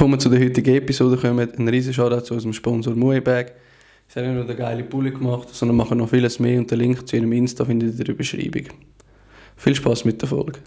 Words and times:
Bevor 0.00 0.12
wir 0.12 0.18
zu 0.18 0.30
der 0.30 0.40
heutigen 0.40 0.76
Episode 0.76 1.18
kommen, 1.18 1.46
ein 1.58 1.68
riesen 1.68 1.92
Shoutout 1.92 2.22
zu 2.22 2.32
unserem 2.32 2.54
Sponsor 2.54 2.94
Muebag. 2.94 3.52
Sie 4.08 4.18
haben 4.18 4.28
nicht 4.28 4.34
nur 4.34 4.46
den 4.46 4.56
geile 4.56 4.82
Pulli 4.82 5.10
gemacht, 5.10 5.48
sondern 5.52 5.76
machen 5.76 5.98
noch 5.98 6.08
vieles 6.08 6.38
mehr 6.38 6.58
und 6.58 6.70
den 6.70 6.78
Link 6.78 7.06
zu 7.06 7.16
ihrem 7.16 7.30
Insta 7.32 7.66
findet 7.66 7.92
ihr 7.92 7.98
in 7.98 8.04
der 8.06 8.14
Beschreibung. 8.14 8.62
Viel 9.58 9.74
Spaß 9.74 10.06
mit 10.06 10.22
der 10.22 10.30
Folge. 10.30 10.60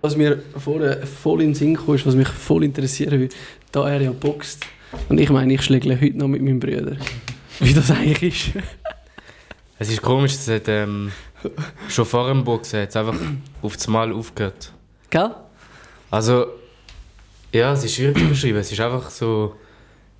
Was 0.00 0.16
mir 0.16 0.42
vorher 0.56 1.06
voll 1.06 1.42
in 1.42 1.50
den 1.50 1.54
Sinn 1.54 1.76
kam, 1.76 1.94
ist, 1.94 2.04
was 2.04 2.16
mich 2.16 2.26
voll 2.26 2.64
interessiert 2.64 3.12
würde, 3.12 3.32
da 3.70 3.88
er 3.88 4.00
ja 4.00 4.10
boxt. 4.10 4.66
Und 5.08 5.20
ich 5.20 5.30
meine, 5.30 5.54
ich 5.54 5.62
schlägle 5.62 6.00
heute 6.00 6.18
noch 6.18 6.26
mit 6.26 6.42
meinem 6.42 6.58
Bruder. 6.58 6.96
Wie 7.60 7.72
das 7.72 7.92
eigentlich 7.92 8.54
ist. 8.56 8.64
Es 9.78 9.90
ist 9.90 10.02
komisch, 10.02 10.32
es 10.34 10.48
hat 10.48 10.68
ähm, 10.68 11.12
schon 11.88 12.04
vor 12.04 12.28
dem 12.28 12.44
Boxen 12.44 12.80
einfach 12.80 13.14
auf 13.62 13.76
das 13.76 13.86
Mal 13.86 14.12
aufgehört. 14.12 14.72
Gell? 15.10 15.30
Also, 16.10 16.46
ja, 17.52 17.72
es 17.72 17.84
ist 17.84 17.94
schwierig 17.94 18.18
zu 18.18 18.28
beschreiben. 18.28 18.56
Es 18.58 18.72
ist 18.72 18.80
einfach 18.80 19.08
so, 19.10 19.54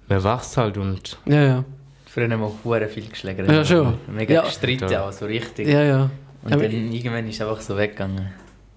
man 0.09 0.23
wächst 0.23 0.57
halt 0.57 0.77
und 0.77 1.19
Ja, 1.27 1.43
ja. 1.43 1.65
Früher 2.07 2.31
haben 2.31 2.41
wir 2.41 2.47
auch 2.47 2.89
viel 2.89 3.09
geschlagen. 3.09 3.47
Ja, 3.53 3.65
schon. 3.65 3.95
Mega 4.07 4.35
Ja. 4.35 4.43
gestritten 4.43 4.91
Ja. 4.91 5.07
auch, 5.09 5.13
so 5.13 5.27
richtig. 5.27 5.67
Ja, 5.69 5.83
ja. 5.83 6.11
Und 6.43 6.53
Aber- 6.53 6.63
dann 6.63 6.93
irgendwann 6.93 7.27
ist 7.29 7.35
es 7.37 7.41
einfach 7.47 7.61
so 7.61 7.77
weggegangen. 7.77 8.29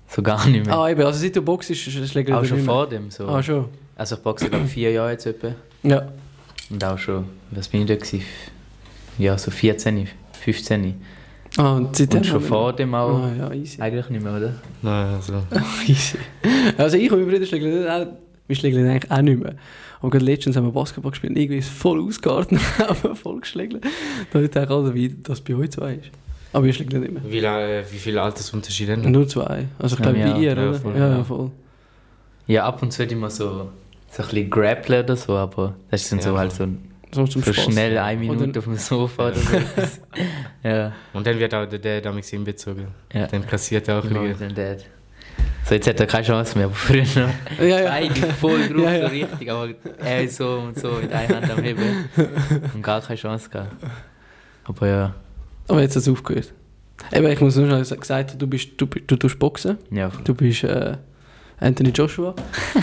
So 0.08 0.22
gar 0.22 0.46
nicht 0.48 0.66
mehr. 0.66 0.76
Ah, 0.78 0.90
eben, 0.90 1.02
also 1.04 1.20
seit 1.20 1.36
du 1.36 1.42
boxst, 1.42 1.74
schlägt 1.76 2.30
er 2.30 2.40
auch 2.40 2.44
schon 2.44 2.58
nicht 2.58 2.66
mehr. 2.66 2.76
vor 2.76 2.88
dem. 2.90 3.10
So. 3.12 3.28
Ah, 3.30 3.42
schon. 3.42 3.70
Also 3.96 4.16
ich 4.16 4.22
boxe 4.22 4.50
glaube 4.50 4.66
vier 4.66 4.92
Jahre 4.92 5.12
jetzt 5.12 5.26
etwa. 5.26 5.54
Ja. 5.84 6.10
Und 6.70 6.84
auch 6.84 6.98
schon, 6.98 7.26
was 7.52 7.68
bin 7.70 7.82
ich 7.82 7.88
da 7.88 7.96
gewesen? 7.96 8.24
Ja, 9.18 9.38
so 9.38 9.52
14, 9.52 10.08
15. 10.44 11.02
Ah, 11.58 11.76
und 11.76 11.96
seitdem 11.96 12.20
Und 12.20 12.26
schon 12.26 12.42
vor 12.42 12.74
dem 12.74 12.96
auch. 12.96 13.24
Ah, 13.24 13.32
ja, 13.38 13.52
easy. 13.54 13.82
Eigentlich 13.82 14.10
nicht 14.10 14.24
mehr, 14.24 14.36
oder? 14.38 14.54
nein, 14.82 15.16
also, 15.16 15.34
easy. 15.88 16.18
Also 16.78 16.98
ich 16.98 17.12
und 17.12 17.20
mein 17.22 17.30
Bruder 17.30 17.46
schlägeln 17.46 17.88
auch, 17.90 18.08
wir 18.48 18.56
schlägeln 18.56 18.88
eigentlich 18.90 19.12
auch 19.12 19.22
nicht 19.22 19.40
mehr. 19.42 19.56
Und 20.02 20.10
gerade 20.12 20.26
letztens 20.26 20.56
haben 20.56 20.66
wir 20.66 20.72
Basketball 20.72 21.12
gespielt 21.12 21.32
und 21.32 21.38
irgendwie 21.38 21.58
ist 21.60 21.68
es 21.68 21.72
voll 21.74 22.02
ausgeartet 22.02 22.60
haben 22.80 23.16
voll 23.16 23.42
geschlägt. 23.42 23.74
Da 23.74 23.80
habe 24.34 24.46
ich 24.46 24.52
gedacht, 24.52 24.72
Alter, 24.72 24.94
wie 24.94 25.10
das 25.10 25.42
bei 25.42 25.56
euch 25.56 25.72
zwei 25.72 25.96
ist. 25.96 26.10
Aber 26.54 26.66
wir 26.66 26.74
schlägeln 26.74 27.02
nicht 27.04 27.14
mehr. 27.14 27.22
wie, 27.28 27.40
äh, 27.40 27.84
wie 27.92 27.98
viele 27.98 28.22
Altersunterschiede 28.22 28.94
haben 28.94 29.04
wir? 29.04 29.10
Nur 29.10 29.28
zwei. 29.28 29.66
Also 29.78 29.96
ich 29.98 30.02
glaube, 30.02 30.18
Ja, 30.20 30.38
wie 30.38 30.44
ihr, 30.46 30.56
ja, 30.56 30.70
oder? 30.70 30.74
voll, 30.80 30.94
ja, 30.98 31.08
ja, 31.10 31.18
ja. 31.18 31.24
voll. 31.24 31.52
Ja, 32.48 32.66
ab 32.66 32.82
und 32.82 32.92
zu 32.92 33.04
immer 33.04 33.30
so, 33.30 33.46
so 34.10 34.24
ein 34.24 34.30
bisschen 34.30 34.50
grappeln 34.50 35.04
oder 35.04 35.16
so, 35.16 35.34
aber 35.36 35.76
das 35.92 36.02
ist 36.04 36.12
dann 36.12 36.20
so 36.22 36.32
Ja. 36.32 36.40
halt 36.40 36.52
so, 36.54 36.68
So 37.14 37.28
zum 37.28 37.42
so 37.44 37.52
Spaß. 37.54 37.66
schnell 37.66 37.98
eine 37.98 38.20
Minute 38.20 38.44
Oder- 38.50 38.60
auf 38.60 38.64
dem 38.66 38.76
Sofa 38.78 39.28
oder 39.28 39.36
so. 39.36 39.58
ja. 40.64 40.94
Und 41.14 41.28
dann 41.28 41.38
wird 41.40 41.54
auch 41.54 41.66
der 41.66 41.80
Dad 41.80 42.06
damals 42.06 42.30
hinbezogen. 42.30 42.88
Ja. 43.14 43.28
Dann 43.28 43.46
kassiert 43.46 43.88
er 43.88 44.00
auch 44.00 44.04
Genau, 44.08 44.22
bisschen. 44.22 44.56
dann 44.56 44.78
Dad. 44.78 44.86
So, 45.66 45.76
jetzt 45.76 45.88
hat 45.88 46.00
er 46.00 46.08
keine 46.08 46.26
Chance 46.26 46.58
mehr, 46.58 46.66
aber 46.68 46.76
früher 46.76 47.04
noch. 47.04 47.60
Ja, 47.60 47.80
ja. 47.80 47.90
Beide 47.90 48.28
voll 48.34 48.68
drauf, 48.68 48.78
Ja, 48.84 48.92
ja. 48.94 49.02
so 49.02 49.08
richtig, 49.14 49.52
aber 49.52 49.70
er 50.04 50.24
ist 50.24 50.38
so 50.38 50.50
und 50.60 50.78
so 50.80 50.92
mit 51.02 51.12
einer 51.12 51.36
Hand 51.36 51.52
am 51.52 51.64
Heben 51.64 52.06
und 52.74 52.82
gar 52.82 53.02
keine 53.02 53.18
Chance 53.20 53.50
gehabt. 53.50 53.72
Aber 54.64 54.88
ja, 54.88 55.16
Aber 55.68 55.82
jetzt 55.82 55.96
hat 55.96 56.02
es 56.04 56.10
aufgehört. 56.10 56.54
Eben, 57.12 57.28
ich 57.28 57.40
muss 57.42 57.56
nur 57.56 57.66
schnell 57.68 57.84
sagen, 57.86 58.28
du 58.38 58.48
bist, 58.48 58.70
du, 58.78 58.86
du, 58.86 59.00
du 59.02 59.16
tust 59.16 59.38
Boxen. 59.40 59.78
ja. 59.92 60.12
Du 60.24 60.34
bist 60.34 60.64
äh, 60.64 60.98
Anthony 61.62 61.90
Joshua. 61.92 62.36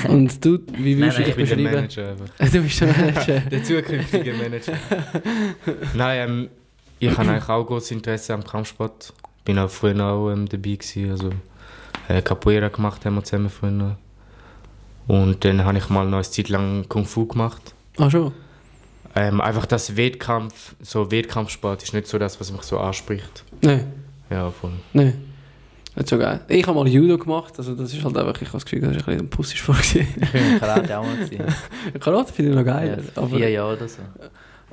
und 0.08 0.42
du, 0.44 0.58
wie 0.78 0.96
würdest 0.96 1.18
du 1.18 1.22
dich 1.24 1.36
Ich 1.36 1.36
bin 1.36 1.46
der 1.46 1.56
beschreiben? 1.56 1.74
Manager. 1.74 2.08
Aber. 2.38 2.50
Du 2.50 2.62
bist 2.62 2.80
der 2.80 2.88
Manager. 2.88 3.40
Der 3.50 3.62
zukünftige 3.64 4.32
Manager. 4.34 4.72
Nein, 5.94 6.28
ähm, 6.28 6.48
ich 6.98 7.16
habe 7.16 7.28
eigentlich 7.30 7.48
auch 7.48 7.64
großes 7.64 7.90
Interesse 7.90 8.34
am 8.34 8.44
Kampfsport. 8.44 9.12
Bin 9.44 9.58
auch 9.58 9.68
früher 9.70 10.00
auch 10.04 10.30
ähm, 10.30 10.48
dabei 10.48 10.76
gewesen. 10.76 11.10
Also, 11.10 11.30
äh, 12.08 12.22
Capoeira 12.22 12.68
gemacht 12.68 13.04
haben 13.04 13.16
wir 13.16 13.24
zusammen 13.24 13.50
früher. 13.50 13.96
Und 15.06 15.44
dann 15.44 15.64
habe 15.64 15.78
ich 15.78 15.88
mal 15.88 16.04
noch 16.06 16.18
eine 16.18 16.22
Zeit 16.22 16.48
lang 16.48 16.84
Kung 16.88 17.04
Fu 17.04 17.26
gemacht. 17.26 17.74
ah, 17.98 18.10
schon? 18.10 18.32
Ähm, 19.14 19.40
einfach 19.40 19.66
das 19.66 19.96
Wettkampf, 19.96 20.74
so 20.80 21.10
Wettkampfsport 21.10 21.82
ist 21.82 21.94
nicht 21.94 22.06
so 22.06 22.18
das, 22.18 22.38
was 22.40 22.52
mich 22.52 22.62
so 22.62 22.78
anspricht. 22.78 23.42
Nein, 23.62 23.90
Ja, 24.30 24.50
voll. 24.50 24.72
nein. 24.92 25.14
Nicht 25.98 26.08
so 26.10 26.16
geil. 26.16 26.40
Ich 26.46 26.64
habe 26.64 26.78
mal 26.78 26.86
Judo 26.86 27.18
gemacht, 27.18 27.54
also 27.58 27.74
das 27.74 27.92
ist 27.92 28.04
halt 28.04 28.16
einfach, 28.16 28.40
ich 28.40 28.46
habe 28.46 28.52
das 28.58 28.64
Gefühl, 28.64 28.82
das 28.82 28.90
ist 28.92 28.98
ein 28.98 29.04
bisschen 29.04 29.20
ein 29.20 29.30
Pussisch 29.30 29.62
vorgesehen. 29.62 30.06
Ich 30.20 30.30
bin 30.30 30.60
Karate 30.60 30.96
auch 30.98 31.04
mal. 31.04 31.98
Karate 31.98 32.32
finde 32.32 32.52
ich 32.52 32.56
noch 32.56 32.64
geil, 32.64 33.02
Ja, 33.04 33.20
aber, 33.22 33.36
vier 33.36 33.50
Jahre 33.50 33.76
oder 33.76 33.88
so. 33.88 34.02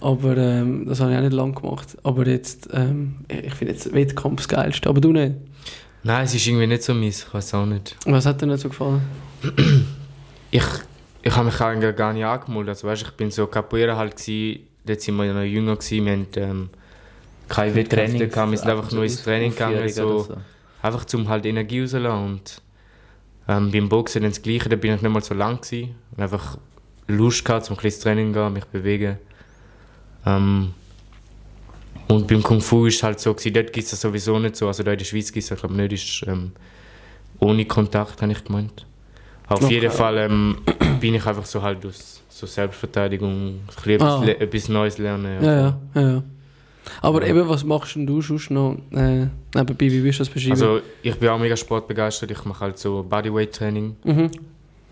aber 0.01 0.37
ähm, 0.37 0.85
das 0.87 0.99
habe 0.99 1.11
ich 1.11 1.17
auch 1.17 1.21
nicht 1.23 1.33
lange 1.33 1.53
gemacht. 1.53 1.97
Aber 2.03 2.27
jetzt, 2.27 2.69
ähm, 2.73 3.15
ich 3.27 3.55
finde 3.55 3.73
jetzt 3.73 3.91
Wettkampf 3.91 4.37
das 4.37 4.47
Geilste, 4.47 4.87
aber 4.87 5.01
du 5.01 5.11
nicht. 5.13 5.33
Nein, 6.03 6.25
es 6.25 6.35
ist 6.35 6.45
irgendwie 6.45 6.67
nicht 6.67 6.83
so 6.83 6.93
meins, 6.93 7.23
ich 7.27 7.33
weiß 7.33 7.55
auch 7.55 7.65
nicht. 7.65 7.95
Was 8.05 8.27
hat 8.27 8.39
dir 8.39 8.45
nicht 8.45 8.59
so 8.59 8.69
gefallen? 8.69 9.01
Ich, 10.51 10.63
ich 11.23 11.35
habe 11.35 11.47
mich 11.47 11.59
eigentlich 11.59 11.95
gar 11.97 12.13
nicht 12.13 12.23
angemeldet. 12.23 12.69
Also, 12.69 12.87
weißt, 12.87 13.01
ich 13.01 13.11
bin 13.11 13.29
so 13.29 13.47
Capoeira 13.47 13.97
halt 13.97 14.15
gewesen, 14.15 14.61
dort 14.85 15.01
sind 15.01 15.15
wir 15.17 15.25
ja 15.25 15.33
noch 15.33 15.41
jünger 15.41 15.75
gewesen, 15.75 16.05
wir 16.05 16.11
haben 16.13 16.27
ähm, 16.37 16.69
keine 17.49 17.75
Wettkämpfe 17.75 18.19
wir 18.19 18.57
sind 18.57 18.69
einfach 18.69 18.91
nur 18.91 19.03
ins 19.03 19.21
Training 19.21 19.51
gegangen, 19.51 19.89
so, 19.89 20.27
einfach 20.85 21.06
zum 21.06 21.28
halt 21.29 21.46
Energie 21.46 21.81
rauszulassen 21.81 22.25
und 22.25 22.62
ähm, 23.47 23.72
beim 23.72 23.90
Boxen 23.90 24.22
dann 24.23 24.31
das 24.31 24.41
Gleiche, 24.41 24.69
da 24.69 24.75
bin 24.75 24.94
ich 24.96 25.01
nicht 25.01 25.12
mal 25.12 25.22
so 25.22 25.34
lang 25.34 25.62
gewesen, 25.62 25.96
und 26.16 26.23
einfach 26.23 26.57
Lust 27.07 27.46
gehabt, 27.46 27.66
zum 27.66 27.78
ein 27.78 27.81
bisschen 27.81 28.01
Training 28.03 28.34
gehen, 28.34 28.53
mich 28.53 28.66
bewegen. 28.66 29.18
Ähm, 30.25 30.73
und 32.07 32.28
beim 32.28 32.41
Kung 32.44 32.62
Fu 32.62 32.85
ist 32.85 32.96
es 32.96 33.03
halt 33.03 33.19
so 33.19 33.34
gewesen, 33.34 33.53
dort 33.53 33.73
gibt 33.73 33.85
es 33.85 33.91
das 33.91 34.01
sowieso 34.01 34.40
nicht 34.40 34.56
so, 34.56 34.68
also 34.68 34.84
da 34.84 34.91
in 34.91 34.97
der 34.97 35.06
Schweiz 35.06 35.31
gibt 35.31 35.44
es 35.44 35.50
das 35.50 35.59
glaube 35.59 35.75
ich 35.75 35.81
nicht, 35.91 35.94
ist, 36.22 36.28
ähm, 36.28 36.51
ohne 37.40 37.66
Kontakt, 37.66 38.22
habe 38.22 38.31
ich 38.31 38.44
gemeint. 38.44 38.85
Auf 39.47 39.62
Okay. 39.63 39.75
jeden 39.75 39.91
Fall 39.91 40.17
ähm, 40.17 40.57
bin 41.00 41.13
ich 41.16 41.25
einfach 41.25 41.46
so 41.46 41.62
halt 41.62 41.85
aus 41.85 42.22
so 42.29 42.46
Selbstverteidigung, 42.47 43.31
ein 43.56 43.59
bisschen 43.67 43.91
etwas, 43.94 44.22
Ah. 44.22 44.25
etwas 44.25 44.69
Neues 44.69 44.97
lernen. 44.97 45.44
Ja, 45.44 45.52
ja, 45.53 45.79
ja. 45.96 46.02
ja. 46.02 46.23
Aber 47.01 47.22
Ja. 47.23 47.29
eben, 47.29 47.47
was 47.50 47.63
machst 47.63 47.96
denn 47.96 48.06
du 48.06 48.22
sonst 48.22 48.51
noch 48.51 48.78
äh, 48.91 49.28
nebenbei? 49.53 49.91
Wie 49.91 50.03
würdest 50.03 50.19
du 50.19 50.23
das 50.23 50.29
beschreiben? 50.34 50.51
Also 50.53 50.79
ich 51.01 51.16
bin 51.16 51.29
auch 51.29 51.40
mega 51.40 51.56
sportbegeistert, 51.56 52.31
ich 52.31 52.46
mache 52.46 52.59
halt 52.62 52.78
so 52.78 53.03
Bodyweight-Training. 53.03 53.96
mhm. 54.03 54.31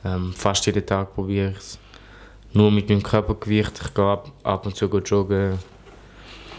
Ähm, 0.06 0.34
fast 0.36 0.66
jeden 0.66 0.86
Tag 0.86 1.14
probiere 1.16 1.52
ich 1.52 1.58
es. 1.58 1.80
Nur 2.52 2.70
mit 2.72 2.90
meinem 2.90 3.02
Körpergewicht. 3.02 3.80
Ich 3.86 3.94
gehe 3.94 4.04
ab, 4.04 4.32
ab 4.44 4.66
und 4.66 4.76
zu 4.76 4.86
joggen. 4.88 5.54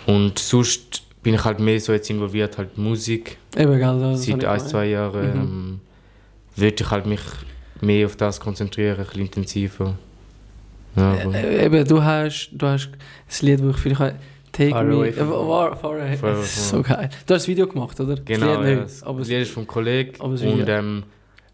Und 0.06 0.38
sonst 0.38 1.02
bin 1.22 1.34
ich 1.34 1.44
halt 1.44 1.60
mehr 1.60 1.78
so 1.80 1.92
jetzt 1.92 2.08
involviert, 2.10 2.56
halt 2.58 2.76
Musik. 2.78 3.36
Eben, 3.56 3.78
gell? 3.78 4.00
Das 4.00 4.24
Seit 4.24 4.44
ein, 4.44 4.60
zwei 4.60 4.86
Jahren 4.86 5.30
Mhm. 5.30 5.40
ähm, 5.40 5.80
würde 6.56 6.76
ich 6.82 6.90
halt 6.90 7.06
mich 7.06 7.20
mehr 7.80 8.06
auf 8.06 8.16
das 8.16 8.40
konzentrieren, 8.40 8.98
ein 8.98 9.04
bisschen 9.04 9.20
intensiver. 9.22 9.94
Ja, 10.96 11.12
aber, 11.12 11.34
Äh, 11.34 11.66
eben, 11.66 11.86
du 11.86 12.02
hast, 12.02 12.50
du 12.52 12.66
hast 12.66 12.90
das 13.28 13.42
Lied, 13.42 13.60
das 13.60 13.76
ich 13.76 13.82
vielleicht 13.82 14.00
habe, 14.00 14.14
Take 14.54 14.70
Far 14.70 14.84
Me... 14.84 14.94
Away 14.94 15.08
Äh, 15.08 15.12
from. 15.12 15.28
Far, 15.28 15.76
far 15.76 15.96
away. 15.96 16.16
Far 16.16 16.30
Away 16.30 16.44
so 16.44 16.82
geil. 16.82 17.08
Du 17.26 17.34
hast 17.34 17.42
das 17.42 17.48
Video 17.48 17.66
gemacht, 17.66 17.98
oder? 18.00 18.14
genau, 18.24 18.46
das 18.56 18.64
Lied 18.64 18.76
ja, 18.76 18.82
das 18.82 19.02
aber 19.02 19.18
das 19.18 19.28
Lied 19.28 19.42
ist 19.42 19.50
vom 19.50 19.66
Kollegen. 19.66 20.20
Und 20.20 20.42
ähm, 20.68 21.02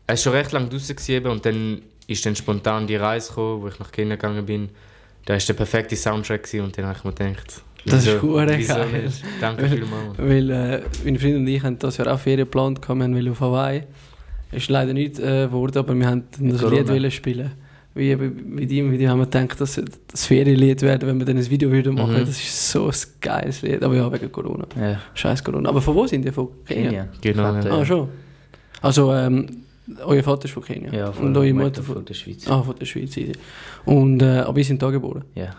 es 0.06 0.14
ist 0.20 0.22
schon 0.24 0.32
recht 0.34 0.52
lange 0.52 0.68
draußen 0.68 0.94
gewesen, 0.94 1.26
und 1.26 1.44
dann 1.46 1.82
ist 2.06 2.26
dann 2.26 2.36
spontan 2.36 2.86
die 2.86 2.96
Reise 2.96 3.28
gekommen, 3.28 3.62
wo 3.62 3.68
ich 3.68 3.78
nach 3.78 3.90
Kenia 3.90 4.16
gegangen 4.16 4.44
bin. 4.44 4.68
Da 5.24 5.34
war 5.34 5.40
der 5.40 5.54
perfekte 5.54 5.96
Soundtrack 5.96 6.42
gewesen, 6.44 6.64
und 6.64 6.76
dann 6.78 6.86
habe 6.86 6.98
ich 6.98 7.04
mir 7.04 7.12
gedacht, 7.12 7.62
Das 7.86 8.06
ist 8.06 8.22
wieso 8.22 8.74
geil. 8.74 9.10
Danke 9.40 9.68
vielmals. 9.68 10.18
Weil 10.18 10.50
äh, 10.50 10.82
meine 11.04 11.18
Freunde 11.18 11.36
und 11.38 11.46
ich 11.46 11.62
haben 11.62 11.78
das 11.78 11.96
Jahr 11.96 12.12
auch 12.12 12.18
Ferien 12.18 12.40
geplant, 12.46 12.80
wir 12.86 13.32
auf 13.32 13.40
Hawaii. 13.40 13.84
Ist 14.52 14.68
leider 14.68 14.92
nicht 14.92 15.18
äh, 15.18 15.46
geworden, 15.46 15.78
aber 15.78 15.94
wir 15.94 16.06
haben 16.06 16.24
das 16.38 16.60
Corona. 16.60 16.92
Lied 16.92 17.12
spielen. 17.12 17.52
Wie 17.92 18.14
mit 18.14 18.70
ihm 18.70 18.92
Video 18.92 19.10
haben 19.10 19.18
wir 19.18 19.26
gedacht, 19.26 19.60
dass 19.60 19.80
das 20.06 20.26
Ferienlied 20.26 20.80
werden, 20.82 21.08
wenn 21.08 21.18
wir 21.18 21.26
dann 21.26 21.36
ein 21.36 21.50
Video 21.50 21.70
würden 21.72 21.96
machen. 21.96 22.14
Mhm. 22.14 22.20
Das 22.20 22.40
ist 22.40 22.70
so 22.70 22.86
ein 22.86 22.94
geiles 23.20 23.62
Lied. 23.62 23.82
Aber 23.82 23.96
ja, 23.96 24.12
wegen 24.12 24.30
Corona. 24.30 24.64
Ja, 24.80 25.00
Scheiß 25.14 25.42
Corona. 25.42 25.68
Aber 25.68 25.80
von 25.80 25.96
wo 25.96 26.06
sind 26.06 26.24
die? 26.24 26.30
Von 26.30 26.48
Kenia? 26.64 26.90
Kenia. 26.90 27.08
Genau, 27.20 27.54
ja. 27.56 27.80
Ah, 27.80 27.84
schon. 27.84 28.08
Also, 28.80 29.12
ähm, 29.12 29.64
euer 30.04 30.22
Vater 30.22 30.44
ist 30.44 30.52
von 30.52 30.62
Kenia. 30.62 30.92
Ja, 30.92 31.10
von 31.10 31.26
und 31.26 31.36
eure 31.36 31.52
Mutter 31.52 31.82
von 31.82 31.96
von, 31.96 32.04
der 32.04 32.14
Schweiz. 32.14 32.46
ah, 32.48 32.62
von 32.62 32.76
der 32.78 32.86
Schweiz. 32.86 33.16
Und, 33.84 34.22
äh, 34.22 34.38
aber 34.38 34.58
ihr 34.58 34.64
sind 34.64 34.80
da 34.80 34.90
geboren. 34.90 35.24
Ja. 35.34 35.50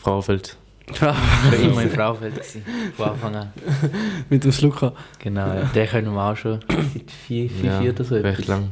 Fraufeld. 0.00 0.56
Ich 0.92 1.02
war 1.02 1.16
immer 1.60 1.82
in 1.82 1.90
Fraufeld 1.90 2.34
gewesen, 2.34 2.62
von 2.96 3.10
Anfang 3.10 3.34
an. 3.34 3.52
Mit 4.28 4.44
dem 4.44 4.52
Sluka. 4.52 4.92
Genau, 5.18 5.46
ja. 5.46 5.64
den 5.64 5.86
können 5.86 6.12
wir 6.12 6.30
auch 6.30 6.36
schon 6.36 6.60
seit 6.68 7.10
vier, 7.10 7.48
vier, 7.48 7.72
vier 7.80 7.90
oder 7.92 8.04
so. 8.04 8.14
recht 8.16 8.40
etwas. 8.40 8.46
lang. 8.48 8.70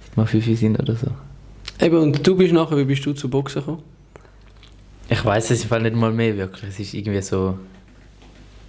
Seit 0.00 0.16
wir 0.16 0.26
fünf 0.26 0.58
sind 0.58 0.78
oder 0.78 0.94
so. 0.94 1.08
Eben, 1.82 1.98
und 1.98 2.26
du 2.26 2.36
bist 2.36 2.52
nachher, 2.52 2.76
wie 2.78 2.84
bist 2.84 3.04
du 3.04 3.12
zu 3.12 3.28
Boxen 3.28 3.60
gekommen? 3.60 3.82
Ich 5.08 5.24
weiß 5.24 5.50
es 5.50 5.62
im 5.64 5.68
Fall 5.68 5.82
nicht 5.82 5.96
mal 5.96 6.12
mehr 6.12 6.36
wirklich. 6.36 6.70
Es 6.70 6.78
ist 6.80 6.94
irgendwie 6.94 7.20
so. 7.22 7.58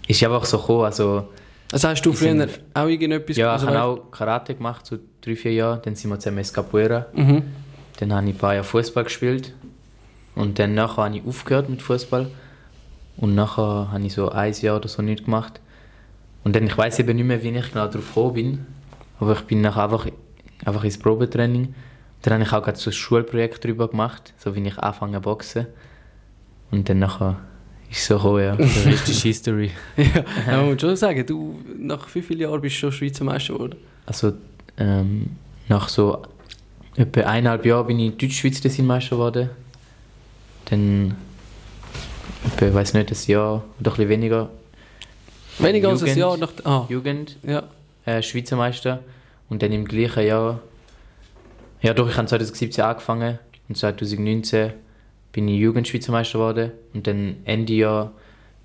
Ist 0.08 0.24
einfach 0.24 0.44
so 0.46 0.58
gekommen. 0.58 0.86
Also, 0.86 1.30
Also 1.72 1.88
hast 1.90 2.02
du 2.06 2.12
früher 2.12 2.30
sind- 2.36 2.60
auch 2.74 2.88
irgendetwas 2.88 3.38
ja, 3.38 3.56
ich 3.56 3.62
habe 3.62 3.82
auch 3.82 4.12
Karate 4.12 4.56
gemacht, 4.56 4.86
so 4.86 4.98
drei, 5.22 5.36
vier 5.36 5.54
Jahre. 5.54 5.82
Dann 5.84 5.96
sind 5.96 6.10
wir 6.10 6.20
zusammen 6.20 6.40
ins 6.40 6.52
Capoeira. 6.54 7.06
Mhm. 7.14 7.44
Dann 8.00 8.14
habe 8.14 8.28
ich 8.28 8.34
ein 8.36 8.38
paar 8.38 8.54
Jahre 8.56 8.66
Fußball 8.66 9.04
gespielt. 9.06 9.54
Und 10.36 10.58
dann 10.60 10.74
nachher 10.74 11.04
habe 11.04 11.16
ich 11.18 11.26
aufgehört 11.26 11.70
mit 11.70 11.82
Fußball. 11.82 12.30
Und 13.18 13.36
nachher 13.36 13.90
habe 13.92 14.04
ich 14.04 14.14
so 14.14 14.30
ein 14.30 14.52
Jahr 14.54 14.78
oder 14.78 14.88
so 14.90 15.02
nichts 15.04 15.24
gemacht. 15.26 15.62
Und 16.44 16.56
dann, 16.56 16.66
ich 16.66 16.78
weiß 16.78 17.00
eben 17.00 17.16
nicht 17.16 17.26
mehr, 17.26 17.42
wie 17.44 17.50
ich 17.50 17.70
genau 17.72 17.88
darauf 17.88 18.08
gekommen 18.08 18.34
bin. 18.34 18.66
Aber 19.20 19.34
ich 19.34 19.42
bin 19.42 19.62
nachher 19.62 19.84
einfach, 19.84 20.08
einfach 20.66 20.84
ins 20.84 20.98
Probetraining. 20.98 21.74
Dann 22.24 22.34
habe 22.34 22.44
ich 22.44 22.54
auch 22.54 22.64
gerade 22.64 22.78
so 22.78 22.90
ein 22.90 22.94
Schulprojekt 22.94 23.64
darüber 23.64 23.88
gemacht, 23.88 24.34
so 24.38 24.56
wie 24.56 24.66
ich 24.66 24.78
anfange 24.80 25.18
zu 25.18 25.22
boxen. 25.22 25.68
Und 26.72 26.90
dann 26.90 27.00
nachher 27.00 27.40
ist 27.92 28.06
so 28.06 28.16
gekommen, 28.16 28.44
ja. 28.44 28.56
Der 28.56 28.86
Rest 28.86 29.10
ist 29.10 29.22
History. 29.22 29.72
ja, 29.98 30.06
ja, 30.48 30.58
man 30.58 30.72
muss 30.72 30.82
schon 30.82 30.96
sagen, 30.96 31.26
du, 31.26 31.60
nach 31.78 32.08
wie 32.16 32.22
vielen 32.22 32.40
Jahren 32.40 32.62
bist 32.62 32.76
du 32.78 32.80
schon 32.80 32.92
Schweizer 32.92 33.24
Meister 33.24 33.54
geworden? 33.54 33.76
Also 34.06 34.34
ähm, 34.78 35.38
nach 35.68 35.90
so 35.90 36.24
etwa 36.96 37.22
eineinhalb 37.22 37.66
Jahren 37.66 37.88
bin 37.88 38.00
ich 38.00 38.18
Deutschschweizer 38.18 38.62
Designmeister 38.62 39.16
geworden. 39.16 39.50
Dann 40.66 41.16
ich 42.60 42.74
weiß 42.74 42.94
nicht, 42.94 43.12
ein 43.12 43.32
Jahr 43.32 43.64
oder 43.80 43.92
ein 43.92 43.96
bisschen 43.96 44.10
weniger 44.10 44.50
Weniger 45.60 45.90
als 45.90 46.04
ein. 46.04 46.18
Jahr 46.18 46.38
nach... 46.38 46.52
Ah, 46.64 46.86
Jugend 46.90 47.38
ja. 47.44 47.64
äh, 48.06 48.22
Schweizer 48.22 48.56
Meister 48.56 49.00
und 49.50 49.62
dann 49.62 49.72
im 49.72 49.86
gleichen 49.86 50.26
Jahr 50.26 50.60
ja 51.84 51.94
doch 51.94 52.10
ich 52.10 52.18
habe 52.18 52.28
2017 52.28 52.84
angefangen 52.84 53.38
und 53.70 53.78
2019 53.78 54.74
bin 55.32 55.48
ich 55.48 55.60
Jugendschweizer 55.60 56.12
Meister 56.12 56.40
geworden 56.40 56.72
und 56.94 57.06
dann 57.08 57.36
Ende 57.46 57.74
Jahr 57.74 58.12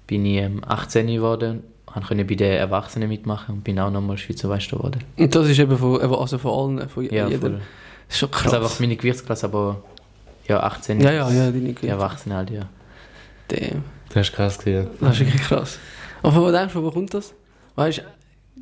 bin 0.07 0.25
ich 0.25 0.39
ähm, 0.39 0.63
18 0.67 1.07
geworden 1.07 1.63
und 1.95 2.07
konnte 2.07 2.25
bei 2.25 2.35
den 2.35 2.53
Erwachsenen 2.53 3.09
mitmachen 3.09 3.57
und 3.57 3.65
bin 3.65 3.79
auch 3.79 3.91
nochmal 3.91 4.17
Schweizer 4.19 4.49
Meister 4.49 4.77
geworden. 4.77 5.03
Und 5.17 5.35
das 5.35 5.49
ist 5.49 5.59
eben 5.59 5.77
von, 5.77 6.01
also 6.01 6.39
von 6.39 6.79
allen, 6.79 6.89
von 6.89 7.05
Ja, 7.05 7.27
jedem. 7.29 7.41
voll. 7.41 7.61
Das 8.07 8.15
ist 8.17 8.19
schon 8.21 8.31
Das 8.31 8.41
krass. 8.41 8.53
ist 8.53 8.59
einfach 8.59 8.81
meine 8.81 8.97
Gewichtsklasse, 8.97 9.47
aber 9.47 9.83
ja 10.47 10.61
18 10.63 11.01
ja, 11.01 11.11
ja, 11.13 11.31
ja, 11.31 11.47
deine 11.47 11.53
die 11.53 11.61
Gewichte. 11.61 11.89
Erwachsenen 11.89 12.37
halt, 12.39 12.51
ja. 12.51 12.63
Damn. 13.49 13.85
Das 14.11 14.29
ist 14.29 14.35
krass 14.35 14.59
gewesen. 14.59 14.89
Das 15.01 15.13
ist 15.19 15.21
wirklich 15.27 15.43
krass. 15.43 15.79
Aber 16.23 16.33
von 16.33 16.43
wo 16.45 16.51
denkst 16.51 16.73
du, 16.75 16.83
wo 16.83 16.91
kommt 16.91 17.13
das? 17.15 17.35
Weißt 17.77 17.99
du, 17.99 18.03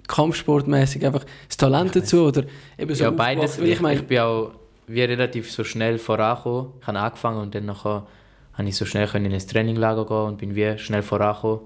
kampfsportmäßig 0.08 1.04
einfach 1.04 1.24
das 1.48 1.56
Talent 1.56 1.96
dazu 1.96 2.24
oder 2.26 2.44
eben 2.78 2.94
so 2.94 3.04
ja, 3.04 3.10
beides. 3.10 3.58
Ich, 3.58 3.80
meine, 3.80 4.00
ich 4.00 4.06
bin 4.06 4.18
auch 4.20 4.52
wie 4.86 5.02
relativ 5.02 5.50
so 5.50 5.64
schnell 5.64 5.98
vorangekommen. 5.98 6.72
Ich 6.80 6.86
habe 6.86 6.98
angefangen 6.98 7.40
und 7.40 7.54
dann 7.54 7.66
nachher 7.66 8.06
habe 8.54 8.68
ich 8.68 8.76
so 8.76 8.84
schnell 8.84 9.06
können 9.06 9.26
in 9.26 9.32
ein 9.32 9.46
Traininglager 9.46 10.06
gehen 10.06 10.16
und 10.16 10.38
bin 10.38 10.54
wie 10.54 10.78
schnell 10.78 11.02
vorangekommen. 11.02 11.60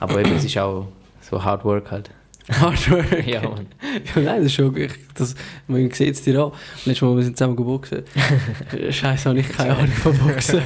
Aber 0.00 0.20
eben, 0.20 0.36
es 0.36 0.44
ist 0.44 0.58
auch 0.58 0.88
so 1.20 1.42
Hard 1.42 1.64
Work 1.64 1.90
halt. 1.90 2.10
Hard 2.60 2.90
Work. 2.90 3.26
Ja, 3.26 3.42
Mann. 3.42 3.66
Ja, 4.14 4.22
nein, 4.22 4.36
das 4.38 4.46
ist 4.46 4.54
schon, 4.54 4.76
ich, 4.76 4.92
das, 5.14 5.34
man 5.66 5.90
sieht 5.90 6.14
es 6.14 6.22
dir 6.22 6.38
an. 6.40 6.52
Letztes 6.84 7.02
Mal, 7.02 7.16
wir 7.16 7.22
sind 7.22 7.36
zusammen 7.36 7.56
geboxen. 7.56 8.04
Scheiße, 8.90 9.28
habe 9.28 9.40
ich 9.40 9.48
keine 9.50 9.76
Ahnung 9.76 9.88
von 9.88 10.16
Boxen. 10.18 10.62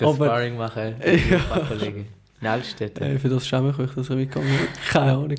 Aber- 0.00 0.14
Sparring 0.26 0.56
machen. 0.56 0.94
Ja. 1.30 1.40
Altstädte. 2.46 3.04
Äh, 3.04 3.18
für 3.18 3.28
das 3.28 3.46
schäme 3.46 3.70
ich 3.70 3.78
mich, 3.78 3.90
dass 3.92 4.10
ich 4.10 4.16
mitgegangen 4.16 4.48
bin. 4.48 4.66
Keine 4.90 5.12
Ahnung. 5.12 5.34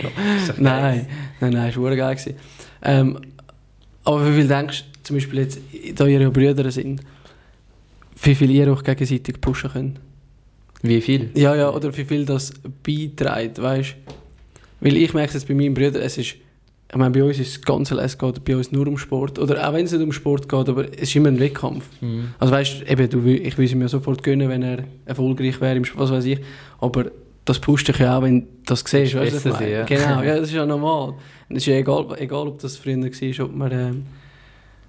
Nein, 0.58 1.08
nein, 1.40 1.54
nein, 1.54 1.70
es 1.70 1.78
war 1.78 1.96
geil. 1.96 2.16
gewesen. 2.16 2.36
Ähm, 2.82 3.20
aber 4.04 4.28
wie 4.28 4.36
viel 4.36 4.48
denkst 4.48 4.84
du, 4.84 5.04
zum 5.04 5.16
Beispiel 5.16 5.40
jetzt, 5.40 5.60
da 5.96 6.06
ihr 6.06 6.22
ja 6.22 6.30
Brüder 6.30 6.70
sind, 6.72 7.02
wie 8.22 8.36
viel 8.36 8.52
ihr 8.52 8.72
euch 8.72 8.84
gegenseitig 8.84 9.42
pushen 9.42 9.72
könnt? 9.72 10.00
Wie 10.82 11.02
viel? 11.02 11.32
Ja, 11.34 11.56
ja, 11.56 11.70
oder 11.70 11.96
wie 11.96 12.06
viel 12.06 12.26
das 12.26 12.54
beiträgt, 12.84 13.62
weißt 13.62 13.92
du? 13.92 14.14
Weil 14.82 14.98
ich 14.98 15.14
merke 15.14 15.30
es 15.30 15.34
jetzt 15.34 15.48
bei 15.48 15.56
meinen 15.56 15.74
Brüdern, 15.74 16.02
es 16.04 16.18
ist, 16.18 16.36
ich 16.90 16.96
meine, 16.98 17.12
bei 17.12 17.24
uns 17.24 17.40
ist 17.40 17.58
das 17.58 17.62
Ganze, 17.64 17.96
es 18.00 18.18
geht 18.18 18.44
bei 18.46 18.56
uns 18.56 18.72
nur 18.72 18.88
um 18.88 18.98
Sport. 18.98 19.40
Oder 19.40 19.68
auch 19.68 19.74
wenn 19.74 19.86
es 19.86 19.92
nicht 19.92 20.04
um 20.04 20.12
Sport 20.12 20.48
geht, 20.48 20.70
aber 20.70 20.86
es 20.94 21.02
ist 21.04 21.16
immer 21.16 21.30
ein 21.30 21.40
Wettkampf. 21.40 21.86
Mhm. 22.00 22.34
Also 22.40 22.54
weißt 22.54 22.84
eben, 22.90 23.10
du, 23.10 23.26
ich 23.28 23.58
würde 23.58 23.66
es 23.70 23.76
mir 23.76 23.88
sofort 23.90 24.24
gönnen, 24.24 24.50
wenn 24.50 24.62
er 24.62 24.84
erfolgreich 25.06 25.60
wäre, 25.60 25.76
im 25.76 25.84
was 25.96 26.12
weiß 26.12 26.26
ich. 26.26 26.40
Aber 26.80 27.06
das 27.44 27.60
pusht 27.60 27.88
dich 27.88 27.98
ja 27.98 28.18
auch, 28.18 28.22
wenn 28.24 28.42
du 28.42 28.48
das 28.66 28.84
siehst, 28.86 29.16
weißt 29.16 29.46
du, 29.46 29.50
ja. 29.70 29.84
Genau, 29.84 30.22
ja, 30.22 30.36
das 30.40 30.48
ist 30.50 30.54
ja 30.54 30.66
normal. 30.66 31.10
Und 31.50 31.56
es 31.56 31.64
ist 31.64 31.68
ja 31.68 31.76
egal, 31.76 32.06
egal, 32.18 32.48
ob 32.48 32.60
das 32.60 32.78
früher 32.78 32.98
war, 32.98 33.46
ob 33.46 33.56
man, 33.56 33.72
ähm, 33.72 34.06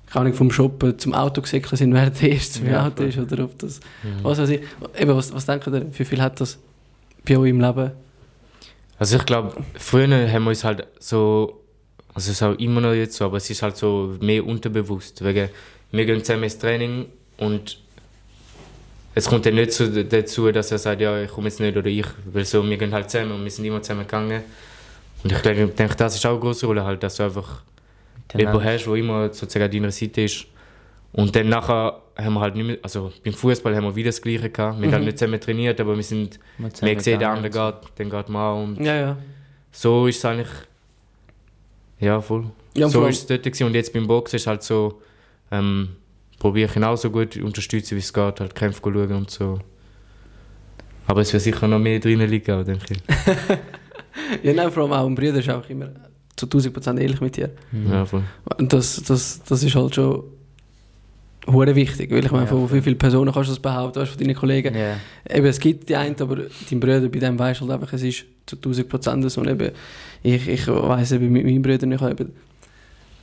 keine 0.07 0.21
Ahnung, 0.27 0.35
vom 0.35 0.51
Shoppen 0.51 0.99
zum 0.99 1.13
Auto 1.15 1.41
gesäckelt 1.43 1.77
sind, 1.79 1.93
während 1.93 2.21
der 2.21 2.31
erste 2.33 2.61
zum 2.61 2.69
Ja, 2.69 2.87
Auto 2.87 3.03
ist, 3.05 3.19
oder 3.19 3.45
ob 3.45 3.59
das, 3.59 3.81
Mhm. 4.03 4.23
was 4.23 4.39
weiß 4.39 4.51
ich. 4.51 4.61
Eben, 4.99 5.17
was, 5.17 5.35
was 5.35 5.45
denkt 5.47 5.67
ihr, 5.67 5.87
wie 5.99 6.05
viel 6.05 6.21
hat 6.23 6.41
das 6.41 6.59
bei 7.27 7.37
euch 7.37 7.51
im 7.51 7.61
Leben? 7.61 7.91
Also 8.99 9.17
ich 9.17 9.27
glaube, 9.27 9.53
früher 9.75 10.07
haben 10.31 10.45
wir 10.45 10.51
uns 10.51 10.65
halt 10.65 10.87
so, 10.99 11.61
also 12.17 12.31
es 12.31 12.41
ist 12.41 12.43
auch 12.43 12.59
immer 12.59 12.81
noch 12.81 12.95
jetzt 12.95 13.15
so, 13.15 13.27
aber 13.27 13.37
es 13.37 13.51
ist 13.51 13.61
halt 13.61 13.77
so 13.77 14.17
mehr 14.21 14.45
unterbewusst. 14.45 15.23
Wegen, 15.23 15.51
wir 15.91 16.07
gehen 16.07 16.25
zusammen 16.25 16.45
ins 16.45 16.57
Training 16.57 17.05
und 17.37 17.79
es 19.15 19.27
kommt 19.29 19.45
dann 19.45 19.55
nicht 19.55 19.73
so 19.73 19.87
dazu, 20.03 20.51
dass 20.51 20.73
er 20.73 20.79
sagt, 20.79 21.03
ja, 21.03 21.21
ich 21.21 21.31
komme 21.31 21.49
jetzt 21.49 21.61
nicht 21.61 21.77
oder 21.77 21.89
ich, 21.89 22.07
weil 22.33 22.47
so, 22.47 22.67
wir 22.67 22.79
gehen 22.79 22.93
halt 22.95 23.11
zusammen 23.11 23.33
und 23.33 23.45
wir 23.45 23.51
sind 23.51 23.67
immer 23.67 23.83
zusammen 23.83 24.07
gegangen. 24.07 24.43
Und 25.23 25.31
ich 25.31 25.39
denke, 25.41 25.67
denke, 25.69 25.95
das 25.95 26.15
ist 26.15 26.25
auch 26.25 26.31
eine 26.31 26.41
große 26.41 26.65
Rolle, 26.65 26.85
halt, 26.85 27.03
dass 27.03 27.17
du 27.17 27.25
einfach 27.25 27.63
jemanden 28.35 28.65
hast, 28.65 28.87
der 28.87 28.95
immer 28.95 29.31
sozusagen 29.31 29.65
an 29.67 29.71
deiner 29.71 29.91
Seite 29.91 30.23
ist. 30.23 30.47
Und 31.13 31.37
dann 31.37 31.51
nachher 31.51 32.01
haben 32.17 32.33
wir 32.33 32.41
halt 32.41 32.55
nicht 32.57 32.67
mehr, 32.67 32.79
also 32.81 33.13
beim 33.23 33.35
Fußball 33.35 33.77
haben 33.77 33.85
wir 33.85 33.95
wieder 33.95 34.09
das 34.09 34.23
Gleiche 34.23 34.49
gehabt. 34.49 34.81
Wir 34.81 34.87
haben 34.87 34.95
halt 34.95 35.05
nicht 35.05 35.19
zusammen 35.19 35.39
trainiert, 35.39 35.79
aber 35.83 35.95
wir 35.95 36.03
sind, 36.03 36.41
wir 36.57 36.71
wir 36.71 37.01
sehen, 37.01 37.19
der 37.19 37.29
gegangen 37.29 37.31
andere 37.31 37.51
geht, 37.51 37.91
dann 37.97 38.09
geht 38.09 38.29
man 38.31 38.43
auch. 38.43 38.63
Und 38.63 38.81
Ja, 38.81 38.97
ja. 38.97 39.17
so 39.71 40.07
ist 40.07 40.17
es 40.17 40.25
eigentlich. 40.25 40.49
Ja, 41.99 42.21
voll. 42.21 42.45
Ja, 42.75 42.89
so 42.89 43.07
ist 43.07 43.21
es 43.21 43.27
dort 43.27 43.43
gewesen. 43.43 43.65
Und 43.65 43.75
jetzt 43.75 43.93
beim 43.93 44.07
Boxen 44.07 44.37
ist 44.37 44.47
halt 44.47 44.63
so, 44.63 45.01
ähm, 45.51 45.91
probiere 46.39 46.69
ich 46.71 46.77
ihn 46.77 46.85
auch 46.85 46.97
so 46.97 47.11
gut 47.11 47.35
zu 47.35 47.41
unterstützen, 47.45 47.97
wie 47.97 48.01
es 48.01 48.13
geht, 48.13 48.41
halt 48.41 48.55
Kämpfe 48.55 48.81
schauen 48.83 49.13
und 49.13 49.31
so. 49.31 49.59
Aber 51.07 51.21
es 51.21 51.33
wird 51.33 51.43
sicher 51.43 51.69
noch 51.69 51.79
mehr 51.79 52.01
drinnen 52.01 52.29
liegen, 52.29 52.65
denke 52.65 52.95
ich. 52.95 53.03
Ja, 54.43 54.53
nein, 54.53 54.71
vor 54.71 54.85
allem 54.85 54.93
auch 54.93 55.07
ein 55.07 55.15
Bruder 55.15 55.39
ist 55.39 55.49
auch 55.51 55.69
immer 55.69 55.91
zu 56.37 56.47
1000% 56.47 56.99
ehrlich 56.99 57.21
mit 57.21 57.37
dir. 57.37 57.51
Mhm. 57.71 57.93
Ja, 57.93 58.05
voll. 58.05 58.23
Und 58.59 58.73
das, 58.73 59.03
das, 59.03 59.43
das 59.45 59.63
ist 59.63 59.75
halt 59.75 59.95
schon 59.95 60.25
hure 61.47 61.75
wichtig, 61.75 62.11
weil 62.11 62.25
ich 62.25 62.31
meine, 62.31 62.45
Ja, 62.45 62.51
von 62.51 62.73
wie 62.73 62.81
vielen 62.81 62.99
Personen 62.99 63.33
kannst 63.33 63.49
du 63.49 63.53
das 63.53 63.61
behaupten, 63.61 64.01
weißt, 64.01 64.13
du, 64.13 64.17
von 64.17 64.27
deinen 64.27 64.37
Kollegen. 64.37 64.75
Ja. 64.75 64.97
Eben, 65.29 65.47
es 65.47 65.61
gibt 65.61 65.89
die 65.89 65.97
einen, 65.97 66.21
aber 66.21 66.37
dein 66.71 66.81
Bruder, 66.81 67.09
bei 67.09 67.19
dem 67.19 67.39
weißt 67.39 67.61
du 67.61 67.69
halt 67.69 67.81
einfach, 67.81 67.93
es 67.93 68.03
ist 68.03 68.25
zu 68.47 68.57
1000% 68.57 69.29
so. 69.29 69.41
Und 69.41 69.49
eben, 69.49 69.73
ich, 70.23 70.49
ich 70.49 70.67
weiss 70.69 71.13
eben 71.13 71.31
mit 71.33 71.45
meinen 71.45 71.63
Brüdern, 71.63 71.93
ich 71.93 72.01
habe 72.01 72.13
eben, 72.13 72.33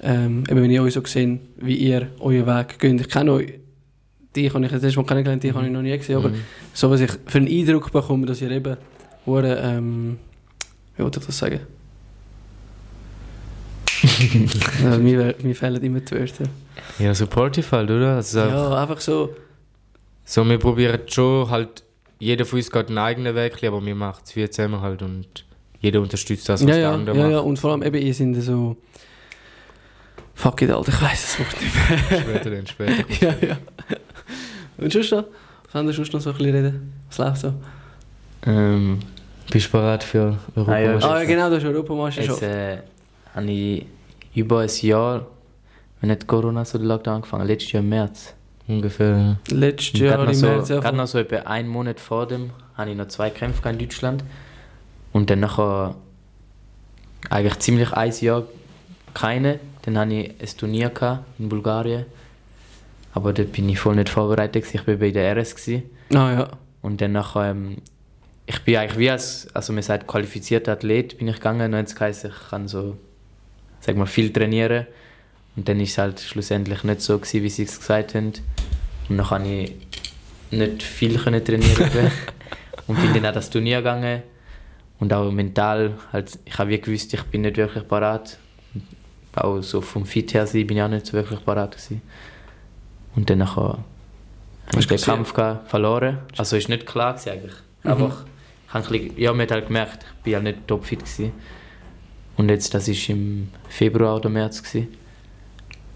ähm, 0.02 0.44
eben, 0.50 0.62
wenn 0.62 0.72
ich 0.72 0.80
euch 0.80 0.94
so 0.94 1.02
gesehen, 1.02 1.40
wie 1.58 1.75
ihr 1.75 2.08
euren 2.20 2.46
Weg 2.46 2.78
geht. 2.80 3.00
Ich 3.02 3.10
kenne 3.10 3.31
euch, 3.34 3.54
die 4.36 4.50
habe 4.52 4.66
ich 4.66 4.72
das 4.72 4.84
erste 4.84 5.00
Mal 5.00 5.06
kennengelernt, 5.06 5.44
die 5.44 5.54
habe 5.54 5.66
ich 5.66 5.72
noch 5.72 5.81
nie 5.81 5.98
gesehen, 5.98 6.18
aber 6.18 6.30
Mhm. 6.30 6.42
so 6.74 6.90
was 6.90 7.00
ich 7.02 7.12
für 7.28 7.38
einen 7.38 7.48
Eindruck 7.48 7.92
bekomme, 7.92 8.25
dass 8.25 8.42
ihr 8.42 8.52
eben 8.52 8.78
hure, 9.25 9.58
ähm, 9.64 10.18
wie 10.97 11.04
wollte 11.04 11.19
ich 11.19 11.26
das 11.26 11.38
sagen? 11.38 11.59
ja, 14.83 14.97
mir, 14.97 15.36
mir 15.42 15.56
fehlen 15.56 15.81
immer 15.83 16.00
die 16.00 16.12
Wörter. 16.16 16.45
Ja, 17.00 17.14
supportive 17.14 17.71
halt, 17.71 17.90
oder? 17.90 18.16
Also, 18.18 18.40
Ja, 18.40 18.81
einfach 18.81 19.00
so. 19.00 19.33
so, 20.26 20.47
wir 20.47 20.57
probieren 20.57 21.02
schon 21.07 21.50
halt, 21.50 21.83
jeder 22.20 22.46
von 22.46 22.58
uns 22.60 22.72
geht 22.72 22.88
einen 22.88 22.98
eigenen 22.98 23.36
Weg, 23.36 23.64
aber 23.64 23.86
wir 23.86 23.96
machen 23.96 24.22
es 24.26 24.32
viel 24.32 24.50
zusammen 24.50 24.82
halt 24.82 25.02
und 25.02 25.46
jeder 25.80 26.00
unterstützt 26.02 26.48
das, 26.48 26.62
was 26.62 26.70
ja, 26.70 26.76
der 26.76 26.84
ja, 26.84 26.94
andere 26.94 27.18
ja, 27.18 27.30
ja, 27.30 27.38
macht. 27.38 27.46
und 27.46 27.60
vor 27.60 27.72
allem 27.72 27.84
eben, 27.84 27.98
ihr 28.02 28.14
seid 28.14 28.36
so. 28.36 28.78
Fuck 30.34 30.62
it, 30.64 30.72
Alter, 30.72 30.92
ich 30.92 31.02
weiß 31.02 31.22
das 31.22 31.40
Wort 31.40 31.62
nicht 31.62 32.12
mehr. 32.12 32.22
später 32.22 32.50
dann, 32.50 32.68
später. 32.68 33.04
ja, 33.22 33.48
ja. 33.48 33.58
Und 34.78 34.92
sonst 34.92 35.12
noch? 35.12 35.26
Was 35.66 35.74
haben 35.74 35.88
wir 35.88 35.94
sonst 35.94 36.14
noch 36.14 36.22
so 36.22 36.32
ein 36.32 36.38
bisschen 36.38 36.56
reden? 36.56 36.94
Was 37.10 37.18
läuft 37.18 37.38
so? 37.42 37.54
Ähm, 38.46 39.00
Bist 39.52 39.68
du 39.68 39.72
bereit 39.72 40.04
für 40.04 40.38
Ah, 40.56 40.80
ja, 40.80 40.92
Europameisterschaft? 40.92 41.14
Ah, 41.14 41.20
ja, 41.20 41.26
genau, 41.26 41.50
das 41.50 41.64
ist 41.64 41.66
Europameisterschaft. 41.70 42.42
Jetzt 42.42 42.52
äh, 42.52 42.78
habe 43.36 43.52
ich 43.52 43.86
über 44.36 44.60
ein 44.62 44.70
Jahr, 44.82 45.28
wenn 46.02 46.10
nicht 46.10 46.28
Corona 46.28 46.66
so 46.66 46.78
der 46.78 46.88
Lockdown 46.88 47.16
angefangen, 47.16 47.48
letztes 47.48 47.72
Jahr 47.74 47.84
im 47.84 47.90
März. 47.90 48.34
Ungefähr. 48.68 49.38
Letztes 49.50 50.00
Jahr 50.00 50.18
gerade 50.18 50.40
noch, 50.40 50.66
so, 50.66 50.80
gerade 50.80 50.98
noch 50.98 51.08
so 51.08 51.20
etwa 51.20 51.38
einen 51.38 51.68
Monat 51.68 52.00
vor 52.00 52.28
dem 52.28 52.52
habe 52.76 52.92
ich 52.92 52.98
noch 52.98 53.08
zwei 53.08 53.30
Kämpfe 53.30 53.70
in 53.70 53.78
Deutschland. 53.78 54.24
Und 55.12 55.30
dann 55.30 55.42
nachher 55.42 55.96
eigentlich 57.30 57.60
ziemlich 57.60 57.94
ein 57.94 58.14
Jahr 58.22 58.44
keine. 59.14 59.60
Dann 59.84 59.98
hatte 59.98 60.14
ich 60.14 60.30
ein 60.42 60.58
Turnier 60.58 60.92
in 61.40 61.50
Bulgarien. 61.50 62.06
Aber 63.14 63.34
da 63.34 63.44
bin 63.44 63.70
ich 63.70 63.80
voll 63.80 63.96
nicht 63.96 64.10
vorbereitet. 64.10 64.66
Ich 64.74 64.88
war 64.88 64.96
bei 64.96 65.12
der 65.12 65.38
RS. 65.38 65.56
Ah, 66.14 66.32
ja. 66.32 66.48
Und 66.82 67.00
dann 67.00 67.12
nachher, 67.12 67.52
ähm, 67.52 67.78
ich 68.46 68.60
bin 68.64 68.78
eigentlich 68.78 68.98
wie 68.98 69.10
als, 69.10 69.48
also 69.54 69.72
man 69.72 69.84
sagt 69.84 70.08
qualifizierter 70.08 70.74
Athlet 70.74 71.18
bin 71.18 71.28
ich 71.28 71.36
gegangen. 71.36 71.74
Und 71.74 71.80
jetzt 71.80 72.00
heisst, 72.00 72.26
ich 72.26 72.50
kann 72.50 72.68
so, 72.68 72.98
sag 73.82 73.96
mal, 73.96 74.08
viel 74.08 74.34
trainieren. 74.34 74.88
Und 75.56 75.69
dann 75.69 75.80
ist 75.80 75.92
es 75.92 75.98
halt 75.98 76.19
schlussendlich 76.19 76.83
nicht 76.83 77.02
so 77.02 77.18
gewesen, 77.18 77.44
wie 77.44 77.50
sie 77.50 77.64
es 77.64 77.80
gesagt 77.80 78.16
haben. 78.16 78.33
Und 79.10 79.18
dann 79.18 79.28
kann 79.28 79.45
ich 79.45 79.74
nicht 80.52 80.83
viel 80.83 81.18
können 81.18 81.44
trainieren 81.44 82.12
und 82.88 83.02
bin 83.02 83.14
dann 83.14 83.26
auch 83.28 83.33
das 83.33 83.50
Turnier 83.50 83.78
gegangen. 83.78 84.24
Und 85.00 85.14
auch 85.14 85.31
mental, 85.31 85.98
halt, 86.12 86.40
ich 86.45 86.57
habe 86.57 86.69
wie 86.69 86.80
gewusst, 86.80 87.14
ich 87.14 87.24
bin 87.24 87.42
nicht 87.42 87.57
wirklich 87.57 87.88
parat. 87.88 88.38
Auch 89.36 89.62
so 89.62 89.81
vom 89.81 90.06
Fit 90.06 90.33
her 90.33 90.45
bin 90.45 90.78
ich 90.78 90.81
auch 90.81 90.88
nicht 90.88 91.07
so 91.07 91.14
wirklich 91.14 91.44
parat 91.44 91.72
gewesen. 91.72 92.02
Und 93.16 93.30
dann 93.30 93.42
Hast 94.68 94.78
Hast 94.78 94.88
den? 94.88 94.98
Kampf 94.98 95.33
gehabt, 95.33 95.69
verloren. 95.69 96.19
Also 96.38 96.56
ist 96.56 96.69
nicht 96.69 96.86
klar 96.86 97.14
gewesen 97.14 97.30
eigentlich. 97.30 97.56
Einfach, 97.83 98.26
ich 98.68 98.74
hab 98.74 98.86
ein 98.86 98.92
bisschen, 98.92 99.19
ja, 99.19 99.31
man 99.31 99.42
hat 99.42 99.52
halt 99.52 99.68
gemerkt, 99.68 100.06
ich 100.18 100.24
bin 100.24 100.36
halt 100.36 100.44
nicht 100.44 100.68
topfit 100.68 101.00
gewesen. 101.00 101.31
Und 102.38 102.50
jetzt, 102.50 102.74
das 102.74 102.88
ist 102.88 103.10
im 103.10 103.50
Februar 103.68 104.16
oder 104.16 104.30
März 104.30 104.64
gewesen. 104.64 104.88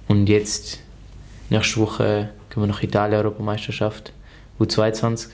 Und 0.07 0.27
jetzt, 0.29 0.79
nächste 1.49 1.79
Woche 1.79 2.29
gehen 2.49 2.63
wir 2.63 2.67
nach 2.67 2.81
Italien, 2.83 3.17
Europameisterschaft, 3.17 4.13
U22. 4.59 5.29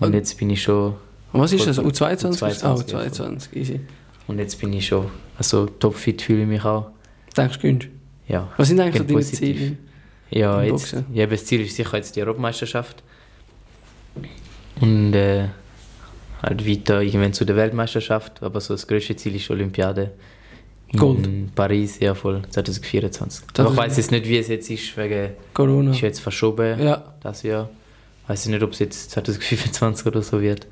Und 0.00 0.08
Und- 0.08 0.14
jetzt 0.14 0.38
bin 0.38 0.50
ich 0.50 0.62
schon, 0.62 0.94
was 1.32 1.52
ist 1.52 1.66
das? 1.66 1.78
U22? 1.78 2.40
U22, 2.40 2.42
Ah, 2.64 2.68
ja, 2.68 2.74
U22, 2.74 3.56
easy. 3.56 3.80
und 4.26 4.38
jetzt 4.38 4.60
bin 4.60 4.72
ich 4.72 4.86
schon, 4.86 5.06
also 5.38 5.66
topfit 5.66 6.22
fühle 6.22 6.42
ich 6.42 6.48
mich 6.48 6.64
auch. 6.64 6.90
Denkst 7.36 7.56
du, 7.56 7.62
gönnst 7.62 7.88
Ja. 8.28 8.48
Was 8.56 8.68
sind 8.68 8.80
eigentlich 8.80 8.96
so 8.98 9.04
deine 9.04 9.18
positiv. 9.18 9.56
Ziele? 9.58 9.76
Ja, 10.30 10.62
jetzt, 10.62 10.96
ja, 11.12 11.26
das 11.26 11.44
Ziel 11.44 11.60
ist 11.60 11.76
sicher 11.76 11.96
jetzt 11.96 12.16
die 12.16 12.20
Europameisterschaft. 12.22 13.02
Und 14.80 15.14
äh, 15.14 15.48
halt 16.42 16.68
weiter 16.68 17.00
irgendwann 17.02 17.32
zu 17.32 17.44
der 17.44 17.56
Weltmeisterschaft. 17.56 18.42
Aber 18.42 18.60
so 18.60 18.74
das 18.74 18.86
größte 18.86 19.16
Ziel 19.16 19.36
ist 19.36 19.50
Olympiade. 19.50 20.12
In 20.96 21.00
Gold. 21.00 21.54
Paris, 21.54 21.98
ja 22.00 22.14
voll, 22.14 22.42
2024. 22.50 23.44
Das 23.54 23.66
aber 23.66 23.74
ich 23.74 23.80
ist- 23.80 23.84
weiß 23.90 23.96
jetzt 23.98 24.10
nicht, 24.10 24.28
wie 24.28 24.38
es 24.38 24.48
jetzt 24.48 24.70
ist, 24.70 24.96
wegen 24.96 25.30
Corona. 25.54 25.90
ist 25.90 26.00
jetzt 26.00 26.20
verschoben 26.20 26.80
Ja. 26.80 27.14
das 27.22 27.42
Jahr. 27.42 27.68
Weiß 28.26 28.44
ich 28.46 28.50
nicht, 28.50 28.62
ob 28.62 28.72
es 28.72 28.80
jetzt 28.80 29.10
2025 29.12 30.06
oder 30.06 30.22
so 30.22 30.40
wird. 30.40 30.66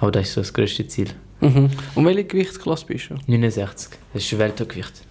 Aber 0.00 0.10
das 0.10 0.28
ist 0.28 0.34
so 0.34 0.40
das 0.40 0.52
größte 0.52 0.86
Ziel. 0.88 1.08
Mhm. 1.40 1.70
Und 1.94 2.04
welche 2.04 2.24
Gewichtsklasse 2.24 2.86
bist 2.86 3.10
du? 3.10 3.14
69, 3.26 3.90
das 4.12 4.22
ist 4.24 4.38
Weltergewicht. 4.38 5.02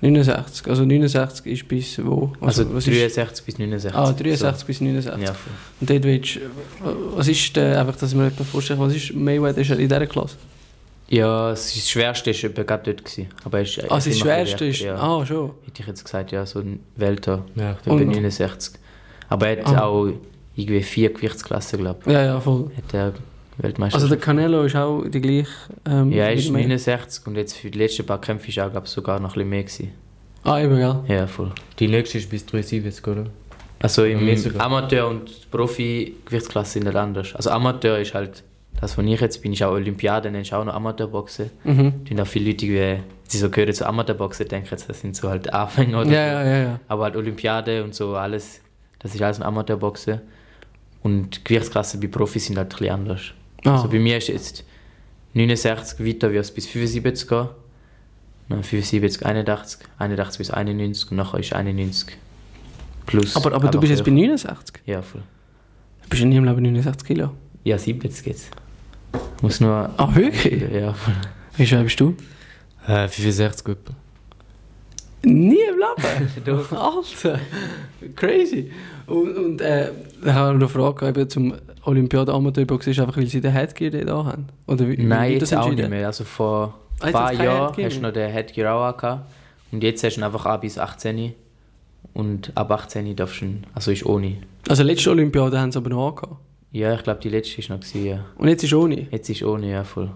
69. 0.00 0.66
Also 0.68 0.84
69 0.84 1.46
ist 1.46 1.66
bis 1.68 2.04
wo? 2.04 2.32
Also, 2.40 2.72
was 2.74 2.84
63 2.84 3.44
bis 3.46 3.58
69. 3.58 3.90
Ist, 3.90 3.96
ah, 3.96 4.12
63 4.12 4.66
bis 4.66 4.80
69. 4.82 5.14
So. 5.14 5.32
Ja, 5.32 5.32
voll. 5.32 5.52
Und 5.80 5.90
dort 5.90 6.02
willst 6.04 6.36
du, 6.36 6.40
was 7.16 7.28
ist 7.28 7.56
der, 7.56 7.80
einfach, 7.80 7.96
dass 7.96 8.10
ich 8.12 8.16
mir 8.18 8.30
vorstellen 8.30 8.80
was 8.80 8.94
ist 8.94 9.14
Mayweather 9.14 9.60
ist 9.62 9.70
er 9.70 9.78
in 9.78 9.88
dieser 9.88 10.06
Klasse? 10.06 10.36
Ja, 11.08 11.50
das 11.50 11.74
das 11.74 11.88
Schwerste 11.90 12.30
war 12.32 12.50
etwa 12.50 12.62
gerade 12.62 12.92
dort. 12.94 13.04
Gewesen. 13.04 13.28
Aber 13.44 13.58
er 13.58 13.64
ist, 13.64 13.78
er 13.78 13.92
Ah, 13.92 13.96
das 13.96 14.18
Schwerste 14.18 14.64
ist, 14.66 14.80
Ja. 14.80 14.96
ah, 14.96 15.24
schon. 15.26 15.50
Hätte 15.66 15.82
ich 15.82 15.86
jetzt 15.86 16.04
gesagt, 16.04 16.32
ja, 16.32 16.46
so 16.46 16.60
ein 16.60 16.80
Welter, 16.96 17.44
Ja, 17.54 17.76
Und- 17.86 18.06
69. 18.06 18.74
Aber 19.28 19.48
er 19.48 19.64
hat 19.64 19.76
Ah. 19.76 19.84
auch 19.84 20.08
irgendwie 20.56 20.82
vier 20.82 21.12
Gewichtsklassen, 21.12 21.80
glaube 21.80 22.10
Ja, 22.10 22.24
ja, 22.24 22.40
voll. 22.40 22.70
ich. 22.72 22.84
Hat 22.84 22.94
er 22.94 23.12
Weltmeister. 23.58 23.96
Also 23.96 24.08
der 24.08 24.18
Canelo 24.18 24.62
ist 24.64 24.74
auch 24.76 25.04
die 25.06 25.20
gleiche... 25.20 25.48
Ähm, 25.86 26.10
ja, 26.10 26.24
er 26.24 26.32
ist 26.34 26.46
der 26.46 26.52
May- 26.52 26.62
69 26.66 27.26
und 27.26 27.36
jetzt 27.36 27.56
für 27.56 27.70
die 27.70 27.78
letzten 27.78 28.04
paar 28.06 28.20
Kämpfe 28.20 28.48
ist 28.48 28.56
er, 28.58 28.70
glaube 28.70 28.86
ich, 28.86 28.92
sogar 28.92 29.20
noch 29.20 29.30
ein 29.30 29.34
bisschen 29.34 29.48
mehr 29.50 29.62
gewesen. 29.62 29.90
Ah, 30.42 30.60
eben, 30.60 30.76
gell? 30.76 30.96
Ja, 31.08 31.26
voll. 31.26 31.52
Die 31.78 31.86
nächste 31.88 32.18
ist 32.18 32.28
bis 32.30 32.44
73, 32.46 33.06
oder? 33.06 33.26
Also 33.80 34.04
im. 34.04 34.18
Amateur- 34.58 35.08
und 35.08 35.50
Profi-Gewichtsklasse 35.50 36.72
sind 36.72 36.84
nicht 36.86 36.96
anders. 36.96 37.34
Also 37.34 37.50
Amateur 37.50 37.98
ist 37.98 38.14
halt, 38.14 38.42
das, 38.80 38.98
wo 38.98 39.02
ich 39.02 39.20
jetzt 39.20 39.42
bin, 39.42 39.52
ist 39.52 39.62
auch 39.62 39.72
Olympiade, 39.72 40.30
dann 40.30 40.40
ist 40.40 40.52
auch 40.52 40.64
noch 40.64 40.74
Amateurboxen. 40.74 41.50
Mhm. 41.64 42.04
Da 42.10 42.22
auch 42.22 42.26
viele 42.26 42.50
Leute, 42.50 42.66
die, 42.66 42.96
die 43.32 43.36
so 43.36 43.48
gehören 43.50 43.72
zu 43.72 43.86
Amateurboxen, 43.86 44.48
denken 44.48 44.68
jetzt, 44.70 44.88
das 44.88 45.00
sind 45.00 45.16
so 45.16 45.28
halt 45.28 45.52
Anfänger 45.52 46.00
oder 46.00 46.10
Ja, 46.10 46.26
ja, 46.26 46.44
ja, 46.44 46.62
ja. 46.62 46.80
Aber 46.88 47.04
halt 47.04 47.16
Olympiade 47.16 47.84
und 47.84 47.94
so 47.94 48.16
alles, 48.16 48.60
das 48.98 49.14
ist 49.14 49.22
alles 49.22 49.38
ein 49.38 49.44
Amateurboxen. 49.44 50.20
Und 51.02 51.44
Gewichtsklassen 51.44 52.00
bei 52.00 52.08
Profis 52.08 52.46
sind 52.46 52.56
halt 52.56 52.68
ein 52.68 52.78
bisschen 52.78 52.94
anders. 52.94 53.22
Ah. 53.64 53.76
Also 53.76 53.88
bei 53.88 53.98
mir 53.98 54.18
ist 54.18 54.28
jetzt 54.28 54.64
69 55.34 56.06
weiter 56.06 56.32
wie 56.32 56.36
es 56.36 56.50
bis 56.50 56.66
75 56.66 57.28
gehen. 57.28 57.48
Dann 58.48 58.62
75, 58.62 59.24
81, 59.24 59.80
81 59.98 60.38
bis 60.38 60.50
91 60.50 61.10
und 61.10 61.16
nachher 61.16 61.40
ist 61.40 61.52
91 61.52 62.16
plus. 63.06 63.36
aber 63.36 63.54
aber 63.54 63.68
du 63.68 63.80
bist 63.80 63.90
jetzt 63.90 64.04
bei 64.04 64.10
höher. 64.10 64.28
69. 64.28 64.82
Ja, 64.86 65.02
voll. 65.02 65.22
Du 66.02 66.08
bist 66.10 66.24
nie 66.24 66.36
im 66.36 66.44
Leben 66.44 66.62
69 66.62 67.06
Kilo. 67.06 67.30
Ja, 67.64 67.78
70 67.78 68.24
geht's. 68.24 68.50
Muss 69.42 69.60
nur. 69.60 69.90
Ah, 69.96 70.14
wirklich? 70.14 70.62
Ja. 70.72 70.94
Wie 71.56 71.66
schwer 71.66 71.82
bist 71.82 72.00
du? 72.00 72.14
Äh, 72.86 73.08
65 73.08 73.68
etwa. 73.68 73.92
Nie 75.22 75.58
im 75.62 75.76
Leben? 75.76 76.66
Alter, 76.76 77.40
crazy. 78.14 78.70
Und, 79.06 79.36
und 79.36 79.60
äh, 79.60 79.90
da 80.22 80.34
habe 80.34 80.52
ich 80.54 80.60
noch 80.60 80.74
eine 80.74 80.84
Frage 80.92 81.08
eben 81.08 81.28
zum 81.30 81.54
Olympiade 81.84 82.32
Amateurboxen, 82.32 82.92
ist 82.92 83.00
einfach, 83.00 83.16
weil 83.16 83.26
sie 83.26 83.40
den 83.40 83.52
Headgear 83.52 83.90
dort 83.90 84.10
auch 84.10 84.26
haben? 84.26 84.46
Oder 84.66 84.86
wie, 84.88 84.98
wie 84.98 85.02
Nein, 85.04 85.30
wird 85.32 85.42
jetzt 85.42 85.52
das 85.52 85.58
auch 85.60 85.70
nicht 85.70 85.88
mehr. 85.88 86.06
Also 86.06 86.24
vor 86.24 86.74
Ah, 87.00 87.06
ein 87.06 87.12
paar 87.12 87.32
Jahren 87.32 87.84
hast 87.84 87.96
du 87.96 88.00
noch 88.02 88.12
den 88.12 88.30
Headgear 88.30 88.74
auch 88.74 88.96
gehabt. 88.96 89.30
Und 89.72 89.82
jetzt 89.82 90.04
hast 90.04 90.16
du 90.16 90.20
ihn 90.20 90.24
einfach 90.24 90.46
ab 90.46 90.60
bis 90.60 90.78
18. 90.78 91.34
Und 92.12 92.52
ab 92.54 92.70
18 92.70 93.16
darfst 93.16 93.40
du 93.40 93.46
ihn, 93.46 93.66
also 93.74 93.90
ist 93.90 94.06
ohne. 94.06 94.36
Also 94.68 94.82
letzte 94.82 95.10
Olympiade 95.10 95.58
haben 95.58 95.72
sie 95.72 95.78
aber 95.78 95.90
noch 95.90 96.08
angehabt. 96.10 96.36
Ja, 96.74 96.92
ich 96.94 97.02
glaube, 97.04 97.20
die 97.20 97.28
letzte 97.28 97.60
ist 97.60 97.68
noch 97.70 97.78
gewesen, 97.78 98.04
ja. 98.04 98.24
Und 98.36 98.48
jetzt 98.48 98.64
ist 98.64 98.72
ohne. 98.74 99.06
Jetzt 99.10 99.30
ist 99.30 99.42
ohne, 99.44 99.70
ja, 99.70 99.84
voll. 99.84 100.10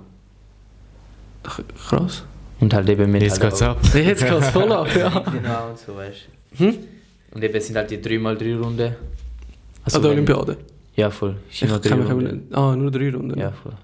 Ach, 1.45 1.61
krass. 1.89 2.25
Und 2.61 2.75
halt 2.75 2.89
eben 2.89 3.11
mit 3.13 3.23
Jetzt 3.23 3.41
halt 3.41 3.51
geht's 3.53 3.63
ab. 3.63 3.79
Jetzt 3.95 4.23
geht 4.25 4.33
es 4.33 4.49
voll 4.51 4.73
ab, 4.73 4.89
ja. 4.97 5.09
Genau, 5.33 5.69
und 5.71 5.79
so, 5.79 5.95
weißt 5.97 6.29
Hm? 6.57 6.73
du. 6.73 6.79
Und 7.37 7.45
eben 7.45 7.61
sind 7.61 7.77
halt 7.77 7.91
die 7.93 7.99
3x3 7.99 8.59
Runden. 8.61 8.97
Also, 9.85 9.99
der 10.01 10.11
wenn- 10.11 10.17
Olympiade. 10.19 10.57
Ja, 10.97 11.11
voll. 11.11 11.37
Ist 11.49 11.63
Ich 11.63 11.71
drei 11.71 11.79
kann 11.97 12.17
mich 12.17 12.33
nicht. 12.33 12.55
Ah, 12.57 12.75
nur 12.75 12.91
drei 12.91 13.13
Runden. 13.15 13.39
Ja, 13.39 13.53
voll. 13.53 13.75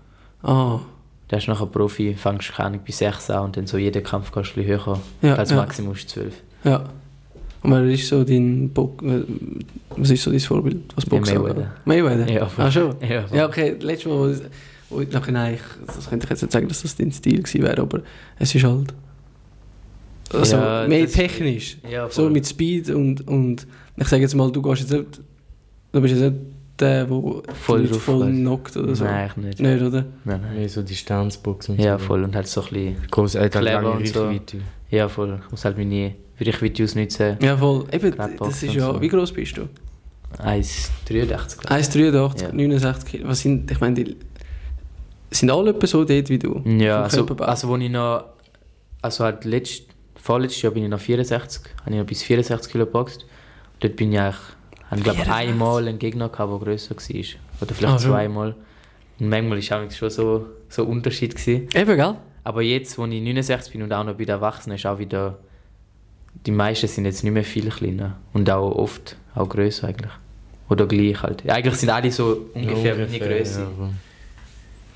Ah, 0.43 0.81
Da 1.28 1.37
hast 1.37 1.47
du 1.47 1.52
nachher 1.52 1.66
Profi, 1.66 2.14
fängst 2.14 2.52
keine 2.54 2.66
Ahnung, 2.71 2.81
bei 2.85 2.93
6 2.93 3.31
an 3.31 3.45
und 3.45 3.57
dann 3.57 3.69
so 3.69 3.78
jeden 3.78 4.02
Kampf 4.02 4.33
kannst 4.33 4.57
du 4.57 4.61
ein 4.61 4.66
bisschen 4.66 4.85
höher. 4.85 5.00
Ja, 5.23 5.37
Als 5.37 5.50
ja. 5.50 5.57
Maximum 5.57 5.93
ist 5.95 6.09
12. 6.11 6.35
ja. 6.64 6.85
Und 7.64 7.71
wer 7.73 7.85
ist 7.87 8.06
so 8.09 8.23
dein 8.25 8.68
Bo 8.68 8.94
äh, 9.02 9.23
Was 9.97 10.11
ist 10.11 10.23
so 10.23 10.30
dein 10.30 10.38
Vorbild? 10.40 10.83
Was 10.94 11.06
Boxen 11.06 11.38
Mayweather. 11.38 11.56
angeht? 11.62 11.87
Mayweather? 11.87 12.30
Ja, 12.30 12.47
voll. 12.47 12.64
Ah, 12.66 12.71
schon? 12.71 12.94
Ja, 13.09 13.26
voll. 13.26 13.38
Ja, 13.38 13.47
okay, 13.47 13.76
letztes 13.80 14.06
Mal, 14.12 14.40
wo, 14.90 15.00
ich 15.00 15.11
nachher, 15.11 15.33
nein, 15.33 15.54
ich, 15.54 15.87
das 15.87 16.09
könnte 16.09 16.25
ich 16.26 16.30
jetzt 16.30 16.42
nicht 16.42 16.52
sagen, 16.52 16.68
dass 16.68 16.83
das 16.83 16.94
dein 16.94 17.11
Stil 17.11 17.42
gewesen 17.42 17.62
wäre, 17.62 17.80
aber 17.80 18.02
es 18.38 18.54
ist 18.54 18.64
halt. 18.64 18.92
Also, 20.33 20.56
Ja, 20.56 20.87
mehr 20.88 21.06
technisch. 21.06 21.78
Ja, 21.90 22.09
So 22.11 22.28
mit 22.28 22.47
Speed 22.47 22.90
und, 22.90 23.26
und 23.28 23.66
ich 23.97 24.09
sage 24.09 24.23
jetzt 24.23 24.35
mal, 24.35 24.50
du 24.52 24.61
gehst 24.61 24.83
jetzt 24.83 24.92
nicht, 24.92 25.21
du 25.92 26.00
bist 26.00 26.14
jetzt 26.14 26.23
nicht 26.33 26.42
der, 26.78 27.04
der 27.06 27.09
Voll 27.54 27.87
voll 27.87 28.30
knockt 28.33 28.76
oder 28.76 28.94
so. 28.94 29.04
Nein, 29.04 29.30
eigentlich 29.30 29.59
nicht. 29.59 29.61
Nicht, 29.61 29.83
oder? 29.83 30.04
Nein, 30.25 30.40
nein. 30.42 30.56
Mehr 30.56 30.68
so 30.68 30.83
Distanzboxen. 30.83 31.76
und 31.76 31.85
Ja, 31.85 31.99
so. 31.99 32.04
voll. 32.04 32.25
Und 32.25 32.35
halt 32.35 32.47
so 32.49 32.62
ein 32.62 32.68
bisschen. 32.68 32.97
Groß, 33.11 33.37
äh, 33.37 33.49
lange 33.61 33.90
und 33.90 34.09
so. 34.09 34.25
Reichweite. 34.26 34.59
Ja, 34.90 35.09
voll. 35.09 35.38
Ich 35.44 35.50
muss 35.52 35.64
halt 35.64 35.78
meine 35.78 36.14
Videos 36.62 36.94
nutzen. 36.94 37.36
Ja, 37.40 37.56
voll. 37.56 37.86
Eben, 37.92 38.14
das 38.38 38.62
ist 38.62 38.68
und 38.70 38.74
ja, 38.74 38.92
so. 38.92 39.00
wie 39.00 39.08
groß 39.08 39.32
bist 39.32 39.56
du? 39.56 39.68
1,83 40.38 41.60
glaube 41.60 41.74
1,83, 41.74 42.42
Ja. 42.42 42.52
69 42.52 43.04
Kilo. 43.10 43.28
Was 43.28 43.40
sind, 43.40 43.70
ich 43.70 43.80
meine, 43.80 43.94
die 44.02 44.16
sind 45.30 45.50
alle 45.50 45.70
etwa 45.70 45.86
so 45.86 46.04
dort 46.04 46.28
wie 46.28 46.38
du? 46.38 46.60
ich. 46.64 46.82
Ja, 46.82 47.02
also, 47.02 47.24
also 47.26 47.68
wo 47.68 47.76
ich 47.76 47.90
noch. 47.90 48.24
Also 49.02 49.24
halt 49.24 49.44
letzt, 49.44 49.84
vorletztes 50.16 50.62
Jahr 50.62 50.72
bin 50.72 50.84
ich 50.84 50.88
noch 50.88 50.98
64. 51.00 51.62
Habe 51.82 51.90
ich 51.92 51.96
noch 51.98 52.06
bis 52.06 52.22
64 52.22 52.72
Kilo 52.72 52.86
geboxt. 52.86 53.26
Dort 53.80 53.96
bin 53.96 54.12
ich 54.12 54.18
eigentlich. 54.20 54.36
Habe 54.90 54.96
ich 54.98 55.04
glaube 55.04 55.18
64? 55.20 55.48
einmal 55.50 55.88
einen 55.88 55.98
Gegner 55.98 56.28
gehabt, 56.28 56.50
der 56.52 56.58
grösser 56.58 56.94
war. 56.96 57.24
Oder 57.60 57.74
vielleicht 57.74 57.94
Ah, 57.94 57.98
zweimal. 57.98 58.54
Und 59.20 59.28
manchmal 59.28 59.58
war 59.70 59.82
es 59.86 59.96
schon 59.96 60.10
so, 60.10 60.46
so 60.68 60.82
ein 60.82 60.88
Unterschied. 60.88 61.36
Gewesen. 61.36 61.68
Eben, 61.74 61.96
gell? 61.96 62.14
Aber 62.42 62.62
jetzt, 62.62 62.98
wo 62.98 63.04
ich 63.06 63.22
69 63.22 63.72
bin 63.72 63.82
und 63.82 63.92
auch 63.92 64.04
noch 64.04 64.14
bei 64.14 64.24
den 64.24 64.30
Erwachsenen, 64.30 64.76
ist 64.76 64.86
auch 64.86 64.98
wieder. 64.98 65.38
Die 66.46 66.50
meisten 66.50 66.88
sind 66.88 67.04
jetzt 67.04 67.24
nicht 67.24 67.32
mehr 67.32 67.44
viel 67.44 67.68
kleiner. 67.70 68.16
Und 68.32 68.50
auch 68.50 68.70
oft 68.72 69.16
auch 69.34 69.48
grösser 69.48 69.88
eigentlich. 69.88 70.12
Oder 70.68 70.86
gleich 70.86 71.22
halt. 71.22 71.48
Eigentlich 71.48 71.76
sind 71.76 71.90
alle 71.90 72.10
so 72.10 72.50
ungefähr 72.54 72.96
meine 72.96 73.18
Größe. 73.18 73.60
ja, 73.60 73.70
voll. 73.76 73.90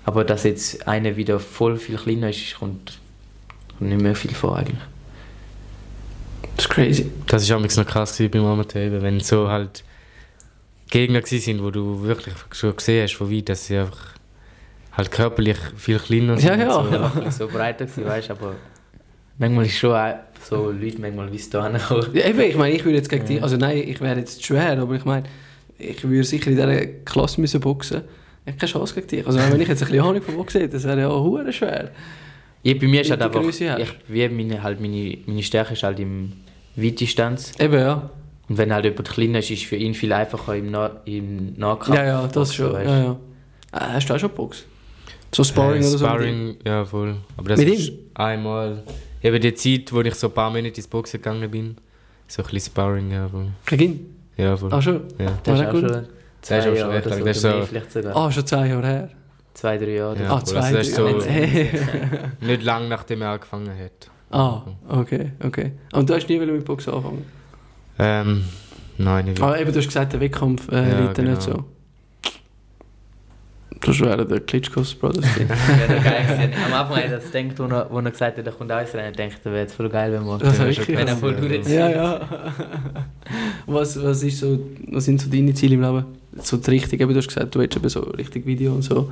Aber 0.05 0.25
dass 0.25 0.45
jetzt 0.45 0.89
einer 0.89 1.17
wieder 1.17 1.39
voll 1.39 1.77
viel 1.77 1.97
kleiner 1.97 2.31
ist, 2.31 2.57
kommt, 2.59 2.99
kommt 3.77 3.91
nicht 3.91 4.01
mehr 4.01 4.15
viel 4.15 4.35
vor 4.35 4.57
eigentlich. 4.57 4.81
Das 6.57 6.65
ist 6.65 6.71
crazy. 6.71 7.11
Das 7.27 7.49
war 7.51 7.61
noch 7.61 7.87
krass 7.87 8.17
beim 8.17 8.45
Amateur, 8.45 8.83
eben, 8.83 9.03
wenn 9.03 9.21
so 9.21 9.49
halt 9.49 9.85
Gegner 10.89 11.21
sind, 11.25 11.63
wo 11.63 11.71
du 11.71 12.03
wirklich 12.03 12.35
schon 12.53 12.75
gesehen 12.75 13.03
hast, 13.03 13.15
von 13.17 13.31
weit, 13.31 13.51
dass 13.51 13.67
sie 13.67 13.77
einfach 13.77 14.15
halt 14.93 15.11
körperlich 15.11 15.59
viel 15.77 15.99
kleiner 15.99 16.39
sind. 16.39 16.49
Ja, 16.49 16.57
ja. 16.57 16.77
und 16.77 16.91
So. 16.91 17.21
Ja. 17.21 17.31
So 17.31 17.49
breiter 17.49 17.85
gewesen, 17.85 18.07
weißt 18.07 18.31
aber 18.31 18.55
manchmal 19.39 19.67
ist 19.67 19.77
schon 19.79 19.93
auch 19.93 20.15
so 20.49 20.71
Leute 20.71 21.01
manchmal 21.01 21.33
wie 21.33 21.41
da 21.51 21.67
hinkommen. 21.69 22.09
Ja, 22.15 22.27
eben, 22.27 22.41
ich 22.41 22.57
meine, 22.57 22.75
ich 22.75 22.85
würde 22.85 22.97
jetzt 22.99 23.09
gegen 23.09 23.23
Ja. 23.23 23.29
dich, 23.29 23.43
also 23.43 23.57
nein, 23.57 23.79
ich 23.79 24.01
wäre 24.01 24.19
jetzt 24.19 24.45
schwer, 24.45 24.79
aber 24.79 24.95
ich 24.95 25.05
meine, 25.05 25.25
ich 25.79 26.03
würde 26.03 26.25
sicher 26.25 26.51
in 26.51 26.57
dieser 26.57 26.87
Klasse 26.87 27.41
müssen 27.41 27.61
boxen. 27.61 28.03
Ich 28.45 28.53
habe 28.53 28.59
keine 28.59 28.73
Chance 28.73 28.95
gegen 28.95 29.07
dich. 29.09 29.27
Also 29.27 29.39
wenn 29.39 29.61
ich 29.61 29.69
jetzt 29.69 29.83
ein 29.83 29.89
bisschen 29.91 30.05
Ahnung 30.05 30.23
von 30.23 30.37
Boxen 30.37 30.61
hätte, 30.63 30.73
das 30.75 30.85
wäre 30.85 31.01
ja 31.01 31.09
auch 31.09 31.23
hure 31.23 31.53
schwer. 31.53 31.91
Ja, 32.63 32.75
bei 32.75 32.89
mir 32.89 33.03
ist 33.03 33.11
halt 33.11 33.23
einfach, 33.23 33.43
ich, 33.43 33.89
wie 34.09 34.29
meine, 34.29 34.63
halt 34.63 34.81
meine, 34.81 35.19
meine 35.27 35.43
Stärke 35.43 35.75
ist 35.75 35.83
halt 35.83 36.01
im 36.01 36.33
Weitdistanz. 36.75 37.53
Eben, 37.61 37.75
ja. 37.79 38.11
Und 38.49 38.57
wenn 38.59 38.73
halt 38.73 38.85
jemand 38.87 39.09
kleiner 39.09 39.39
ist, 39.41 39.51
ist 39.51 39.63
es 39.63 39.69
für 39.69 39.77
ihn 39.77 39.95
viel 39.95 40.13
einfacher 40.13 40.57
im, 40.57 40.71
nah 40.71 40.91
im 41.05 41.53
Nahkampf. 41.59 41.97
Ja, 41.99 42.05
ja, 42.07 42.23
das 42.23 42.33
boxen, 42.35 42.55
schon. 42.55 42.73
weißt. 42.73 42.89
Ja, 42.89 42.99
ja. 43.03 43.17
Ah, 43.73 43.93
hast 43.93 44.09
du 44.09 44.15
auch 44.15 44.19
schon 44.19 44.31
Box? 44.31 44.65
So 45.35 45.45
Sparring 45.45 45.83
Äh, 45.83 45.87
oder 45.87 45.89
so? 45.91 45.99
Sparring, 45.99 46.57
ja 46.65 46.85
voll. 46.87 47.17
Aber 47.37 47.51
das 47.51 47.59
Mit 47.61 47.69
ist 47.69 47.89
ihm? 47.91 47.99
einmal. 48.15 48.83
Eben 49.23 49.41
die 49.41 49.55
Zeit, 49.55 49.93
wo 49.93 50.01
ich 50.01 50.15
so 50.15 50.29
ein 50.29 50.33
paar 50.35 50.51
Monate 50.51 50.77
ins 50.77 50.87
Boxen 50.87 51.19
gegangen 51.21 51.51
bin. 51.51 51.77
So 52.27 52.43
ein 52.43 52.49
bisschen 52.49 52.73
Sparring, 52.73 53.11
ja 53.11 53.29
voll. 53.29 53.47
Gegen? 53.67 54.17
Ja 54.37 54.57
voll. 54.57 54.73
Ah, 54.73 54.81
schon? 54.83 55.03
Ja. 55.19 55.33
Das 55.43 55.59
ist 55.59 55.65
Ah, 55.65 55.69
auch 55.69 55.73
gut. 55.73 55.81
schon, 55.81 55.89
Das 55.93 56.01
ist 56.03 56.09
zwei 56.43 56.59
auch 56.59 56.63
schon 56.65 56.77
Jahre 56.77 56.93
recht 56.95 57.07
oder 57.07 57.15
lang. 57.17 57.19
so, 57.21 57.25
Das 57.27 57.37
ist 57.37 57.43
so- 57.43 57.67
vielleicht 57.67 57.93
sogar. 57.93 58.17
Ah, 58.17 58.31
schon 58.31 58.47
zwei 58.47 58.67
Jahre 58.69 58.87
her. 58.87 59.09
Zwei, 59.55 59.77
drei 59.79 59.91
Jahre. 59.95 60.23
Ja, 60.23 60.31
ah, 60.37 60.45
zwei 60.45 60.59
Also 60.61 60.77
das 60.77 60.89
ist 60.89 60.99
Jahre. 60.99 61.21
so-. 61.21 61.27
Nicht 62.47 62.63
lange 62.63 62.89
nachdem 62.89 63.23
er 63.23 63.31
angefangen 63.31 63.71
hat. 63.77 64.11
ah, 64.31 64.63
okay, 64.89 65.33
okay. 65.45 65.73
Und 65.93 66.09
du 66.09 66.15
hast 66.15 66.29
nie 66.29 66.39
mit 66.39 66.65
Boxen 66.65 66.93
anfangen? 66.95 67.25
Ähm, 67.99 68.45
nein, 68.99 69.25
nicht 69.25 69.39
wirklich. 69.39 69.43
Aber 69.43 69.61
eben, 69.61 69.73
du 69.73 69.79
hast 69.79 69.87
gesagt, 69.87 70.13
der 70.13 70.21
Wettkampf 70.21 70.69
äh, 70.71 70.77
Ja, 70.89 71.01
liegt 71.01 71.17
dir 71.19 71.23
nicht 71.23 71.45
genau. 71.45 71.57
so. 71.59 71.65
Das 73.81 74.01
wäre 74.01 74.27
der 74.27 74.41
Klitschkos 74.41 74.95
Brothers. 74.95 75.25
doch 75.39 76.05
geil. 76.05 76.53
Am 76.67 76.73
Anfang 76.73 76.97
habe 76.97 77.07
ich 77.07 77.11
das 77.11 77.31
gedacht, 77.31 77.59
wo 77.59 77.65
er, 77.65 77.87
wo 77.91 77.99
er 77.99 78.11
gesagt 78.11 78.39
hat, 78.39 78.47
er 78.47 78.53
kommt 78.53 78.71
alles 78.71 78.95
rein, 78.95 79.11
ich 79.11 79.17
dachte, 79.17 79.35
das 79.37 79.45
wäre 79.45 79.59
jetzt 79.61 79.75
voll 79.75 79.89
geil, 79.89 80.13
wenn 80.13 80.25
wir... 80.25 80.39
Das 80.39 80.55
Ja, 80.55 80.61
habe 80.61 80.71
ich 80.71 80.77
schon 80.77 80.87
gehört. 80.87 81.01
Wenn 81.01 81.15
er 81.15 81.17
voll 81.17 81.35
durchzieht. 81.35 81.75
Ja, 81.75 81.91
ja. 81.91 82.29
was, 83.67 84.03
was, 84.03 84.23
ist 84.23 84.39
so, 84.39 84.59
was 84.89 85.05
sind 85.05 85.21
so 85.21 85.31
deine 85.31 85.55
Ziele 85.55 85.75
im 85.75 85.83
Leben? 85.83 86.05
So 86.43 86.57
die 86.57 86.71
Richtung, 86.71 86.99
eben, 86.99 87.13
du 87.13 87.19
hast 87.19 87.29
gesagt, 87.29 87.55
du 87.55 87.61
willst 87.61 87.77
eben 87.77 87.89
so 87.89 88.01
richtig 88.01 88.47
Video 88.47 88.73
und 88.73 88.83
so. 88.83 89.11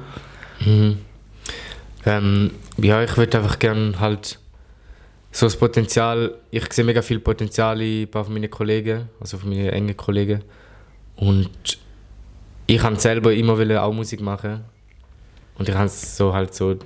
Mhm. 0.64 0.98
Ähm, 2.04 2.50
ja, 2.78 3.02
ich 3.02 3.16
würde 3.16 3.38
einfach 3.38 3.58
gerne 3.58 3.98
halt 3.98 4.38
so 5.32 5.46
das 5.46 5.56
Potenzial, 5.56 6.34
ich 6.50 6.72
sehe 6.72 6.84
mega 6.84 7.02
viel 7.02 7.20
Potenzial 7.20 7.80
in 7.82 8.02
ein 8.02 8.10
paar 8.10 8.24
von 8.24 8.32
meinen 8.32 8.50
Kollegen, 8.50 9.08
also 9.20 9.38
von 9.38 9.50
meinen 9.50 9.68
engen 9.68 9.96
Kollegen. 9.96 10.42
Und 11.16 11.50
ich 12.66 12.82
habe 12.82 12.96
selber 12.96 13.32
immer 13.32 13.82
auch 13.82 13.92
Musik 13.92 14.20
machen. 14.20 14.64
Und 15.58 15.68
ich 15.68 15.74
habe 15.74 15.88
so 15.88 16.34
halt 16.34 16.54
so, 16.54 16.76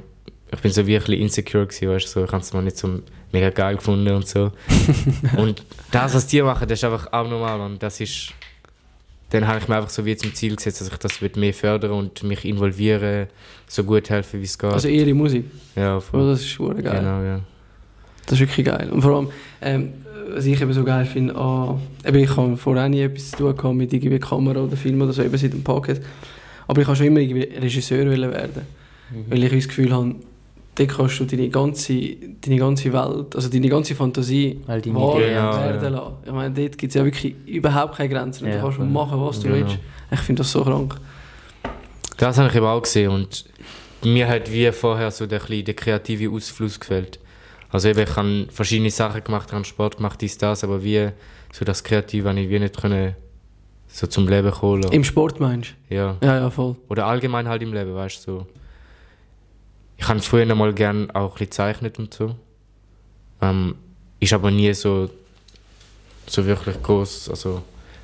ich 0.53 0.61
bin 0.61 0.73
so 0.73 0.87
wirklich 0.87 1.21
insecure 1.21 1.67
gewesen, 1.67 1.89
weißt 1.89 2.07
du, 2.07 2.11
so, 2.21 2.25
ich 2.25 2.33
habe 2.33 2.43
es 2.43 2.53
mal 2.53 2.63
nicht 2.63 2.77
so 2.77 3.01
mega 3.33 3.51
geil 3.51 3.77
gefunden 3.77 4.15
und 4.15 4.27
so. 4.27 4.53
und 5.37 5.65
das, 5.91 6.15
was 6.15 6.27
die 6.27 6.43
machen, 6.43 6.69
das 6.69 6.79
ist 6.79 6.85
einfach 6.85 7.07
abnormal 7.09 7.61
und 7.61 7.83
das 7.83 8.01
ist, 8.01 8.33
dann 9.31 9.47
habe 9.47 9.59
ich 9.59 9.69
mir 9.69 9.77
einfach 9.77 9.91
so 9.91 10.05
wie 10.05 10.17
zum 10.17 10.35
Ziel 10.35 10.57
gesetzt, 10.57 10.81
dass 10.81 10.89
ich 10.89 10.97
das 10.99 11.23
wird 11.23 11.37
mehr 11.37 11.55
fördern 11.55 11.93
und 11.93 12.23
mich 12.23 12.45
involvieren, 12.45 13.29
so 13.67 13.85
gut 13.85 14.11
helfen, 14.11 14.41
wie 14.41 14.45
es 14.45 14.59
geht. 14.59 14.73
Also 14.73 14.89
ihre 14.89 15.15
Musik. 15.15 15.45
ja, 15.77 15.97
Oh, 15.97 16.01
voll. 16.01 16.31
das 16.31 16.43
ist 16.43 16.59
geil. 16.59 16.75
Genau, 16.75 17.23
ja. 17.23 17.41
Das 18.27 18.35
ist 18.35 18.41
wirklich 18.41 18.67
geil. 18.67 18.91
Und 18.91 19.03
vor 19.03 19.17
allem, 19.17 19.31
ähm, 19.63 19.93
was 20.35 20.47
ich 20.47 20.61
eben 20.61 20.73
so 20.73 20.85
geil 20.85 21.05
finde, 21.05 21.35
ah, 21.37 21.79
eben 22.05 22.19
ich 22.19 22.37
habe 22.37 22.57
vorher 22.57 22.85
auch 22.85 22.89
nie 22.89 23.01
etwas 23.03 23.31
zu 23.31 23.37
tun 23.39 23.57
gehabt 23.57 23.75
mit 23.75 23.93
irgendwie 23.93 24.19
Kamera 24.19 24.61
oder 24.61 24.77
Film 24.77 25.01
oder 25.03 25.13
so, 25.13 25.23
eben 25.23 25.37
seit 25.37 25.53
dem 25.53 25.63
Podcast. 25.63 26.03
Aber 26.67 26.81
ich 26.81 26.87
habe 26.87 26.97
schon 26.97 27.07
immer 27.07 27.21
irgendwie 27.21 27.49
Regisseur 27.57 28.07
werden. 28.07 28.63
Mhm. 29.11 29.25
Weil 29.29 29.45
ich 29.45 29.53
das 29.53 29.69
Gefühl 29.69 29.93
habe, 29.93 30.15
dort 30.75 30.89
kannst 30.89 31.21
du 31.21 31.25
deine 31.25 31.49
ganze, 31.49 31.95
deine 32.41 32.57
ganze 32.57 32.93
Welt, 32.93 33.35
also 33.35 33.49
deine 33.49 33.69
ganze 33.69 33.95
Fantasie 33.95 34.61
wahr 34.67 34.79
Ideen 34.79 34.95
werden 34.95 35.93
lassen. 35.93 36.13
Ich 36.25 36.33
meine, 36.33 36.55
dort 36.55 36.79
gibt 36.79 36.91
es 36.91 36.95
ja 36.95 37.05
wirklich 37.05 37.35
überhaupt 37.47 37.97
keine 37.97 38.09
Grenzen. 38.09 38.47
Ja, 38.49 38.57
du 38.57 38.61
kannst 38.63 38.79
machen, 38.79 39.21
was 39.21 39.41
du 39.41 39.49
Genau. 39.49 39.57
willst. 39.57 39.79
Ich 40.13 40.21
finde 40.21 40.41
das 40.41 40.53
so 40.53 40.63
krank. 40.63 40.97
Das 42.17 42.39
habe 42.39 42.49
ich 42.49 42.55
eben 42.57 42.67
auch 42.67 42.83
gesehen 42.83 43.11
und 43.11 43.45
mir 44.05 44.29
hat 44.29 44.53
wie 44.53 44.71
vorher 44.73 45.11
so 45.11 45.27
der, 45.27 45.41
der 45.41 45.75
kreative 45.75 46.31
Ausfluss 46.31 46.79
gefällt. 46.81 47.20
Also 47.73 47.89
eben, 47.89 48.01
ich 48.01 48.17
habe 48.17 48.47
verschiedene 48.51 48.91
Sachen 48.91 49.23
gemacht, 49.23 49.49
ich 49.49 49.55
habe 49.55 49.65
Sport 49.65 49.97
gemacht, 49.99 50.21
dies, 50.21 50.37
das, 50.39 50.65
aber 50.65 50.83
wie 50.83 51.09
so 51.53 51.65
das 51.65 51.83
Kreative 51.85 52.29
habe 52.29 52.41
ich 52.41 52.49
wie 52.49 52.59
nicht 52.59 52.81
können 52.81 53.15
so 53.89 54.07
zum 54.07 54.29
Leben 54.29 54.51
kommen 54.51 54.83
lassen. 54.83 54.95
Im 54.95 55.05
Sport 55.05 55.41
meinst 55.41 55.75
Ja. 55.89 56.17
du? 56.21 56.27
Ja, 56.27 56.37
ja, 56.41 56.51
voll. 56.51 56.77
Oder 56.89 57.07
allgemein 57.07 57.49
halt 57.49 57.63
im 57.63 57.73
Leben, 57.73 57.95
weißt 57.95 58.27
du, 58.27 58.33
so. 58.33 58.47
Ich 59.97 60.09
habe 60.09 60.21
früher 60.21 60.47
noch 60.47 60.57
mal 60.57 60.73
gern 60.73 61.11
auch 61.11 61.23
ein 61.23 61.31
bisschen 61.31 61.47
gezeichnet 61.47 61.99
und 61.99 62.15
so. 62.15 62.35
Ähm, 63.43 63.75
ist 64.21 64.33
aber 64.33 64.51
nie 64.51 64.73
so, 64.75 65.11
so 66.27 66.47
wirklich 66.47 66.81
groß, 66.83 67.31
also 67.31 67.63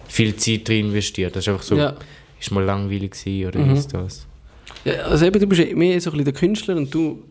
viel 0.08 0.35
Zeit 0.37 0.68
drin 0.68 0.87
investiert. 0.87 1.35
Das 1.37 1.44
ist 1.44 1.49
einfach 1.49 1.62
so, 1.62 1.76
Ja. 1.76 1.94
ist 2.40 2.50
mal 2.50 2.64
langweilig 2.64 3.12
gewesen 3.12 3.49
oder 3.49 3.61
Mhm. 3.61 3.75
ist 3.75 3.92
das. 3.94 4.26
ja. 4.85 4.92
Also 5.04 5.25
eben, 5.26 5.38
du 5.40 5.46
bist 5.46 5.61
eh 5.61 5.75
mehr 5.75 6.00
so 6.00 6.11
ein 6.11 6.12
bisschen 6.12 6.25
der 6.25 6.35
Künstler 6.35 6.76
und 6.76 6.92
du 6.92 7.23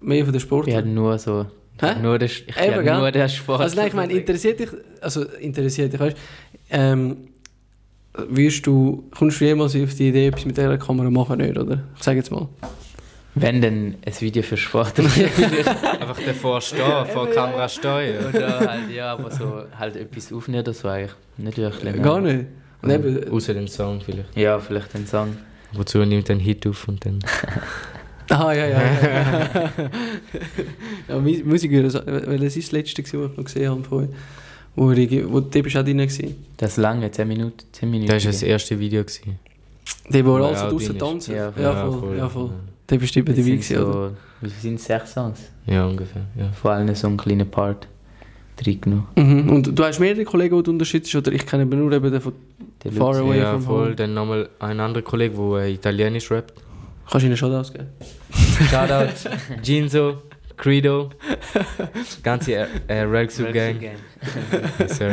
mehr 0.00 0.24
von 0.24 0.32
der 0.32 0.40
Sportler. 0.40 0.72
Ich 0.72 0.76
habe 0.78 0.88
nur 0.88 1.18
so... 1.18 1.46
Hä? 1.80 2.00
Nur 2.00 2.18
der, 2.18 2.28
ich 2.28 2.46
Eben, 2.56 2.84
nur 2.84 3.10
den 3.10 3.28
Sport. 3.28 3.60
Also 3.60 3.76
nein, 3.76 3.88
ich 3.88 3.94
meine, 3.94 4.12
interessiert 4.12 4.60
dich, 4.60 4.70
also 5.00 5.24
interessiert 5.24 5.92
dich, 5.92 6.00
weißt 6.00 6.16
ähm, 6.70 7.16
wirst 8.28 8.66
du, 8.66 9.08
kommst 9.16 9.40
du 9.40 9.44
jemals 9.44 9.74
auf 9.74 9.94
die 9.94 10.08
Idee, 10.08 10.28
etwas 10.28 10.44
mit 10.44 10.56
dieser 10.56 10.78
Kamera 10.78 11.10
machen, 11.10 11.38
nicht, 11.38 11.58
oder? 11.58 11.82
Ich 11.96 12.02
sage 12.02 12.18
jetzt 12.18 12.30
mal. 12.30 12.48
Wenn 13.36 13.60
dann 13.60 13.96
ein 14.06 14.20
Video 14.20 14.44
für 14.44 14.56
Sport 14.56 14.92
vielleicht. 14.94 15.66
Einfach 16.00 16.20
davor 16.24 16.60
stehen, 16.60 17.06
vor 17.12 17.26
der 17.26 17.34
Kamera 17.34 17.68
stehen. 17.68 18.24
Oder 18.26 18.60
halt, 18.60 18.90
ja, 18.94 19.12
aber 19.12 19.30
so 19.32 19.64
halt 19.76 19.96
etwas 19.96 20.32
aufnehmen 20.32 20.62
oder 20.62 20.72
so 20.72 20.86
eigentlich. 20.88 21.14
Nicht 21.38 21.58
wirklich. 21.58 22.00
Gar 22.00 22.20
nicht. 22.20 22.46
Und 22.82 23.30
Außer 23.32 23.54
dem 23.54 23.66
Song 23.66 24.00
vielleicht. 24.00 24.36
Ja, 24.36 24.60
vielleicht 24.60 24.94
einen 24.94 25.06
Song. 25.06 25.36
Wozu 25.72 26.04
nimmt 26.04 26.30
ein 26.30 26.38
Hit 26.38 26.64
auf 26.66 26.86
und 26.86 27.04
dann. 27.04 27.18
ah, 28.30 28.52
ja, 28.52 28.66
ja. 28.66 28.82
ja. 28.82 29.72
ja 31.08 31.18
Mu- 31.18 31.44
Musik, 31.44 31.72
weil 31.72 31.82
das 32.38 32.56
ist 32.56 32.68
das 32.68 32.72
letzte, 32.72 33.02
was 33.02 33.12
ich 33.12 33.36
noch 33.36 33.44
gesehen 33.44 33.70
habe 33.70 33.84
vorhin. 33.84 34.10
Wo, 34.76 34.90
ich, 34.90 35.10
wo 35.30 35.40
du 35.40 35.62
bist 35.62 35.76
auch 35.76 35.84
drin 35.84 35.98
gewesen. 35.98 36.34
Das 36.56 36.76
lange, 36.76 37.10
10 37.10 37.28
Minuten. 37.28 37.58
10 37.72 37.90
Minuten. 37.90 38.10
Das 38.10 38.24
war 38.24 38.32
das 38.32 38.42
erste 38.42 38.78
Video. 38.78 39.02
Gewesen. 39.02 39.38
Der, 40.08 40.24
wo 40.26 40.38
Ja, 40.38 40.68
drin 40.68 40.78
ist. 40.78 40.98
tanzen. 40.98 41.34
Ja, 41.36 41.52
Ja, 41.56 41.90
voll. 41.90 42.16
Ja, 42.18 42.28
voll. 42.28 42.50
Der 42.90 42.98
bist 42.98 43.14
du 43.16 43.22
dabei 43.22 43.40
sind 43.40 43.46
gewesen, 43.60 43.78
oder? 43.78 43.92
so, 43.92 44.10
wie 44.42 44.50
viel 44.50 44.60
sind 44.60 44.74
es? 44.74 44.84
Sechs 44.84 45.12
Songs? 45.14 45.40
Ja, 45.66 45.86
ungefähr. 45.86 46.22
Ja. 46.36 46.50
Vor 46.52 46.72
allem 46.72 46.94
so 46.94 47.06
einen 47.06 47.16
kleinen 47.16 47.48
Part 47.50 47.88
reingenommen. 48.64 49.06
Mhm. 49.16 49.48
Und 49.48 49.78
du 49.78 49.84
hast 49.84 50.00
mehrere 50.00 50.24
Kollegen, 50.24 50.56
die 50.56 50.62
du 50.62 50.70
unterstützt, 50.72 51.14
oder 51.14 51.32
ich 51.32 51.46
kenne 51.46 51.64
nur 51.64 51.92
eben 51.92 52.10
den 52.12 52.20
von 52.20 52.32
Der 52.82 52.92
Far 52.92 53.14
Lutz. 53.14 53.18
Away 53.22 53.38
ja, 53.38 53.52
from 53.52 53.62
voll. 53.62 53.84
Home. 53.86 53.94
Dann 53.96 54.14
nochmal 54.14 54.48
ein 54.58 54.80
anderer 54.80 55.02
Kollege, 55.02 55.34
der 55.36 55.62
äh, 55.64 55.72
Italienisch 55.72 56.30
rappt. 56.30 56.52
Kannst 57.10 57.22
du 57.22 57.26
ihnen 57.28 57.36
schon 57.36 57.54
ausgeben? 57.54 57.88
Shoutout 58.70 59.12
Ginzo, 59.62 60.22
Credo, 60.56 61.10
ganze 62.22 62.54
äh, 62.54 62.66
äh, 62.88 63.02
Ragsu 63.02 63.44
Gang. 63.52 63.80
Yes, 64.78 64.96
sir. 64.96 65.12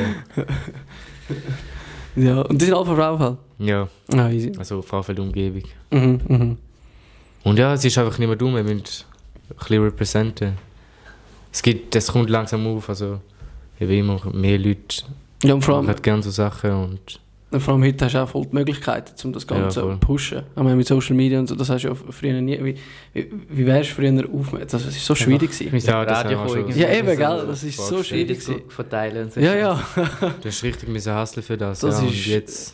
Ja, 2.16 2.42
und 2.42 2.62
die 2.62 2.66
sind 2.66 2.74
alle 2.76 2.86
von 2.86 2.96
Frauenfeld? 2.96 3.38
Ja, 3.60 3.88
Ah, 4.14 4.30
easy. 4.30 4.52
also 4.58 4.82
Vorfeld 4.82 5.20
Umgebung. 5.20 5.64
Mhm, 5.92 6.20
mhm. 6.28 6.58
Und 7.44 7.58
ja, 7.60 7.74
es 7.74 7.86
ist 7.86 7.98
einfach 7.98 8.18
nicht 8.20 8.28
mehr 8.28 8.36
dumm, 8.38 8.56
wir 8.56 8.64
müssen 8.64 8.84
ein 9.50 9.56
bisschen 9.58 9.84
representen. 9.84 10.54
Es 11.52 11.62
gibt, 11.62 11.96
das 11.96 12.08
kommt 12.12 12.30
langsam 12.30 12.66
auf, 12.68 12.90
also 12.90 13.20
eben 13.80 13.92
immer 13.92 14.22
mehr 14.34 14.58
Leute 14.58 15.04
Ja, 15.44 15.54
und 15.54 15.64
vor 15.64 15.76
machen 15.76 15.80
allem, 15.80 15.88
halt 15.88 16.04
gerne 16.04 16.24
so 16.24 16.32
Sachen 16.32 16.72
und 16.72 17.20
vor 17.60 17.74
allem 17.74 17.84
heute 17.84 18.06
hast 18.06 18.14
du 18.16 18.20
auch 18.24 18.30
voll 18.30 18.46
die 18.46 18.56
Möglichkeiten, 18.56 19.12
um 19.26 19.34
das 19.34 19.46
Ganze 19.46 19.64
Ja, 19.64 19.70
zu 19.70 19.82
voll. 19.82 19.98
pushen. 19.98 20.44
Ich 20.56 20.64
meine, 20.64 20.76
mit 20.76 20.88
Social 20.88 21.16
Media 21.16 21.40
und 21.40 21.48
so, 21.48 21.56
das 21.56 21.70
hast 21.70 21.84
du 21.84 21.90
ja 21.90 21.96
früher 21.96 22.40
nie... 22.42 22.58
Wie, 22.64 22.76
wie, 23.14 23.28
wie 23.50 23.66
wärst 23.66 23.92
du 23.92 23.96
früher 23.96 24.14
aufmerksam? 24.34 24.80
Das 24.82 24.86
war 24.86 24.92
so 24.92 25.16
schwierig. 25.16 25.52
gewesen. 25.52 25.88
Ja, 25.88 26.06
das 26.06 26.24
haben 26.24 26.30
wir 26.30 26.50
schon. 26.50 26.78
Ja, 26.80 26.90
eben, 26.94 27.18
gell? 27.18 27.44
Das 27.48 27.64
ist 27.64 27.78
so 27.78 28.02
schwierig. 28.04 28.40
Verteilen 28.70 29.26
und 29.26 29.34
so. 29.34 29.40
Ja, 29.42 29.56
ja. 29.56 29.84
Du 30.42 30.48
hast 30.48 30.64
richtig 30.64 30.88
müssen 30.90 31.14
hustlen 31.16 31.44
für 31.44 31.58
das. 31.58 31.80
Das 31.82 32.02
ja, 32.02 32.08
ist- 32.08 32.26
jetzt, 32.28 32.74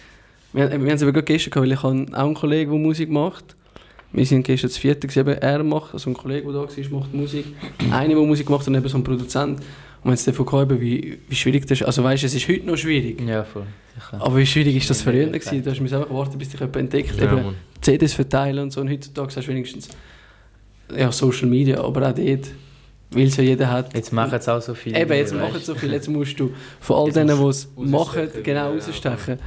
Wir, 0.53 0.69
wir 0.69 0.77
haben 0.77 0.87
es 0.87 1.01
eben 1.01 1.11
gerade 1.13 1.23
gestern 1.25 1.51
gehabt, 1.51 1.65
weil 1.67 1.73
ich 1.73 1.83
habe 1.83 2.05
auch 2.13 2.25
einen 2.25 2.33
Kollegen, 2.35 2.71
der 2.71 2.79
Musik 2.79 3.09
macht. 3.09 3.55
Wir 4.13 4.25
sind 4.25 4.43
gestern 4.43 4.69
das 4.69 4.77
vierte, 4.77 5.41
er 5.41 5.63
macht, 5.63 5.93
also 5.93 6.09
ein 6.09 6.13
Kollege, 6.13 6.43
der 6.43 6.53
da 6.53 6.59
war, 6.61 6.99
macht 6.99 7.13
Musik. 7.13 7.45
Einer, 7.91 8.15
der 8.15 8.23
Musik 8.23 8.49
macht 8.49 8.65
und 8.67 8.75
eben 8.75 8.87
so 8.87 8.97
ein 8.97 9.03
Produzent. 9.03 9.59
Und 10.03 10.09
haben 10.09 10.13
es 10.13 10.23
davon 10.25 10.45
gehabt, 10.45 10.71
eben, 10.71 10.81
wie, 10.81 11.17
wie 11.27 11.35
schwierig 11.35 11.67
das 11.67 11.81
ist. 11.81 11.85
Also 11.87 12.03
weißt 12.03 12.23
du, 12.23 12.27
es 12.27 12.35
ist 12.35 12.47
heute 12.47 12.65
noch 12.65 12.77
schwierig. 12.77 13.19
Ja, 13.21 13.43
voll. 13.43 13.65
Sicher. 13.95 14.21
Aber 14.21 14.37
wie 14.37 14.45
schwierig 14.45 14.75
ist 14.77 14.89
das 14.89 15.03
Ja, 15.03 15.11
früher 15.11 15.25
gewesen? 15.27 15.63
Du 15.63 15.71
hast 15.71 15.79
musst 15.81 15.93
einfach 15.93 16.09
warten, 16.09 16.37
bis 16.37 16.49
dich 16.49 16.59
jemand 16.59 16.75
entdeckt. 16.77 17.19
ja, 17.19 17.31
eben. 17.33 17.55
CDs 17.81 18.13
verteilen 18.13 18.59
und 18.63 18.71
so. 18.71 18.81
Und 18.81 18.89
heutzutage 18.89 19.35
hast 19.35 19.45
du 19.47 19.51
wenigstens 19.51 19.89
ja, 20.95 21.11
Social 21.11 21.47
Media, 21.47 21.81
aber 21.83 22.09
auch 22.09 22.13
dort, 22.13 22.47
weil 23.11 23.27
es 23.27 23.35
ja 23.37 23.43
jeder 23.43 23.69
hat. 23.69 23.93
Jetzt 23.93 24.13
machen 24.13 24.35
es 24.35 24.47
auch 24.47 24.61
so 24.61 24.73
viele. 24.73 24.99
Eben, 24.99 25.13
jetzt 25.13 25.33
machen 25.33 25.53
du. 25.53 25.57
es 25.59 25.65
so 25.65 25.75
viel. 25.75 25.91
Jetzt 25.91 26.07
musst 26.07 26.39
du 26.39 26.51
von 26.79 26.95
all 26.95 27.05
Jetzt 27.07 27.15
denen, 27.15 27.37
die 27.37 27.45
es 27.45 27.67
machen, 27.75 28.19
rausstechen, 28.21 28.43
genau 28.43 28.73
ja, 28.73 28.79
rausstechen. 28.85 29.39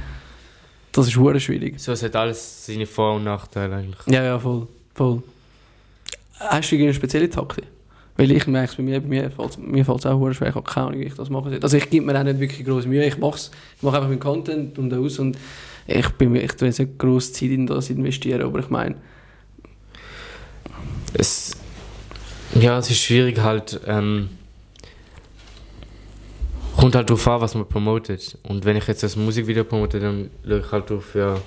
Das 0.91 1.07
ist 1.07 1.15
hure 1.15 1.39
schwierig. 1.39 1.79
So, 1.79 1.93
es 1.93 2.03
hat 2.03 2.15
alles 2.15 2.65
seine 2.65 2.85
Vor- 2.85 3.15
und 3.15 3.23
Nachteile 3.23 3.75
eigentlich. 3.77 4.05
Ja, 4.07 4.23
ja, 4.23 4.37
voll. 4.39 4.67
voll. 4.93 5.23
Hast 6.39 6.69
du 6.71 6.75
irgendeine 6.75 6.93
spezielle 6.95 7.29
Taktik? 7.29 7.63
Weil 8.21 8.33
ich 8.33 8.45
merke 8.45 8.69
es 8.69 8.75
bei 8.75 8.83
mir, 8.83 9.01
bei 9.01 9.07
mir 9.07 9.31
fällt 9.31 9.49
es 9.49 9.57
mir 9.57 9.83
fällt's 9.83 10.05
auch 10.05 10.31
schwer, 10.31 10.49
ich 10.49 10.53
habe 10.53 10.69
keine 10.69 10.85
Ahnung, 10.85 10.99
wie 10.99 11.05
ich 11.05 11.15
das 11.15 11.31
machen 11.31 11.49
soll. 11.49 11.59
Also 11.59 11.75
ich 11.75 11.89
gebe 11.89 12.05
mir 12.05 12.19
auch 12.19 12.23
nicht 12.23 12.39
wirklich 12.39 12.63
große 12.63 12.87
Mühe, 12.87 13.03
ich 13.03 13.17
mache 13.17 13.39
ich 13.75 13.81
mache 13.81 13.95
einfach 13.95 14.09
meinen 14.09 14.19
Content 14.19 14.77
und 14.77 14.93
aus 14.93 15.17
und 15.17 15.39
ich, 15.87 16.07
bin, 16.09 16.35
ich 16.35 16.61
nicht 16.61 16.99
grosse 16.99 17.33
Zeit 17.33 17.49
in 17.49 17.65
das 17.65 17.89
investieren, 17.89 18.43
aber 18.43 18.59
ich 18.59 18.69
meine, 18.69 18.93
Es, 21.15 21.57
ja, 22.53 22.77
es 22.77 22.91
ist 22.91 22.99
schwierig 22.99 23.39
halt. 23.39 23.81
Ähm, 23.87 24.29
kommt 26.77 26.93
halt 26.93 27.09
darauf 27.09 27.27
an, 27.27 27.41
was 27.41 27.55
man 27.55 27.67
promotet. 27.67 28.37
Und 28.43 28.65
wenn 28.65 28.77
ich 28.77 28.85
jetzt 28.85 29.03
ein 29.03 29.25
Musikvideo 29.25 29.63
promote, 29.63 29.99
dann 29.99 30.29
schaue 30.47 30.59
ich 30.59 30.71
halt 30.71 30.89
drauf, 30.91 31.15
ja, 31.15 31.37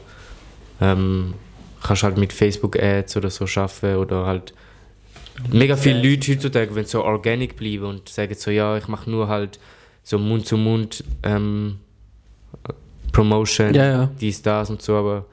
ähm, 0.80 1.34
kannst 1.84 2.02
halt 2.02 2.18
mit 2.18 2.32
Facebook-Ads 2.32 3.16
oder 3.16 3.30
so 3.30 3.44
arbeiten 3.44 3.96
oder 3.96 4.26
halt 4.26 4.54
mega 5.52 5.76
viele 5.76 6.02
Leute 6.08 6.32
heutzutage, 6.32 6.74
wenn 6.74 6.84
so 6.84 7.02
organic 7.04 7.56
bleiben 7.56 7.84
und 7.84 8.08
sagen 8.08 8.34
so, 8.34 8.50
ja, 8.50 8.76
ich 8.76 8.88
mache 8.88 9.10
nur 9.10 9.28
halt 9.28 9.58
so 10.02 10.18
Mund-zu-Mund 10.18 11.04
ähm, 11.22 11.78
Promotion, 13.12 13.72
ja, 13.74 13.84
ja. 13.86 14.10
dies, 14.20 14.42
das 14.42 14.70
und 14.70 14.82
so, 14.82 14.96
aber 14.96 15.24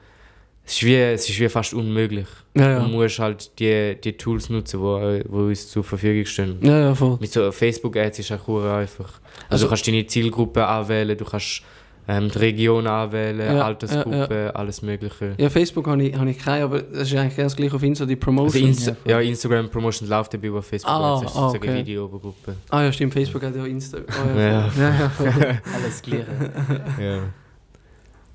es 0.64 0.74
ist 0.74 0.84
wie, 0.84 0.94
es 0.96 1.28
ist 1.28 1.40
wie 1.40 1.48
fast 1.48 1.74
unmöglich. 1.74 2.26
Ja, 2.54 2.78
Du 2.78 2.82
ja. 2.82 2.88
musst 2.88 3.18
halt 3.18 3.58
die, 3.58 3.96
die 4.02 4.12
Tools 4.12 4.48
nutzen, 4.50 4.78
die 4.78 4.82
wo, 4.82 5.20
wo 5.28 5.46
uns 5.48 5.68
zur 5.68 5.82
Verfügung 5.82 6.24
stehen. 6.24 6.58
Ja, 6.62 6.78
ja, 6.78 6.94
voll. 6.94 7.18
Mit 7.20 7.32
so 7.32 7.50
Facebook-Ads 7.50 8.20
ist 8.20 8.30
auch 8.32 8.48
einfach. 8.64 9.04
Also, 9.04 9.20
Also- 9.48 9.64
du 9.64 9.68
kannst 9.70 9.88
deine 9.88 10.06
Zielgruppe 10.06 10.64
anwählen, 10.66 11.18
du 11.18 11.24
kannst 11.24 11.62
ähm, 12.08 12.28
die 12.30 12.38
Region 12.38 12.86
anwählen, 12.86 13.54
Ja, 13.56 13.64
Altersgruppe, 13.64 14.50
alles 14.54 14.82
Mögliche. 14.82 15.34
Ja, 15.38 15.48
Facebook 15.48 15.86
habe 15.86 16.02
ich, 16.02 16.16
habe 16.16 16.30
ich 16.30 16.38
keine, 16.38 16.64
aber 16.64 16.82
das 16.82 17.02
ist 17.10 17.14
eigentlich 17.16 17.36
ganz 17.36 17.54
gleich 17.54 17.72
auf 17.72 17.82
Insta, 17.82 18.04
die 18.06 18.14
Also 18.14 18.24
Promotion. 18.24 18.68
Insta 18.68 18.96
ja, 19.04 19.20
Instagram 19.20 19.68
Promotion 19.70 20.08
läuft 20.08 20.34
dabei 20.34 20.50
auf 20.50 20.66
Facebook, 20.66 20.92
Ah, 20.92 21.20
das 21.20 21.30
ist 21.30 21.36
ah, 21.36 21.40
sozusagen 21.48 21.68
okay. 21.70 21.78
Videogruppe. 21.80 22.56
ah 22.70 22.82
ja, 22.82 22.92
stimmt, 22.92 23.12
Facebook 23.14 23.42
hat 23.44 23.54
ja 23.54 23.64
Insta. 23.64 23.98
Oh, 23.98 24.38
Ja. 24.38 24.42
ja, 24.42 24.70
ja, 24.76 25.10
ja. 25.24 25.60
Alles 25.74 26.02
Gleiche. 26.02 26.26
Ja. 27.00 27.18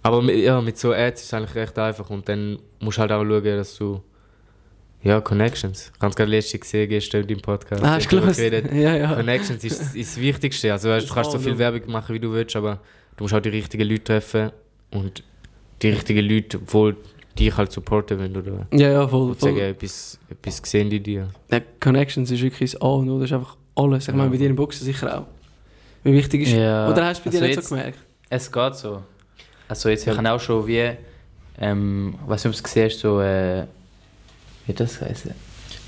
Aber 0.04 0.22
mit, 0.22 0.38
ja, 0.38 0.62
mit 0.62 0.78
so 0.78 0.94
Ads 0.94 1.22
ist 1.22 1.28
es 1.28 1.34
eigentlich 1.34 1.56
recht 1.56 1.78
einfach 1.78 2.10
und 2.10 2.30
dann 2.30 2.60
musst 2.80 2.98
du 2.98 3.02
halt 3.02 3.12
auch 3.12 3.24
schauen, 3.26 3.44
dass 3.44 3.76
du 3.78 4.02
ja, 5.04 5.22
Connections. 5.22 5.92
Ich 5.96 6.02
habe 6.02 6.10
es 6.10 6.16
gerade 6.16 6.32
letztens 6.32 6.62
gesehen, 6.62 6.90
gestern 6.90 7.28
im 7.28 7.40
Podcast. 7.42 7.84
ah, 7.84 7.92
hast 7.96 8.12
du 8.12 8.16
darüber 8.16 8.34
gelesen? 8.34 8.68
geredet. 8.68 8.74
Ja, 8.74 8.96
ja. 8.96 9.14
Connections 9.16 9.64
ist, 9.64 9.96
ist 9.96 10.16
das 10.16 10.18
Wichtigste. 10.22 10.72
Also 10.72 10.90
weißt, 10.90 11.10
du 11.10 11.14
kannst 11.14 11.32
so 11.32 11.40
viel. 11.40 11.58
Werbung 11.58 11.92
machen, 11.92 12.16
wie 12.16 12.20
du 12.20 12.32
willst, 12.34 12.56
aber 12.56 12.80
du 13.18 13.24
musst 13.24 13.34
auch 13.34 13.40
die 13.42 13.50
richtigen 13.50 13.88
Leute 13.88 14.04
treffen 14.04 14.52
und 14.92 15.24
die 15.82 15.90
richtigen 15.90 16.28
Leute, 16.28 16.60
die 16.60 16.96
dich 17.38 17.56
halt 17.58 17.72
supporten 17.72 18.18
wollen 18.20 18.36
oder 18.36 18.68
Ja, 18.72 18.90
ja, 18.92 19.08
voll. 19.08 19.30
und 19.32 19.40
sagen, 19.40 19.56
voll. 19.56 19.64
etwas, 19.66 20.18
etwas 20.30 20.62
sehen 20.64 20.90
die 20.90 21.00
dir. 21.00 21.30
Ja, 21.52 21.60
Connections 21.80 22.32
ist 22.32 22.42
wirklich 22.42 22.72
das 22.72 22.82
A 22.82 22.88
und 22.88 23.10
O, 23.10 23.20
das 23.20 23.30
ist 23.30 23.34
einfach 23.36 23.56
alles. 23.76 24.08
Ich 24.08 24.14
meine, 24.16 24.30
bei 24.32 24.38
dir 24.38 24.50
im 24.50 24.56
Boxen 24.56 24.86
sicher 24.86 25.20
auch. 25.20 25.26
Wie 26.04 26.14
wichtig 26.14 26.44
ist 26.44 26.54
Ja. 26.54 26.90
Oder 26.90 27.06
hast 27.06 27.20
du 27.20 27.26
bei 27.26 27.30
dir 27.32 27.38
Also 27.38 27.48
nicht 27.48 27.56
jetzt- 27.58 27.70
so 27.70 27.76
gemerkt? 27.76 28.00
Es 28.30 28.52
geht 28.52 28.76
so. 28.76 29.04
Also 29.68 29.90
jetzt, 29.90 30.06
Ja. 30.06 30.14
ich 30.14 30.18
habe 30.18 30.32
auch 30.32 30.40
schon 30.40 30.66
wie, 30.66 30.92
ähm, 31.60 32.16
was 32.26 32.44
du 32.44 32.50
gesehen 32.52 32.86
hast, 32.90 33.00
so, 33.00 33.22
äh, 33.22 33.66
wie 34.66 34.74
das 34.74 35.00
heißt? 35.02 35.28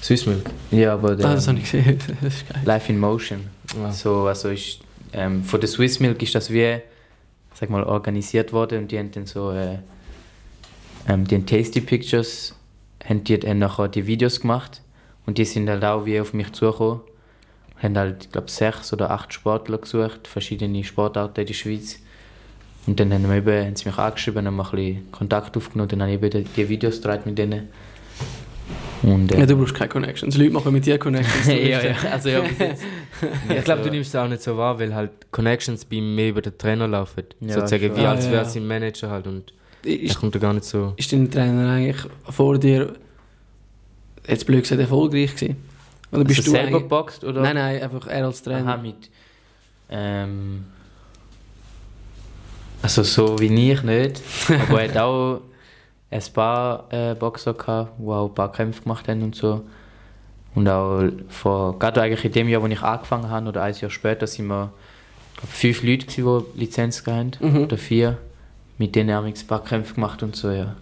Swissmilk. 0.01 0.49
Ja, 0.71 0.93
aber 0.93 1.15
der, 1.15 1.25
Ah, 1.27 1.33
das 1.35 1.47
habe 1.47 1.57
ich 1.57 1.63
gesehen. 1.71 1.97
Das 2.21 2.35
ist 2.35 2.47
geil. 2.49 2.61
Life 2.65 2.91
in 2.91 2.99
Motion. 2.99 3.39
Ja. 3.77 3.91
So, 3.91 4.27
also 4.27 4.49
ist, 4.49 4.79
ähm, 5.13 5.43
von 5.43 5.59
der 5.59 5.67
Swiss 5.69 5.99
Milk 5.99 6.21
ist 6.21 6.35
das 6.35 6.49
wie, 6.51 6.77
sag 7.59 7.69
mal, 7.69 7.83
organisiert 7.83 8.53
worden 8.53 8.83
und 8.83 8.91
die 8.91 8.97
haben 8.97 9.11
dann 9.11 9.25
so, 9.25 9.51
äh, 9.51 9.79
ähm, 11.07 11.25
die 11.25 11.43
Tasty 11.43 11.81
Pictures, 11.81 12.55
haben 13.03 13.23
die 13.23 13.37
dann 13.39 13.59
nachher 13.59 13.89
die 13.89 14.07
Videos 14.07 14.39
gemacht 14.39 14.81
und 15.25 15.37
die 15.37 15.45
sind 15.45 15.69
halt 15.69 15.83
auch 15.83 16.05
wie 16.05 16.21
auf 16.21 16.33
mich 16.33 16.51
zugekommen. 16.53 17.01
Haben 17.81 17.97
halt, 17.97 18.25
ich 18.25 18.31
glaube, 18.31 18.49
sechs 18.49 18.91
oder 18.93 19.11
acht 19.11 19.33
Sportler 19.33 19.77
gesucht, 19.77 20.27
verschiedene 20.27 20.83
Sportarten 20.83 21.41
in 21.41 21.47
der 21.47 21.53
Schweiz. 21.53 21.99
Und 22.87 22.99
dann 22.99 23.13
haben, 23.13 23.29
wir 23.29 23.35
eben, 23.35 23.65
haben 23.67 23.75
sie 23.75 23.87
mich 23.87 23.97
angeschrieben, 23.97 24.45
haben 24.45 24.59
ein 24.59 24.71
bisschen 24.71 25.11
Kontakt 25.11 25.55
aufgenommen, 25.55 25.89
dann 25.89 26.01
habe 26.01 26.11
ich 26.11 26.23
eben 26.23 26.47
die- 26.55 26.69
Videos 26.69 27.01
mit 27.25 27.37
denen. 27.37 27.69
Und, 29.03 29.31
äh, 29.31 29.39
Ja, 29.39 29.45
du 29.45 29.55
brauchst 29.55 29.73
keine 29.75 29.89
Connections. 29.89 30.35
Leute 30.37 30.51
machen 30.51 30.73
mit 30.73 30.85
dir 30.85 30.97
Connections. 30.97 31.47
ja, 31.47 31.81
ja, 31.81 31.95
also 32.11 32.29
ja. 32.29 32.41
Ich 33.57 33.63
glaube, 33.63 33.83
du 33.83 33.89
nimmst 33.89 34.09
es 34.09 34.15
auch 34.15 34.27
nicht 34.27 34.41
so 34.41 34.57
wahr, 34.57 34.79
weil 34.79 34.93
halt 34.93 35.11
Connections 35.31 35.85
bei 35.85 36.01
mehr 36.01 36.29
über 36.29 36.41
den 36.41 36.57
Trainer 36.57 36.87
laufen. 36.87 37.23
Ja, 37.39 37.53
Sozusagen 37.55 37.95
wie 37.95 38.01
Ah, 38.01 38.11
als 38.11 38.25
ja, 38.25 38.31
wäre 38.31 38.43
ja. 38.43 38.49
sein 38.49 38.67
Manager 38.67 39.09
halt 39.09 39.27
und 39.27 39.53
Ist, 39.83 40.17
kommt 40.19 40.35
da 40.35 40.39
gar 40.39 40.53
nicht 40.53 40.65
so... 40.65 40.93
ist 40.97 41.11
dein 41.13 41.29
Trainer 41.31 41.69
eigentlich 41.71 42.03
vor 42.29 42.57
dir, 42.57 42.93
jetzt 44.27 44.45
blöd 44.45 44.63
gesagt, 44.63 44.81
erfolgreich 44.81 45.35
gewesen? 45.35 45.57
Oder 46.11 46.23
bist 46.25 46.39
also 46.39 46.51
du 46.51 46.57
selber 46.57 46.79
geboxt 46.81 47.23
oder? 47.23 47.41
Nein, 47.41 47.55
nein, 47.55 47.81
einfach 47.81 48.07
er 48.07 48.25
als 48.25 48.41
Trainer. 48.41 48.67
Aha, 48.67 48.77
mit. 48.77 49.09
Ähm, 49.89 50.65
also 52.81 53.03
so 53.03 53.39
wie 53.39 53.71
ich 53.71 53.83
nicht. 53.83 54.21
Aber 54.69 54.81
er 54.81 54.89
hat 54.89 54.97
auch 54.97 55.41
ein 56.11 56.23
paar 56.33 56.87
äh, 56.91 57.15
Boxer 57.15 57.53
gehabt, 57.53 57.91
die 57.99 58.07
auch 58.07 58.29
ein 58.29 58.35
paar 58.35 58.51
Kämpfe 58.51 58.81
gemacht 58.81 59.07
haben 59.07 59.21
und 59.21 59.35
so. 59.35 59.61
Und 60.55 60.67
auch 60.67 61.03
vor, 61.27 61.77
gerade 61.77 62.01
eigentlich 62.01 62.25
in 62.25 62.31
dem 62.31 62.49
Jahr, 62.49 62.61
wo 62.61 62.67
ich 62.67 62.81
angefangen 62.81 63.29
habe, 63.29 63.49
oder 63.49 63.63
ein 63.63 63.75
Jahr 63.75 63.91
später, 63.91 64.25
sind 64.25 64.47
wir 64.47 64.71
glaub, 65.37 65.49
fünf 65.49 65.83
Leute, 65.83 66.05
gewesen, 66.07 66.45
die 66.55 66.59
Lizenz 66.59 67.05
hatten. 67.05 67.31
Mhm. 67.39 67.63
Oder 67.63 67.77
vier. 67.77 68.17
Mit 68.77 68.95
denen 68.95 69.13
haben 69.13 69.25
wir 69.25 69.33
ein 69.33 69.47
paar 69.47 69.63
Kämpfe 69.63 69.93
gemacht 69.93 70.23
und 70.23 70.35
so, 70.35 70.49
ja. 70.49 70.75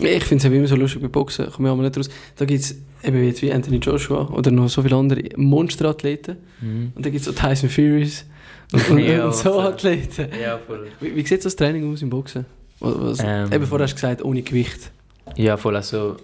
Ich 0.00 0.24
finde 0.24 0.46
es 0.46 0.52
immer 0.52 0.66
so 0.66 0.74
lustig 0.74 1.02
bei 1.02 1.08
Boxen, 1.08 1.50
komme 1.50 1.68
ich 1.68 1.72
aber 1.72 1.82
nicht 1.82 1.96
raus. 1.96 2.08
Da 2.36 2.44
gibt 2.44 2.60
es 2.60 2.76
eben 3.04 3.24
jetzt 3.24 3.42
wie 3.42 3.52
Anthony 3.52 3.76
Joshua 3.76 4.28
oder 4.30 4.50
noch 4.50 4.68
so 4.68 4.82
viele 4.82 4.96
andere 4.96 5.22
Monsterathleten. 5.36 6.38
Mhm. 6.60 6.92
Und 6.94 7.04
dann 7.04 7.12
gibt 7.12 7.26
es 7.26 7.26
so 7.26 7.32
Tyson 7.32 7.68
Furies 7.68 8.24
und, 8.72 8.90
und, 8.90 8.98
Ja, 9.06 9.26
und 9.26 9.34
so. 9.34 9.60
Athleten. 9.60 10.28
Ja, 10.40 10.58
voll. 10.58 10.88
Wie, 11.00 11.14
wie 11.14 11.26
sieht 11.26 11.44
das 11.44 11.54
Training 11.54 11.92
aus 11.92 12.02
im 12.02 12.10
Boxen? 12.10 12.46
Was, 12.82 13.20
Ähm. 13.20 13.52
eben 13.52 13.66
vorher 13.66 13.84
hast 13.84 13.92
du 13.92 13.96
gesagt, 13.96 14.24
ohne 14.24 14.42
Gewicht. 14.42 14.90
Ja, 15.36 15.56
voll. 15.56 15.76
Also, 15.76 16.16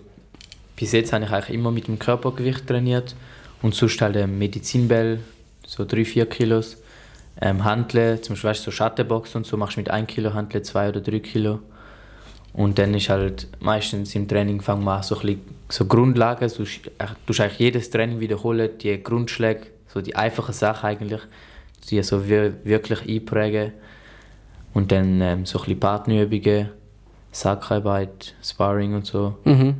bis 0.76 0.92
jetzt 0.92 1.12
habe 1.12 1.24
ich 1.24 1.30
eigentlich 1.30 1.54
immer 1.54 1.70
mit 1.70 1.86
dem 1.86 1.98
Körpergewicht 1.98 2.66
trainiert 2.66 3.14
und 3.62 3.74
sonst 3.74 4.00
halt 4.00 4.16
ähm, 4.16 4.38
Medizinball, 4.38 5.20
so 5.64 5.84
3-4 5.84 6.26
Kilos. 6.26 6.76
Ähm, 7.40 7.62
Hanteln, 7.64 8.20
zum 8.20 8.34
Beispiel 8.34 8.50
weißt, 8.50 8.64
so 8.64 8.70
Schattenbox 8.72 9.36
und 9.36 9.46
so, 9.46 9.56
machst 9.56 9.76
du 9.76 9.80
mit 9.80 9.90
1 9.90 10.08
Kilo 10.08 10.34
Hanteln 10.34 10.64
2 10.64 10.88
oder 10.88 11.00
3 11.00 11.20
Kilo. 11.20 11.60
Und 12.52 12.78
dann 12.78 12.92
ist 12.94 13.08
halt 13.08 13.46
meistens 13.60 14.16
im 14.16 14.26
Training 14.26 14.60
fangen 14.60 14.82
wir 14.82 15.02
so, 15.04 15.14
ein 15.16 15.20
bisschen, 15.20 15.40
so 15.68 15.84
Grundlagen, 15.84 16.44
äh, 16.44 16.48
du 16.48 16.62
musst 17.28 17.40
eigentlich 17.40 17.58
jedes 17.60 17.90
Training 17.90 18.18
wiederholen, 18.18 18.70
die 18.82 19.00
Grundschläge, 19.00 19.68
so 19.86 20.00
die 20.00 20.16
einfachen 20.16 20.52
Sachen 20.52 20.88
eigentlich, 20.88 21.20
die 21.88 22.02
so 22.02 22.28
wir, 22.28 22.54
wirklich 22.64 23.08
einprägen. 23.08 23.72
Und 24.78 24.92
dann 24.92 25.20
ähm, 25.20 25.44
so 25.44 25.58
ein 25.58 25.64
bisschen 25.64 25.80
Partnerübungen, 25.80 26.68
Sackarbeit, 27.32 28.34
Sparring 28.42 28.94
und 28.94 29.06
so. 29.06 29.36
Mhm. 29.44 29.74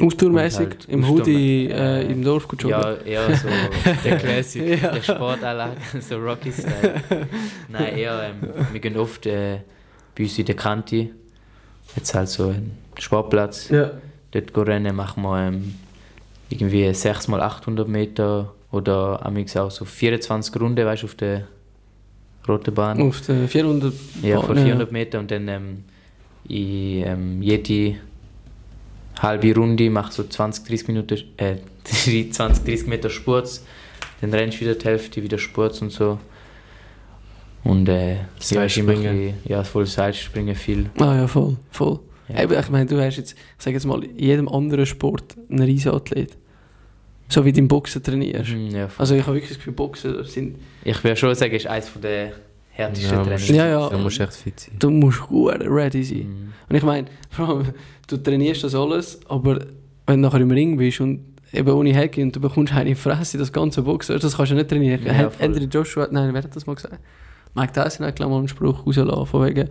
Ausdauermäßig, 0.00 0.58
halt 0.66 0.84
im 0.86 1.02
Ausdauer- 1.04 1.18
Hoodie 1.18 1.66
äh, 1.70 2.02
äh, 2.06 2.12
im 2.12 2.22
Dorf 2.24 2.46
gut. 2.48 2.62
Ja, 2.64 2.94
eher 2.94 3.34
so 3.36 3.48
der 4.04 4.16
Classic. 4.22 4.80
Ja. 4.82 4.92
der 4.92 5.02
Sportanlage, 5.02 5.76
so 6.00 6.16
Rocky-Style. 6.16 7.02
Nein, 7.68 7.96
eher, 7.98 8.30
ähm, 8.30 8.48
wir 8.72 8.80
gehen 8.80 8.96
oft 8.96 9.26
äh, 9.26 9.58
bei 10.16 10.22
uns 10.24 10.38
in 10.38 10.46
der 10.46 10.54
Kante, 10.56 11.08
jetzt 11.96 12.14
halt 12.14 12.28
so 12.28 12.48
ein 12.48 12.70
Sportplatz, 12.98 13.68
Ja. 13.70 13.90
dort 14.30 14.54
gehen 14.54 14.64
rennen, 14.64 14.94
machen 14.96 15.22
wir 15.24 15.48
ähm, 15.48 15.74
irgendwie 16.48 16.86
6x800 16.88 17.86
Meter 17.86 18.54
oder 18.70 19.24
amix 19.26 19.56
auch 19.56 19.70
so 19.70 19.84
24 19.84 20.58
Runden, 20.60 20.86
weißt 20.86 21.02
du, 21.02 21.06
auf 21.06 21.14
der 21.16 21.42
roten 22.48 22.74
Bahn. 22.74 23.00
Auf 23.02 23.20
den 23.22 23.48
400 23.48 23.92
Ja, 24.22 24.40
vor 24.40 24.54
400 24.56 24.90
Meter 24.92 25.18
und 25.18 25.30
dann 25.30 25.48
ähm, 25.48 25.84
in 26.48 27.02
ähm, 27.04 27.42
jede 27.42 27.96
halbe 29.20 29.54
Runde 29.54 29.90
mach 29.90 30.10
so 30.12 30.24
20, 30.24 30.64
30 30.66 30.88
Minuten, 30.88 31.18
äh, 31.36 31.56
20, 32.30 32.64
30 32.64 32.86
Meter 32.86 33.10
Spurz, 33.10 33.64
dann 34.20 34.32
rennst 34.32 34.58
du 34.58 34.62
wieder 34.62 34.74
die 34.74 34.84
Hälfte, 34.84 35.22
wieder 35.22 35.38
Spurz 35.38 35.82
und 35.82 35.90
so. 35.92 36.18
Und 37.64 37.88
äh, 37.88 38.14
ja, 38.14 38.18
Seilspringen. 38.38 39.02
bisschen- 39.02 39.34
ja, 39.44 39.64
voll 39.64 39.86
Seilspringen 39.86 40.54
viel. 40.54 40.90
Ah 40.98 41.16
ja, 41.16 41.26
voll, 41.26 41.56
voll. 41.70 41.98
Ja. 42.28 42.44
Ich 42.60 42.70
meine, 42.70 42.86
du 42.86 43.00
hast 43.02 43.16
jetzt, 43.16 43.32
ich 43.32 43.64
sage 43.64 43.74
jetzt 43.74 43.84
mal, 43.86 44.04
in 44.04 44.16
jedem 44.18 44.48
anderen 44.48 44.86
Sport 44.86 45.36
einen 45.50 45.62
riesen 45.62 45.92
Athlet. 45.92 46.36
So 47.30 47.44
wie 47.44 47.52
du 47.52 47.58
im 47.58 47.68
Boxen 47.68 48.02
trainierst. 48.02 48.50
Mhm, 48.52 48.70
ja. 48.70 48.88
Also 48.96 49.14
ich 49.14 49.22
habe 49.22 49.34
wirklich 49.34 49.50
das 49.50 49.58
Gefühl, 49.58 49.74
Boxen 49.74 50.24
sind, 50.24 50.56
ich 50.84 51.02
würde 51.04 51.16
schon 51.16 51.34
sagen, 51.34 51.54
ist 51.54 51.66
eines 51.66 51.90
der 52.02 52.32
härtesten 52.70 53.10
Ja, 53.10 53.22
Trainings. 53.22 53.48
Ja, 53.48 53.66
ja. 53.66 53.88
Da 53.88 53.98
musst 53.98 54.18
du 54.18 54.22
echt 54.22 54.32
fit 54.34 54.60
sein. 54.60 54.74
du 54.78 54.90
musst 54.90 55.20
gut 55.20 55.60
ready 55.60 56.02
sein. 56.02 56.18
Mhm. 56.18 56.52
Und 56.68 56.76
ich 56.76 56.82
meine, 56.82 57.08
vor 57.30 57.48
allem, 57.48 57.66
du 58.06 58.16
trainierst 58.16 58.64
das 58.64 58.74
alles, 58.74 59.20
aber 59.28 59.58
wenn 60.06 60.22
du 60.22 60.28
nachher 60.28 60.40
im 60.40 60.50
Ring 60.50 60.76
bist 60.78 61.00
und 61.00 61.24
eben 61.52 61.70
ohne 61.70 61.94
Hacke 61.94 62.22
und 62.22 62.34
du 62.34 62.40
bekommst 62.40 62.72
eine 62.72 62.96
Fresse, 62.96 63.36
das 63.38 63.52
ganze 63.52 63.82
Boxen, 63.82 64.18
das 64.18 64.36
kannst 64.36 64.52
du 64.52 64.56
nicht 64.56 64.68
trainieren. 64.68 65.04
Ja. 65.04 65.30
Anthony 65.40 65.66
Joshua, 65.66 66.08
nein, 66.10 66.32
wer 66.32 66.42
hat 66.42 66.54
das 66.56 66.66
mal 66.66 66.74
gesagt? 66.74 66.98
Mike 67.54 67.72
Tyson 67.72 68.06
hat 68.06 68.16
glaub 68.16 68.28
ich, 68.28 68.32
mal 68.32 68.38
einen 68.38 68.48
Spruch 68.48 68.86
rausgelassen, 68.86 69.26
von 69.26 69.46
wegen, 69.46 69.68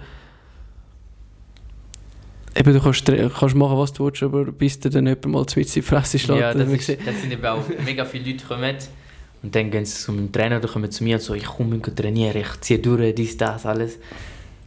eben 2.59 2.73
du 2.73 2.81
kannst, 2.81 3.05
kannst 3.05 3.55
machen, 3.55 3.77
was 3.77 3.93
du 3.93 4.05
willst, 4.05 4.23
aber 4.23 4.45
bis 4.45 4.79
dir 4.79 4.89
dann 4.89 5.07
jemand 5.07 5.25
mal 5.27 5.45
zwei 5.45 5.61
in 5.61 5.67
die 5.67 5.81
Fresse 5.81 6.19
schlägt. 6.19 6.41
Ja, 6.41 6.53
das, 6.53 6.69
ist, 6.69 6.89
das 7.05 7.21
sind 7.21 7.31
eben 7.31 7.45
auch 7.45 7.63
mega 7.85 8.05
viele 8.05 8.31
Leute 8.31 8.45
kommen 8.45 8.75
und 9.43 9.55
dann 9.55 9.69
gehen 9.69 9.85
sie 9.85 10.03
zu 10.03 10.11
meinem 10.11 10.31
Trainer 10.31 10.57
oder 10.57 10.67
kommen 10.67 10.89
zu 10.89 11.03
mir 11.03 11.15
und 11.15 11.21
so, 11.21 11.33
ich 11.33 11.45
komme 11.45 11.75
und 11.75 11.95
trainieren, 11.95 12.37
ich 12.37 12.61
ziehe 12.61 12.79
durch, 12.79 13.13
dies, 13.15 13.37
das, 13.37 13.65
alles. 13.65 13.99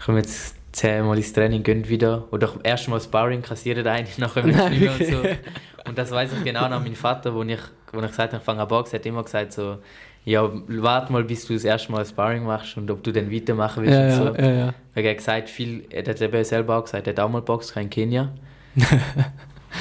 Kommen 0.04 0.18
jetzt 0.18 0.54
zehnmal 0.72 1.16
ins 1.16 1.32
Training, 1.32 1.62
gehen 1.62 1.88
wieder. 1.88 2.24
Oder 2.30 2.54
erst 2.62 2.88
mal 2.88 3.00
Sparring, 3.00 3.42
kassieren 3.42 3.86
einen, 3.86 4.08
nachher 4.18 4.44
es 4.44 4.56
Nein, 4.56 4.80
mehr 4.80 4.92
und 4.92 5.06
so. 5.06 5.22
Und 5.88 5.96
das 5.96 6.10
weiß 6.10 6.30
ich 6.34 6.44
genau 6.44 6.68
nach 6.68 6.80
meinem 6.80 6.94
Vater, 6.94 7.34
wo 7.34 7.42
ich, 7.42 7.58
wo 7.92 8.00
ich 8.00 8.06
gesagt 8.06 8.32
habe, 8.32 8.36
ich 8.36 8.44
fange 8.44 8.60
an 8.60 8.68
Boxen, 8.68 8.98
hat 8.98 9.06
immer 9.06 9.24
gesagt 9.24 9.52
so, 9.54 9.78
ja, 10.24 10.50
warte 10.68 11.12
mal, 11.12 11.24
bis 11.24 11.46
du 11.46 11.54
das 11.54 11.64
erste 11.64 11.90
Mal 11.92 12.04
Sparring 12.04 12.44
machst 12.44 12.76
und 12.76 12.90
ob 12.90 13.02
du 13.02 13.10
dann 13.12 13.32
weitermachen 13.32 13.82
willst 13.84 13.94
Ja, 13.98 14.04
und 14.04 14.10
ja, 14.38 14.44
so. 14.44 14.48
ja, 14.50 14.50
ja. 14.66 14.74
Weil 14.94 15.04
er 15.04 15.10
hat 15.10 15.18
gesagt, 15.18 15.48
viel, 15.48 15.84
er 15.90 16.04
hat 16.04 16.20
eben 16.20 16.44
selber 16.44 16.76
auch 16.78 16.84
gesagt, 16.84 17.06
er 17.06 17.12
hat 17.14 17.20
auch 17.20 17.28
mal 17.30 17.42
Boxen 17.42 17.82
in 17.82 17.90
Kenia. 17.90 18.30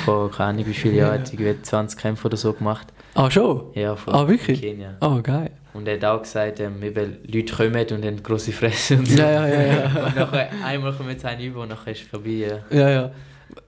Vor 0.05 0.29
keine 0.31 0.49
Ahnung 0.49 0.65
wie 0.67 0.73
viele 0.73 0.95
Jahren, 0.97 1.19
hat 1.21 1.33
irgendwie 1.33 1.61
20 1.61 1.99
Kämpfe 1.99 2.27
oder 2.27 2.37
so 2.37 2.53
gemacht. 2.53 2.87
Ah, 3.15 3.29
schon? 3.29 3.63
Ja, 3.73 3.95
vor 3.95 4.13
Ah, 4.13 4.27
wirklich? 4.27 4.61
in 4.63 4.69
Kenia. 4.77 4.95
Ah, 4.99 5.19
geil. 5.19 5.49
Und 5.73 5.87
er 5.87 5.95
hat 5.95 6.05
auch 6.05 6.21
gesagt, 6.21 6.59
ähm, 6.59 6.81
eben, 6.83 7.17
Leute 7.25 7.53
kommen 7.55 7.85
und 7.91 8.05
haben 8.05 8.21
grosse 8.23 8.51
Fresse 8.51 8.97
und 8.97 9.07
so. 9.07 9.17
Ja, 9.17 9.31
ja, 9.31 9.47
ja, 9.47 9.61
ja. 9.65 9.85
Und 10.07 10.15
nachher, 10.15 10.49
einmal 10.63 10.93
kommen 10.93 11.09
jetzt 11.09 11.25
einen 11.25 11.41
über 11.41 11.61
und 11.61 11.69
nachher 11.69 11.91
ist 11.91 12.01
es 12.01 12.07
vorbei. 12.07 12.29
Ja. 12.29 12.59
Ja, 12.77 12.89
ja. 12.89 13.11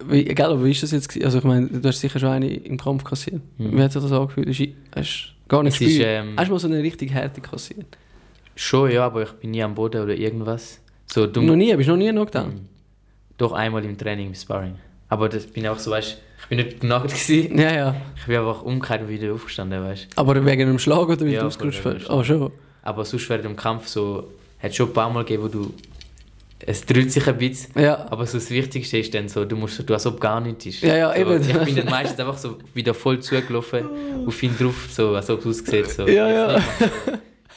Wie, 0.05 0.27
egal, 0.27 0.51
aber 0.51 0.63
wie 0.63 0.71
ist 0.71 0.83
das 0.83 0.91
jetzt? 0.91 1.23
Also 1.23 1.39
ich 1.39 1.43
meine, 1.43 1.67
du 1.67 1.87
hast 1.87 1.99
sicher 1.99 2.19
schon 2.19 2.29
eine 2.29 2.47
im 2.53 2.77
Kampf 2.77 3.03
kassiert. 3.03 3.41
Mhm. 3.57 3.77
Wie 3.77 3.81
hat 3.83 3.91
sich 3.91 4.01
das 4.01 4.11
angefühlt? 4.11 4.47
Hast 4.47 4.67
hast 4.95 5.35
gar 5.51 5.63
nicht 5.63 5.77
gespürt? 5.77 6.05
ähm, 6.07 6.33
Hast 6.37 6.47
du 6.47 6.53
mal 6.53 6.59
so 6.59 6.67
eine 6.67 6.81
richtig 6.81 7.11
Härte 7.11 7.41
kassiert? 7.41 7.85
Schon, 8.55 8.91
ja, 8.91 9.05
aber 9.05 9.23
ich 9.23 9.31
bin 9.33 9.51
nie 9.51 9.61
am 9.63 9.75
Boden 9.75 10.01
oder 10.01 10.15
irgendwas. 10.15 10.79
So 11.07 11.27
dumm. 11.27 11.45
Noch 11.45 11.55
nie? 11.55 11.75
Bist 11.75 11.87
du 11.89 11.91
noch 11.93 11.99
nie 11.99 12.09
knockdown? 12.11 12.47
Mhm. 12.49 12.67
Doch 13.37 13.51
einmal 13.53 13.83
im 13.83 13.97
Training, 13.97 14.27
im 14.27 14.35
Sparring. 14.35 14.75
Aber 15.09 15.27
das 15.29 15.45
bin 15.47 15.67
auch 15.67 15.77
so, 15.77 15.91
weißt 15.91 16.17
ich 16.41 16.47
bin 16.47 16.57
nicht 16.57 16.79
genagt 16.79 17.07
gewesen. 17.09 17.57
Ja, 17.57 17.71
ja. 17.73 17.95
Ich 18.15 18.25
bin 18.25 18.37
einfach 18.37 18.61
umgekehrt 18.63 19.01
und 19.01 19.09
wieder 19.09 19.33
aufgestanden, 19.33 19.83
weißt 19.83 20.07
Aber 20.15 20.43
wegen 20.45 20.61
einem 20.61 20.79
Schlag 20.79 21.07
oder 21.09 21.25
wie 21.25 21.33
Ja, 21.33 21.41
du 21.41 21.47
ausgerutscht 21.47 21.83
bist? 21.83 22.09
Ah, 22.09 22.23
schon. 22.23 22.51
Aber 22.83 23.05
sonst 23.05 23.29
während 23.29 23.45
dem 23.45 23.55
Kampf 23.55 23.87
so, 23.87 24.31
hat 24.61 24.73
schon 24.75 24.87
ein 24.89 24.93
paar 24.93 25.09
Mal 25.09 25.23
gegeben, 25.23 25.43
wo 25.43 25.47
du, 25.47 25.73
es 26.65 26.85
dreht 26.85 27.11
sich 27.11 27.27
ein 27.27 27.37
bisschen. 27.37 27.79
Ja. 27.81 28.05
Aber 28.09 28.25
so 28.25 28.37
das 28.37 28.49
Wichtigste 28.49 28.97
ist 28.97 29.13
dann 29.13 29.27
so, 29.29 29.45
du 29.45 29.55
musst, 29.55 29.87
du 29.87 29.93
als 29.93 30.05
ob 30.05 30.19
gar 30.19 30.39
nichts 30.41 30.65
ist. 30.67 30.81
Ja, 30.81 30.95
ja, 30.95 31.09
so, 31.13 31.19
eben. 31.19 31.41
Ich 31.41 31.57
bin 31.57 31.75
dann 31.75 31.85
meistens 31.89 32.19
einfach 32.19 32.37
so 32.37 32.57
wieder 32.73 32.93
voll 32.93 33.19
zugelaufen, 33.19 33.85
auf 34.25 34.43
ihn 34.43 34.55
drauf, 34.57 34.87
so, 34.91 35.15
als 35.15 35.29
ob 35.29 35.45
es 35.45 35.61
aussieht. 35.61 35.89
So. 35.89 36.07
Ja, 36.07 36.29
ja. 36.29 36.61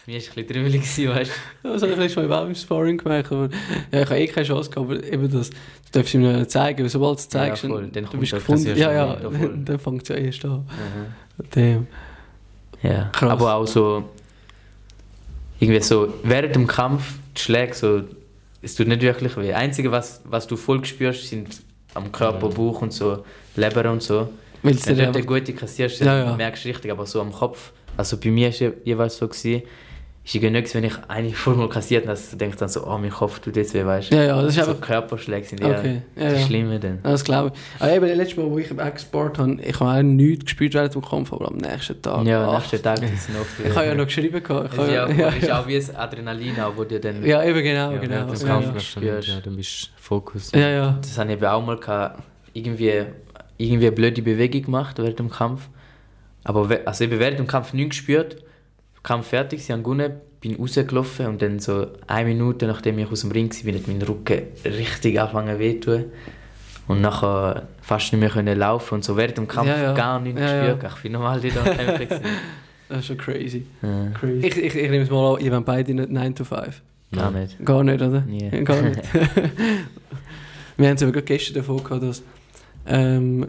Nicht, 0.07 0.37
Mir 0.37 0.43
war 0.43 0.43
ein 0.43 0.47
bisschen 0.47 0.49
trümmelig, 0.49 0.81
gewesen, 0.83 1.09
weißt 1.15 1.31
du. 1.63 1.69
Habe 1.71 1.77
ich 1.93 1.97
letztes 1.97 2.17
Mal 2.29 2.33
auch 2.33 2.47
im 2.47 2.55
Sparring 2.55 2.99
gemacht. 2.99 3.27
Aber, 3.33 3.49
ja, 3.91 4.01
ich 4.03 4.07
habe 4.11 4.19
eh 4.21 4.27
keine 4.27 4.47
Chance 4.47 4.71
gehabt, 4.71 4.91
aber 4.91 5.03
eben 5.03 5.31
das, 5.31 5.49
du 5.51 5.57
darfst 5.93 6.13
ihm 6.15 6.21
nicht 6.23 6.51
zeigen, 6.51 6.83
weil 6.83 6.89
sobald 6.91 7.19
du 7.19 7.21
es 7.21 7.29
zeigst, 7.29 7.63
Ja, 7.63 7.69
voll. 7.71 7.89
dann, 7.91 8.07
du 8.11 8.19
bist 8.19 8.33
gefunden. 8.33 8.77
Ja, 8.77 8.93
ja, 8.93 9.07
Mal, 9.07 9.21
ja, 9.23 9.29
dann, 9.39 9.65
dann 9.65 9.79
fängt 9.79 10.03
es 10.03 10.09
ja 10.11 10.17
erst 10.17 10.45
an. 10.45 10.59
Mhm. 10.61 11.45
Damn. 11.51 11.87
Ja, 12.83 13.09
Krass. 13.13 13.31
aber 13.31 13.55
auch 13.55 13.67
so, 13.67 14.05
irgendwie 15.59 15.81
so, 15.81 16.13
während 16.23 16.55
dem 16.55 16.67
Kampf, 16.67 17.15
die 17.37 17.41
Schläge, 17.41 17.73
so, 17.75 18.03
es 18.65 18.75
tut 18.75 18.89
nicht 18.89 19.03
wirklich 19.03 19.37
weh. 19.37 19.49
Das 19.49 19.57
Einzige, 19.61 19.93
was, 19.93 20.23
was 20.25 20.47
du 20.47 20.57
voll 20.57 20.85
spürst, 20.85 21.29
sind 21.29 21.63
am 21.95 22.11
Körper, 22.11 22.49
Bauch 22.49 22.83
und 22.83 22.93
so, 22.93 23.25
Leber 23.57 23.91
und 23.91 24.03
so. 24.03 24.29
Weil 24.63 24.75
es 24.75 24.87
Wenn 24.87 24.97
du 24.97 25.09
eine 25.09 25.23
gute 25.23 25.53
kassierst, 25.53 26.01
Ja, 26.01 26.25
ja. 26.25 26.37
merkst 26.37 26.65
du 26.65 26.69
richtig, 26.69 26.91
aber 26.91 27.07
so 27.07 27.21
am 27.21 27.33
Kopf, 27.33 27.73
also 27.97 28.17
bei 28.17 28.31
mir 28.31 28.47
war 28.47 28.69
es 28.69 28.75
jeweils 28.85 29.17
so, 29.17 29.29
gewesen, 29.29 29.63
ist 30.27 30.35
irgendwie 30.35 30.59
nicht, 30.59 30.75
wenn 30.75 30.85
ich 30.85 30.95
eigentlich 31.09 31.37
voll 31.37 31.55
mal 31.55 31.69
kassiert 31.69 32.05
habe, 32.05 32.13
dass 32.13 32.31
du 32.31 32.37
denkst 32.37 32.57
dann 32.57 32.71
so, 32.71 32.87
oh, 32.87 32.97
mein 32.97 33.11
Kopf 33.11 33.41
tut 33.41 33.57
jetzt 33.57 33.75
weh, 33.75 33.85
weißt 33.85 34.11
du. 34.11 34.17
Ja, 34.17 34.23
ja, 34.25 34.43
das 34.43 34.57
ist 34.57 34.65
so 34.65 34.71
einfach- 34.71 34.81
Körperschläge 34.87 35.47
sind 35.47 35.61
eher 35.61 35.79
Okay, 35.79 36.03
ja, 36.17 36.29
die 36.31 36.35
ja. 36.37 36.41
Schlimmen 36.47 36.81
dann. 36.81 36.95
Ja, 37.05 37.11
das 37.11 37.25
glaube 37.25 37.53
ich. 37.55 37.83
Aber 37.83 37.93
eben, 37.93 38.07
letztes 38.17 38.39
Mal, 38.39 38.51
wo 38.51 38.59
ich 38.59 38.73
auch 38.81 38.95
gespart 38.95 39.39
habe, 39.39 39.59
ich 39.63 39.79
habe 39.81 39.99
auch 39.99 40.03
nichts 40.03 40.47
gespürt 40.47 40.73
während 40.73 40.95
dem 40.95 41.03
Kampf, 41.03 41.31
aber 41.31 41.49
am 41.49 41.57
nächsten 41.59 42.01
Tag. 42.01 42.25
Ja, 42.27 42.49
ach, 42.49 42.61
nächsten 42.61 42.83
Tag 42.83 43.03
ist 43.03 43.13
es 43.13 43.29
noch 43.29 43.45
Ich 43.69 43.77
habe 43.77 43.87
ja 43.87 43.95
noch 43.95 44.07
geschrieben. 44.07 44.43
gehabt. 44.43 44.71
Ich 44.73 44.79
ja, 44.79 45.09
ja, 45.11 45.29
ist 45.29 45.51
auch 45.53 45.67
wie 45.67 45.77
das 45.77 45.95
Adrenalin, 45.95 46.55
wo 46.75 46.85
dir 46.85 47.01
dann... 47.01 47.23
ja, 47.23 47.45
eben 47.45 47.63
genau, 47.63 47.93
Ja, 47.93 47.99
genau. 47.99 48.25
des 48.31 48.43
Ja, 48.43 48.49
ja. 48.49 48.61
du 48.61 48.67
dann, 48.71 48.81
Spürst. 48.81 49.29
ja, 49.29 49.41
dann 49.45 49.57
bist 49.57 49.85
du 49.85 49.89
Fokus. 50.01 50.53
ja, 50.53 50.69
ja. 50.71 50.99
Das 51.03 51.19
habe 51.19 51.29
ich 51.33 51.37
eben 51.37 51.45
auch 51.47 51.63
mal 51.65 51.77
gehabt, 51.77 52.23
irgendwie, 52.55 53.03
irgendwie 53.59 53.87
eine 53.89 53.93
blöde 53.93 54.23
Bewegung 54.23 54.63
gemacht 54.63 54.97
während 54.99 55.19
dem 55.19 55.29
Kampf. 55.31 55.69
Aber 56.45 56.69
also 56.87 57.05
eben 57.05 57.19
während 57.19 57.39
dem 57.39 57.47
Kampf 57.47 57.75
nichts 57.75 57.97
gespürt. 57.99 58.39
Kampf 59.05 59.29
fertig, 59.29 59.65
sie 59.65 59.73
haben 59.73 59.85
gewonnen, 59.85 60.15
bin 60.41 60.57
rausgelaufen 60.57 61.27
und 61.27 61.41
dann 61.43 61.61
so 61.61 61.87
eine 62.09 62.29
Minute, 62.29 62.67
nachdem 62.67 62.99
ich 62.99 63.09
aus 63.11 63.21
dem 63.21 63.31
Ring 63.31 63.49
war, 63.53 63.75
hat 63.75 63.87
mein 63.87 64.03
Rücken 64.03 64.43
richtig 64.65 65.21
angefangen 65.21 65.59
weh 65.61 65.79
zu 65.79 65.99
tun. 65.99 66.05
Und 66.89 67.01
nachher 67.01 67.69
fast 67.81 68.13
nicht 68.13 68.21
mehr 68.21 68.29
können 68.31 68.59
laufen 68.59 68.97
und 68.97 69.05
so 69.05 69.17
während 69.17 69.39
dem 69.39 69.47
Kampf 69.49 69.69
Ja, 69.69 69.83
ja. 69.83 69.93
gar 69.95 70.19
nichts 70.21 70.41
Ja, 70.41 70.75
gespürt. 70.75 70.93
Ich 70.97 71.03
bin 71.03 71.13
normal 71.13 71.43
wieder 71.43 71.61
am 71.61 71.77
Kämpfen. 71.77 72.19
Das 72.87 72.99
ist 72.99 73.07
schon 73.07 73.17
crazy. 73.17 73.65
ja, 73.81 74.11
crazy. 74.11 74.47
Ich, 74.47 74.57
ich, 74.59 74.75
ich 74.77 74.91
nehme 74.91 75.05
es 75.05 75.11
mal 75.11 75.37
an, 75.37 75.41
ihr 75.41 75.51
wollt 75.53 75.65
beide 75.65 75.95
nicht 75.95 76.11
9 76.11 76.35
to 76.35 76.45
5. 76.45 76.83
gar 77.15 77.31
nicht. 77.31 77.65
Gar 77.65 77.83
nicht, 77.83 78.03
oder? 78.03 78.21
Nie. 78.21 78.51
Gar 78.63 78.83
nicht. 78.83 79.01
Wir 80.77 80.89
haben 80.89 80.97
es 80.97 81.03
aber 81.03 81.13
gerade 81.13 81.25
gestern 81.25 81.55
davon 81.55 81.83
gehabt, 81.83 82.03
dass, 82.03 82.23
ähm, 82.87 83.47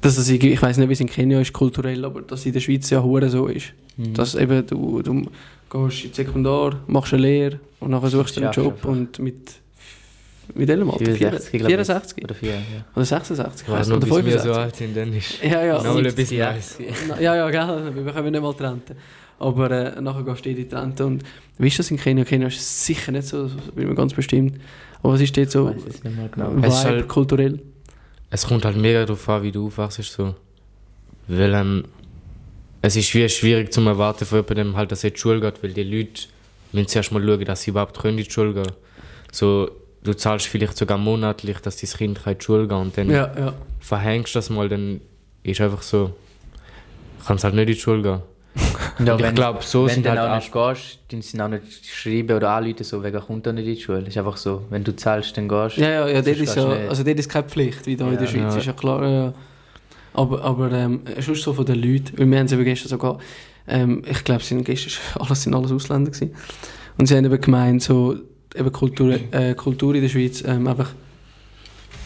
dass 0.00 0.16
es, 0.18 0.28
ich 0.28 0.62
weiß 0.62 0.76
nicht, 0.78 0.88
wie 0.88 0.92
es 0.92 1.00
in 1.00 1.08
Kenia 1.08 1.40
ist, 1.40 1.52
kulturell, 1.52 2.04
aber 2.04 2.22
dass 2.22 2.40
es 2.40 2.46
in 2.46 2.52
der 2.52 2.60
Schweiz 2.60 2.88
ja 2.90 3.02
hure 3.02 3.28
so 3.28 3.46
ist. 3.46 3.72
Mhm. 3.96 4.14
Dass 4.14 4.34
eben 4.34 4.66
du, 4.66 5.02
du 5.02 5.22
gehst 5.70 6.04
in 6.04 6.12
Sekundar, 6.12 6.76
machst 6.86 7.12
eine 7.12 7.22
Lehre 7.22 7.60
und 7.80 7.90
nachher 7.90 8.08
suchst 8.10 8.36
du 8.36 8.42
einen 8.42 8.52
Job 8.52 8.74
einfach. 8.74 8.88
und 8.90 9.18
mit 9.18 9.36
mit 10.54 10.66
welchem 10.66 10.90
Alter? 10.90 11.04
64, 11.12 11.50
glaub 11.52 11.60
ich. 11.68 11.74
64? 11.76 12.24
Oder 12.24 12.34
vier, 12.34 12.50
ja. 12.52 12.58
Oder 12.96 13.04
66? 13.04 13.66
Ich 13.68 13.72
weiß 13.74 13.88
noch, 13.88 13.96
oder 13.98 14.06
wir 14.06 14.12
so 14.38 14.54
65? 14.54 14.56
alt 14.56 14.76
sind, 14.76 14.96
dann 14.96 15.12
ist 15.12 15.42
Ja, 15.44 15.62
ja. 15.62 15.74
noch 15.82 15.96
ein 15.96 16.04
70, 16.04 16.16
bisschen 16.16 16.38
ja. 16.38 16.52
nice. 16.52 16.78
Ja, 17.20 17.36
ja, 17.36 17.50
gell, 17.50 17.92
wir 18.04 18.12
können 18.14 18.30
nicht 18.32 18.40
mal 18.42 18.54
trennen. 18.54 18.80
Aber 19.40 19.70
äh, 19.70 20.00
nachher 20.00 20.22
gehst 20.22 20.46
du 20.46 20.48
in 20.50 20.56
die 20.56 20.66
Trennte 20.66 21.04
und 21.04 21.22
wie 21.58 21.66
ist 21.68 21.78
das 21.78 21.90
in 21.90 21.98
Kenia? 21.98 22.24
Kenia 22.24 22.48
ist 22.48 22.86
sicher 22.86 23.12
nicht 23.12 23.28
so, 23.28 23.50
bin 23.74 23.88
mir 23.88 23.94
ganz 23.94 24.14
bestimmt. 24.14 24.58
Aber 25.02 25.12
was 25.12 25.20
ist 25.20 25.36
dort 25.36 25.50
so 25.50 25.68
Ich 25.68 25.76
weiß 25.76 25.82
es 25.96 26.04
nicht 26.04 26.16
mehr 26.16 26.28
genau. 26.28 26.50
Vibe, 26.56 26.66
Es 26.66 26.74
ist 26.78 26.84
halt- 26.86 27.08
kulturell? 27.08 27.60
Es 28.30 28.46
kommt 28.46 28.64
halt 28.64 28.76
mega 28.76 29.04
darauf 29.04 29.28
an, 29.28 29.42
wie 29.42 29.52
du 29.52 29.66
aufwachst. 29.66 30.02
So. 30.02 30.34
Weil 31.28 31.54
ähm, 31.54 31.84
es 32.82 32.96
ist 32.96 33.14
wie 33.14 33.28
schwierig 33.28 33.72
zu 33.72 33.80
erwarten 33.80 34.24
von 34.24 34.38
jemandem, 34.38 34.76
halt, 34.76 34.92
dass 34.92 35.04
er 35.04 35.08
in 35.08 35.14
die 35.14 35.20
Schule 35.20 35.40
geht, 35.40 35.62
weil 35.62 35.72
die 35.72 35.82
Leute 35.82 36.22
müssen 36.72 36.88
zuerst 36.88 37.12
mal 37.12 37.22
schauen, 37.24 37.44
dass 37.44 37.62
sie 37.62 37.70
überhaupt 37.70 37.98
können 37.98 38.18
in 38.18 38.24
die 38.24 38.30
Schule 38.30 38.54
gehen 38.54 38.72
So, 39.32 39.70
du 40.02 40.14
zahlst 40.14 40.46
vielleicht 40.46 40.76
sogar 40.76 40.98
monatlich, 40.98 41.58
dass 41.58 41.76
dein 41.76 41.90
Kind 41.90 42.20
in 42.24 42.38
die 42.38 42.44
Schule 42.44 42.68
gehen 42.68 42.78
und 42.78 42.96
dann 42.96 43.10
Ja, 43.10 43.32
ja. 43.38 43.54
verhängst 43.80 44.34
du 44.34 44.38
das 44.38 44.50
mal, 44.50 44.68
dann 44.68 45.00
ist 45.42 45.60
einfach 45.60 45.82
so, 45.82 46.14
kannst 47.26 47.44
halt 47.44 47.54
nicht 47.54 47.68
in 47.68 47.74
die 47.74 47.80
Schule 47.80 48.02
gehen. 48.02 48.22
Ja, 48.98 49.12
Und 49.14 49.20
ich 49.20 49.26
wenn- 49.26 49.34
glaube, 49.34 49.62
so 49.62 49.86
wenn 49.86 49.94
sind 49.94 50.06
du 50.06 50.10
halt 50.10 50.18
auch 50.18 50.34
nicht 50.36 50.52
gehst, 50.52 50.98
dann 51.08 51.22
sind 51.22 51.40
auch 51.40 51.48
nicht 51.48 51.86
schreiben 51.86 52.36
oder 52.36 52.50
anrufen, 52.50 52.82
so 52.84 53.02
wegen 53.04 53.20
kommt 53.20 53.46
er 53.46 53.52
nicht 53.52 53.66
in 53.68 53.74
die 53.76 53.80
Schule. 53.80 54.00
Es 54.02 54.08
ist 54.08 54.18
einfach 54.18 54.36
so, 54.36 54.64
wenn 54.70 54.82
du 54.82 54.94
zahlst, 54.96 55.36
dann 55.36 55.48
gehst 55.48 55.76
Ja, 55.76 55.88
ja, 55.88 56.08
ja, 56.08 56.22
Sonst 56.22 56.40
ist 56.40 56.56
ja, 56.56 56.68
nicht. 56.68 56.88
also 56.88 57.04
dort 57.04 57.18
ist 57.18 57.28
keine 57.28 57.48
Pflicht, 57.48 57.86
wie 57.86 57.96
da 57.96 58.06
in 58.06 58.14
Ja. 58.14 58.18
der 58.18 58.26
Schweiz, 58.26 58.52
Ja. 58.54 58.56
ist 58.58 58.66
ja 58.66 58.72
klar. 58.72 59.08
Ja. 59.08 59.32
Aber, 60.14 60.42
aber 60.42 60.72
ähm, 60.72 61.02
sonst 61.20 61.42
so 61.42 61.52
von 61.52 61.64
den 61.64 61.76
Leuten, 61.80 62.18
weil 62.18 62.28
wir 62.28 62.38
haben 62.38 62.46
es 62.46 62.52
eben 62.52 62.64
gestern 62.64 62.88
sogar, 62.88 63.18
ähm, 63.68 64.02
ich 64.10 64.24
glaube, 64.24 64.40
es 64.40 64.48
sind 64.48 64.64
gestern 64.64 64.92
alles, 65.20 65.42
sind 65.42 65.54
alles 65.54 65.70
Ausländer 65.70 66.10
gewesen. 66.10 66.34
Und 66.96 67.06
sie 67.06 67.16
haben 67.16 67.24
eben 67.24 67.40
gemeint, 67.40 67.82
so, 67.82 68.16
eben 68.56 68.72
Kultur, 68.72 69.16
äh, 69.30 69.54
Kultur 69.54 69.94
in 69.94 70.02
der 70.02 70.08
Schweiz, 70.08 70.42
ähm, 70.44 70.66
einfach, 70.66 70.90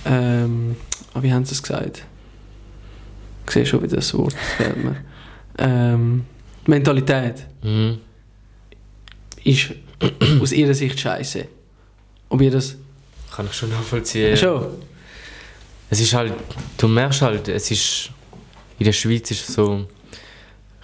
ähm, 0.04 0.76
ah, 1.14 1.22
wie 1.22 1.32
haben 1.32 1.44
sie 1.44 1.52
es 1.54 1.62
gesagt? 1.62 2.04
Ich 3.46 3.52
sehe 3.52 3.64
schon 3.66 3.82
wieder 3.82 3.96
das 3.96 4.12
Wort, 4.14 4.34
das 4.34 4.66
fehlt 4.66 4.84
mir. 4.84 4.96
Ähm, 5.58 6.24
die 6.66 6.70
Mentalität 6.70 7.46
Mhm. 7.62 7.98
ist 9.44 9.70
aus 10.40 10.52
ihrer 10.52 10.74
Sicht 10.74 10.98
scheiße. 10.98 11.46
Ob 12.28 12.40
ihr 12.40 12.50
das... 12.50 12.76
Kann 13.34 13.46
ich 13.46 13.52
schon 13.54 13.70
nachvollziehen. 13.70 14.36
Schon? 14.36 14.66
Es 15.90 16.00
ist 16.00 16.12
halt, 16.14 16.32
du 16.78 16.88
merkst 16.88 17.22
halt, 17.22 17.48
es 17.48 17.70
ist, 17.70 18.10
in 18.78 18.84
der 18.84 18.92
Schweiz 18.92 19.30
ist 19.30 19.46
so 19.46 19.86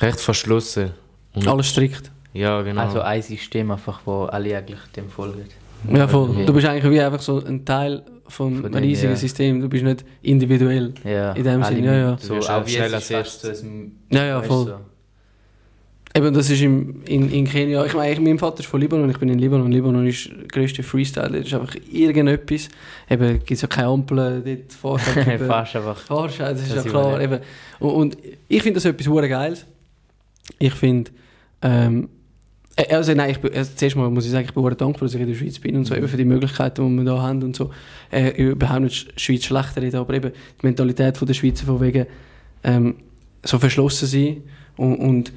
recht 0.00 0.20
verschlossen. 0.20 0.90
Und, 1.34 1.46
Alles 1.48 1.68
strikt. 1.68 2.10
Ja, 2.32 2.60
genau. 2.62 2.82
Also 2.82 3.00
ein 3.00 3.22
System 3.22 3.70
einfach, 3.70 4.00
wo 4.04 4.24
alle 4.24 4.56
eigentlich 4.56 4.80
dem 4.94 5.08
folgen. 5.08 5.44
Ja, 5.92 6.06
voll. 6.08 6.38
Ja. 6.38 6.44
Du 6.46 6.52
bist 6.52 6.66
eigentlich 6.66 6.90
wie 6.92 7.00
einfach 7.00 7.20
so 7.22 7.42
ein 7.44 7.64
Teil 7.64 8.02
von 8.26 8.56
Von 8.56 8.64
einem 8.66 8.72
dem, 8.74 8.82
riesigen 8.84 9.12
ja. 9.12 9.16
System. 9.16 9.60
Du 9.60 9.68
bist 9.68 9.84
nicht 9.84 10.04
individuell. 10.22 10.92
Ja, 11.04 11.32
In 11.32 11.44
dem 11.44 11.62
alle 11.62 11.74
Sinn, 11.74 11.84
ja, 11.84 11.94
ja. 11.94 12.18
So, 12.18 12.36
auch 12.38 12.66
wie 12.66 12.76
es 12.76 12.92
ist 12.92 12.92
fast 12.92 13.10
ersetzt. 13.10 13.40
so 13.60 13.66
ein, 13.66 13.92
Ja, 14.10 14.24
ja, 14.24 14.38
weißt 14.38 14.48
voll. 14.48 14.64
So. 14.66 14.76
Eben, 16.18 16.34
das 16.34 16.50
ist 16.50 16.60
im, 16.62 17.02
in, 17.06 17.30
in 17.30 17.44
Kenia. 17.46 17.84
Ich 17.84 17.94
meine, 17.94 18.18
mein 18.20 18.38
Vater 18.40 18.58
ist 18.60 18.66
von 18.66 18.80
Libanon, 18.80 19.08
ich 19.08 19.18
bin 19.18 19.28
in 19.28 19.38
Libanon. 19.38 19.70
Libanon 19.70 20.04
ist 20.04 20.28
der 20.28 20.48
grösste 20.48 20.82
Freestyle. 20.82 21.30
Das 21.30 21.46
ist 21.46 21.54
einfach 21.54 21.76
irgendetwas. 21.92 22.68
Eben, 23.08 23.38
gibt 23.38 23.52
es 23.52 23.62
ja 23.62 23.68
keine 23.68 23.86
Ampeln, 23.86 24.42
dort 24.44 24.72
fährst 25.00 25.16
du 25.16 25.20
einfach- 25.30 25.46
Fast 25.46 25.76
einfach. 25.76 25.98
Fahrst, 26.00 26.40
das 26.40 26.60
ist 26.62 26.74
Das 26.74 26.84
ja 26.86 26.90
klar. 26.90 27.20
Eben. 27.20 27.38
Und, 27.78 27.90
und 27.92 28.18
ich 28.48 28.62
finde 28.62 28.74
das 28.74 28.84
etwas 28.86 29.06
hure 29.06 29.28
Geiles. 29.28 29.64
Ich 30.58 30.72
finde, 30.74 31.12
ähm, 31.62 32.08
äh, 32.74 32.92
also 32.96 33.14
nein, 33.14 33.30
ich 33.30 33.38
bin, 33.38 33.54
also 33.54 33.70
zuerst 33.76 33.94
mal 33.94 34.10
muss 34.10 34.24
ich 34.24 34.32
sagen, 34.32 34.46
ich 34.48 34.54
bin 34.54 34.64
dankbar, 34.64 34.94
dass 35.06 35.14
ich 35.14 35.20
in 35.20 35.28
der 35.28 35.34
Schweiz 35.36 35.60
bin 35.60 35.76
und 35.76 35.84
so, 35.84 35.94
eben 35.94 36.08
für 36.08 36.16
die 36.16 36.24
Möglichkeiten, 36.24 36.84
die 36.96 36.96
wir 37.04 37.04
da 37.12 37.22
haben 37.22 37.42
und 37.44 37.54
so. 37.54 37.70
Äh, 38.10 38.30
überhaupt 38.42 38.80
nicht 38.80 39.14
die 39.16 39.20
Schweiz 39.22 39.44
schlechter 39.44 39.82
reden, 39.82 39.96
aber 39.96 40.14
eben 40.14 40.32
die 40.60 40.66
Mentalität 40.66 41.16
von 41.16 41.26
der 41.28 41.34
Schweizer 41.34 41.64
von 41.66 41.80
wegen 41.80 42.06
ähm, 42.64 42.96
so 43.44 43.60
verschlossen 43.60 44.06
sein 44.08 44.38
und, 44.76 44.96
und 44.96 45.32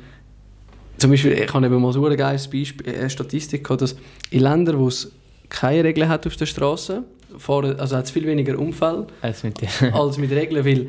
zum 1.02 1.12
Beispiel, 1.12 1.34
ich 1.34 1.54
habe 1.54 1.66
eben 1.66 1.82
mal 1.82 1.92
so 1.92 2.06
ein 2.06 2.16
geiles 2.16 2.48
Beispiel, 2.48 2.88
äh, 2.88 3.10
Statistik 3.10 3.64
gehabt, 3.64 3.82
dass 3.82 3.96
in 4.30 4.42
Ländern, 4.42 4.78
wo 4.80 4.88
es 4.88 5.12
keine 5.50 5.84
Regeln 5.84 6.08
hat 6.08 6.26
auf 6.28 6.36
der 6.36 6.46
Straße, 6.46 7.04
fahren, 7.38 7.80
also 7.80 7.96
hat 7.98 8.06
es 8.06 8.12
viel 8.12 8.26
weniger 8.28 8.58
Unfälle 8.60 9.08
Als 9.22 9.44
mit 9.44 9.56
als 9.94 10.18
mit 10.18 10.32
Regeln, 10.32 10.64
weil 10.66 10.88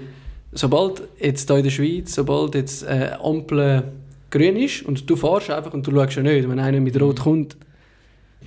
sobald 0.53 1.03
jetzt 1.18 1.48
hier 1.48 1.57
in 1.59 1.64
der 1.64 1.70
Schweiz, 1.70 2.14
sobald 2.14 2.55
jetzt 2.55 2.83
äh, 2.83 3.12
Ampel 3.22 3.85
grün 4.31 4.57
ist 4.57 4.83
und 4.83 5.09
du 5.09 5.16
fährst 5.16 5.51
einfach 5.51 5.72
und 5.72 5.87
du 5.87 5.90
schaust 5.92 6.16
ja 6.16 6.22
nicht, 6.22 6.48
wenn 6.48 6.59
einer 6.59 6.81
mit 6.81 7.01
Rot 7.01 7.20
kommt, 7.20 7.57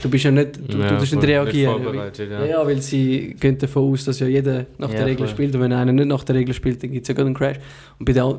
du 0.02 0.10
bist 0.10 0.26
ja 0.26 0.32
nicht, 0.32 0.60
du, 0.72 0.78
Ja, 0.78 0.90
du 0.98 1.02
nicht 1.02 1.16
reagieren. 1.24 1.76
nicht 1.76 1.84
vorbereitet, 1.84 2.32
ja. 2.32 2.40
ja. 2.42 2.46
ja, 2.46 2.66
weil 2.68 2.82
sie 2.82 3.36
gehen 3.40 3.58
davon 3.58 3.92
aus, 3.92 4.04
dass 4.06 4.20
ja 4.20 4.28
jeder 4.28 4.66
nach 4.78 4.90
Ja, 4.92 4.98
der 4.98 5.06
Regel 5.08 5.26
voll. 5.26 5.30
spielt 5.30 5.56
und 5.56 5.62
wenn 5.62 5.74
einer 5.74 5.94
nicht 5.94 6.08
nach 6.08 6.24
der 6.24 6.36
Regel 6.36 6.54
spielt, 6.54 6.84
dann 6.84 6.92
gibt 6.92 7.04
es 7.04 7.08
ja 7.08 7.14
gerade 7.16 7.28
einen 7.28 7.36
Crash. 7.36 7.58
Und 7.98 8.06
bei 8.06 8.14
den, 8.14 8.36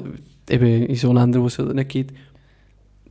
eben 0.50 0.84
in 0.86 0.94
so 0.96 1.12
Ländern, 1.12 1.42
wo 1.42 1.46
es 1.46 1.56
das 1.56 1.72
nicht 1.72 1.88
gibt, 1.88 2.14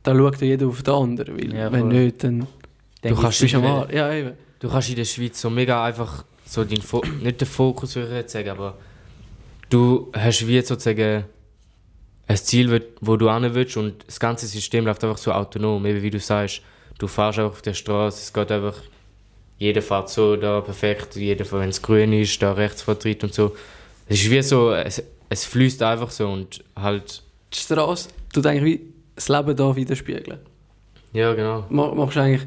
da 0.06 0.14
schaut 0.16 0.40
ja 0.40 0.46
jeder 0.46 0.66
auf 0.68 0.82
den 0.82 0.94
anderen, 0.94 1.36
weil 1.36 1.54
Ja, 1.54 1.70
wenn 1.72 1.80
voll. 1.80 1.92
nicht, 1.92 2.24
dann 2.24 2.46
Du 3.02 3.14
kannst 3.14 3.40
bist 3.40 3.52
du 3.54 3.58
am 3.58 3.62
nicht- 3.64 3.70
Arsch. 3.72 3.92
Ja, 3.92 4.12
eben. 4.12 4.32
Du 4.58 4.68
kannst 4.68 4.88
in 4.88 4.96
der 4.96 5.04
Schweiz 5.04 5.40
so 5.40 5.50
mega 5.50 5.84
einfach 5.84 6.24
so 6.46 6.64
dein 6.64 6.80
Fo 6.80 7.02
nicht 7.22 7.40
den 7.40 7.48
Fokus 7.48 7.94
würde 7.96 8.08
ich 8.10 8.14
jetzt 8.16 8.32
sagen, 8.32 8.48
aber 8.50 8.76
du 9.68 10.10
hast 10.14 10.46
wie 10.46 10.60
sozusagen 10.62 11.24
ein 12.28 12.36
Ziel, 12.36 12.70
wo- 12.72 12.84
wo 13.00 13.16
du 13.16 13.32
hin 13.32 13.54
willst 13.54 13.76
und 13.76 14.04
das 14.06 14.18
ganze 14.18 14.46
System 14.46 14.84
läuft 14.86 15.02
einfach 15.04 15.18
so 15.18 15.32
autonom, 15.32 15.84
eben 15.86 16.02
wie 16.02 16.10
du 16.10 16.18
sagst, 16.20 16.62
du 16.98 17.06
fährst 17.06 17.38
einfach 17.38 17.52
auf 17.52 17.62
der 17.62 17.74
Straße, 17.74 18.18
es 18.22 18.32
geht 18.32 18.50
einfach, 18.50 18.74
jeder 19.58 19.82
fährt 19.82 20.08
so 20.10 20.36
da 20.36 20.60
perfekt, 20.60 21.16
jeder, 21.16 21.44
wenn 21.52 21.68
es 21.68 21.80
grün 21.82 22.12
ist, 22.12 22.40
da 22.42 22.52
rechts 22.52 22.82
vertritt 22.82 23.22
und 23.24 23.32
so. 23.34 23.54
Es 24.08 24.22
ist 24.22 24.30
wie 24.30 24.42
so, 24.42 24.72
es, 24.72 25.02
es 25.28 25.44
fließt 25.44 25.82
einfach 25.82 26.10
so 26.10 26.28
und 26.28 26.64
halt, 26.74 27.22
Die 27.52 27.58
Straße 27.58 28.08
tut 28.32 28.46
eigentlich 28.46 28.80
wie 28.80 28.95
das 29.16 29.28
Leben 29.28 29.56
da 29.56 29.74
widerspiegeln. 29.74 30.38
ja 31.12 31.34
genau. 31.34 31.64
Ma- 31.70 31.92
Machst 31.94 32.16
eigentlich 32.18 32.46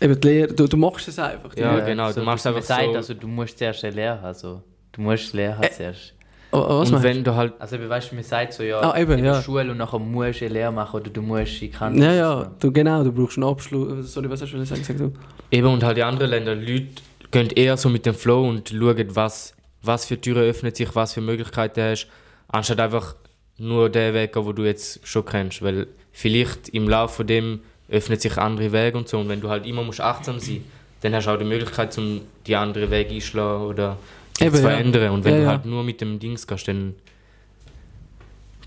eben 0.00 0.20
die 0.20 0.28
Lehre, 0.28 0.52
du, 0.52 0.66
du 0.66 0.76
machst 0.76 1.08
es 1.08 1.18
einfach. 1.18 1.56
Ja, 1.56 1.80
Die- 1.80 1.86
genau, 1.86 2.12
du 2.12 2.22
machst 2.22 2.44
man 2.44 2.54
einfach 2.54 2.66
sagt, 2.66 2.84
so- 2.84 2.94
Also 2.96 3.14
du 3.14 3.26
musst 3.28 3.56
zuerst 3.56 3.84
eine 3.84 3.94
Lehre 3.94 4.16
haben. 4.16 4.24
Also, 4.26 4.62
du 4.92 5.00
musst 5.00 5.32
Lehre 5.32 5.56
haben 5.56 5.68
zuerst. 5.74 6.12
Oh, 6.54 6.80
was 6.80 6.92
und 6.92 7.02
wenn 7.02 7.24
du 7.24 7.34
halt, 7.34 7.54
Also 7.58 7.76
eben, 7.76 7.88
weißt 7.88 8.10
du, 8.10 8.14
man 8.16 8.24
sagt 8.24 8.52
so, 8.52 8.62
ja, 8.62 8.78
Ah, 8.80 8.98
eben, 8.98 9.12
in 9.18 9.24
ja. 9.24 9.34
der 9.36 9.42
Schule 9.42 9.70
und 9.70 9.78
nachher 9.78 9.98
musst 9.98 10.40
du 10.42 10.44
eine 10.44 10.52
Lehre 10.54 10.70
machen 10.72 11.00
oder 11.00 11.08
du 11.10 11.22
musst 11.22 11.62
in? 11.62 11.72
Kanten. 11.72 12.02
Ja, 12.02 12.12
ja, 12.12 12.50
du, 12.60 12.70
genau, 12.70 13.02
du 13.02 13.10
brauchst 13.10 13.38
einen 13.38 13.46
Abschluss. 13.48 14.12
Sorry, 14.12 14.28
was 14.28 14.42
hast 14.42 14.52
du 14.52 14.62
sagen? 14.66 14.84
Sag 14.84 14.98
du. 14.98 15.12
Eben 15.50 15.66
und 15.68 15.82
halt 15.82 15.96
die 15.96 16.02
anderen 16.02 16.28
Länder, 16.30 16.54
Leute 16.54 16.88
gehen 17.30 17.48
eher 17.50 17.78
so 17.78 17.88
mit 17.88 18.04
dem 18.04 18.14
Flow 18.14 18.46
und 18.46 18.68
schauen, 18.68 19.16
was, 19.16 19.54
was 19.80 20.04
für 20.04 20.20
Türen 20.20 20.42
öffnen 20.42 20.74
sich, 20.74 20.94
was 20.94 21.14
für 21.14 21.22
Möglichkeiten 21.22 21.80
hast, 21.80 22.06
anstatt 22.48 22.80
einfach 22.80 23.14
nur 23.62 23.88
den 23.88 24.12
Weg, 24.14 24.32
gehen, 24.32 24.44
wo 24.44 24.52
du 24.52 24.64
jetzt 24.64 25.06
schon 25.06 25.24
kennst, 25.24 25.62
weil 25.62 25.86
vielleicht 26.12 26.68
im 26.70 26.88
Laufe 26.88 27.16
von 27.16 27.26
dem 27.26 27.60
öffnen 27.88 28.18
sich 28.18 28.36
andere 28.38 28.72
Wege 28.72 28.98
und 28.98 29.08
so 29.08 29.18
und 29.18 29.28
wenn 29.28 29.40
du 29.40 29.48
halt 29.48 29.66
immer 29.66 29.82
musst 29.82 30.00
achtsam 30.00 30.38
sein, 30.40 30.64
dann 31.00 31.14
hast 31.14 31.26
du 31.26 31.30
auch 31.30 31.38
die 31.38 31.44
Möglichkeit, 31.44 31.96
um 31.98 32.20
die 32.46 32.56
anderen 32.56 32.90
Wege 32.90 33.14
einzuschlagen 33.14 33.66
oder 33.66 33.96
Eben, 34.40 34.54
zu 34.54 34.62
ja. 34.62 34.68
verändern 34.68 35.10
und 35.12 35.24
wenn 35.24 35.34
Ja, 35.34 35.38
du 35.38 35.44
ja. 35.44 35.50
halt 35.50 35.66
nur 35.66 35.84
mit 35.84 36.00
dem 36.00 36.18
Dings 36.18 36.46
gehst, 36.46 36.68
dann 36.68 36.94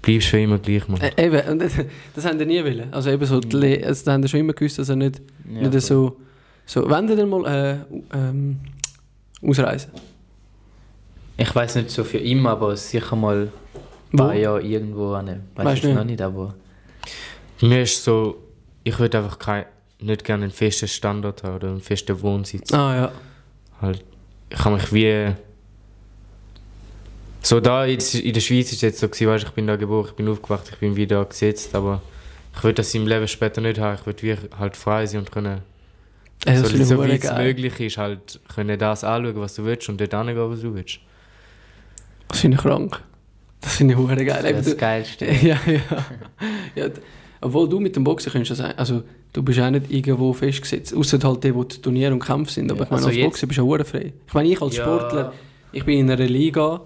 bleibst 0.01 0.27
du 0.27 0.31
für 0.31 0.39
immer 0.39 0.59
gleich, 0.59 0.87
Mann. 0.87 1.01
Äh, 1.01 1.25
eben, 1.25 1.49
und 1.49 1.59
das, 1.59 1.73
das 2.15 2.25
haben 2.25 2.37
die 2.37 2.45
nie 2.45 2.63
wollen. 2.63 2.93
Also 2.93 3.09
eben 3.09 3.25
so, 3.25 3.39
die 3.39 3.55
Le 3.55 3.83
also, 3.85 4.05
da 4.05 4.13
haben 4.13 4.21
die 4.21 4.27
schon 4.27 4.39
immer 4.39 4.53
gewusst, 4.53 4.79
dass 4.79 4.89
er 4.89 4.95
nicht, 4.95 5.21
Ja, 5.51 5.67
nicht 5.67 5.81
so, 5.81 6.17
so... 6.65 6.89
Wenn 6.89 7.09
ihr 7.09 7.15
dann 7.15 7.29
mal 7.29 7.45
äh, 7.45 8.15
ähm, 8.15 8.59
ausreisen? 9.41 9.91
Ich 11.37 11.53
weiß 11.53 11.75
nicht 11.75 11.89
so 11.89 12.03
für 12.03 12.19
ihn, 12.19 12.45
aber 12.45 12.77
sicher 12.77 13.15
mal 13.15 13.51
paar 14.11 14.33
Jahre 14.35 14.61
irgendwo 14.61 15.13
an. 15.13 15.43
Weiß 15.55 15.65
Weißt 15.65 15.83
ich 15.83 15.89
du 15.89 15.95
noch 15.95 16.03
nicht, 16.03 16.21
aber 16.21 16.55
Mir 17.61 17.81
ist 17.83 18.03
so, 18.03 18.37
ich 18.83 18.97
würde 18.99 19.17
einfach 19.17 19.39
kein, 19.39 19.65
nicht 19.99 20.23
gerne 20.23 20.43
einen 20.43 20.51
festen 20.51 20.87
Standort 20.87 21.43
haben 21.43 21.55
oder 21.55 21.69
einen 21.69 21.81
festen 21.81 22.21
Wohnsitz. 22.21 22.73
Ah 22.73 22.95
ja. 22.95 23.11
Halt, 23.81 24.03
ich 24.49 24.59
habe 24.63 24.75
mich 24.75 24.93
wie. 24.93 25.33
So 27.41 27.59
da 27.59 27.85
in 27.85 27.99
der 27.99 28.41
Schweiz 28.41 28.67
ist 28.71 28.77
es 28.77 28.81
jetzt 28.81 28.99
so 28.99 29.07
gewesen, 29.07 29.27
weißt, 29.27 29.45
ich 29.45 29.51
bin 29.51 29.67
da 29.67 29.75
geboren, 29.75 30.07
ich 30.09 30.15
bin 30.15 30.27
aufgewacht, 30.27 30.67
ich 30.71 30.79
bin 30.79 30.95
wieder 30.95 31.23
gesetzt, 31.25 31.75
aber 31.75 32.01
ich 32.55 32.63
würde 32.63 32.75
das 32.75 32.93
im 32.95 33.05
Leben 33.05 33.27
später 33.27 33.61
nicht 33.61 33.79
haben. 33.79 33.95
Ich 33.99 34.05
würde 34.05 34.23
wie 34.23 34.35
halt 34.57 34.75
frei 34.75 35.05
sein 35.05 35.19
und 35.19 35.31
können, 35.31 35.61
Ey, 36.45 36.57
so, 36.57 36.65
so 36.65 37.03
wie 37.03 37.11
es 37.11 37.31
möglich 37.31 37.79
ist, 37.79 37.97
halt 37.97 38.39
können 38.53 38.77
das 38.77 39.03
anschauen, 39.03 39.35
was 39.35 39.55
du 39.55 39.65
willst 39.65 39.89
und 39.89 40.01
dort 40.01 40.13
hingehen, 40.13 40.49
was 40.49 40.61
du 40.61 40.73
willst. 40.73 40.99
Das 42.27 42.39
finde 42.39 42.57
ich 42.57 42.63
krank. 42.63 43.01
Das 43.65 43.75
finde 43.77 43.93
ich 43.95 43.99
hure 43.99 44.15
geil. 44.23 44.53
das 44.53 44.65
das 44.65 44.77
Geilste. 44.77 45.25
Ja, 45.41 45.57
ja. 45.65 45.79
ja 46.75 46.85
obwohl 47.41 47.67
du 47.69 47.79
mit 47.79 47.95
dem 47.95 48.03
Boxen 48.03 48.31
kannst 48.31 48.49
das 48.51 48.59
ein- 48.61 48.77
also 48.77 49.03
du 49.33 49.43
bist 49.43 49.59
auch 49.59 49.69
nicht 49.69 49.91
irgendwo 49.91 50.31
festgesetzt, 50.33 50.95
außer 50.95 51.19
halt 51.23 51.43
die, 51.43 51.51
die 51.51 51.81
Turnier 51.81 52.11
und 52.11 52.19
Kämpfe 52.19 52.51
sind. 52.53 52.71
Aber 52.71 52.79
Ja, 52.79 52.85
ich 52.85 52.89
meine, 52.91 52.97
also 52.97 53.07
als 53.09 53.17
jetzt- 53.17 53.25
Boxer 53.25 53.47
bist 53.47 53.57
du 53.57 53.61
ja 53.63 53.67
hure 53.67 53.85
frei. 53.85 54.13
Ich 54.27 54.33
meine, 54.33 54.49
ich 54.49 54.61
als 54.61 54.77
Ja. 54.77 54.83
Sportler, 54.83 55.33
ich 55.71 55.83
bin 55.83 55.99
in 55.99 56.09
einer 56.09 56.25
Liga, 56.25 56.81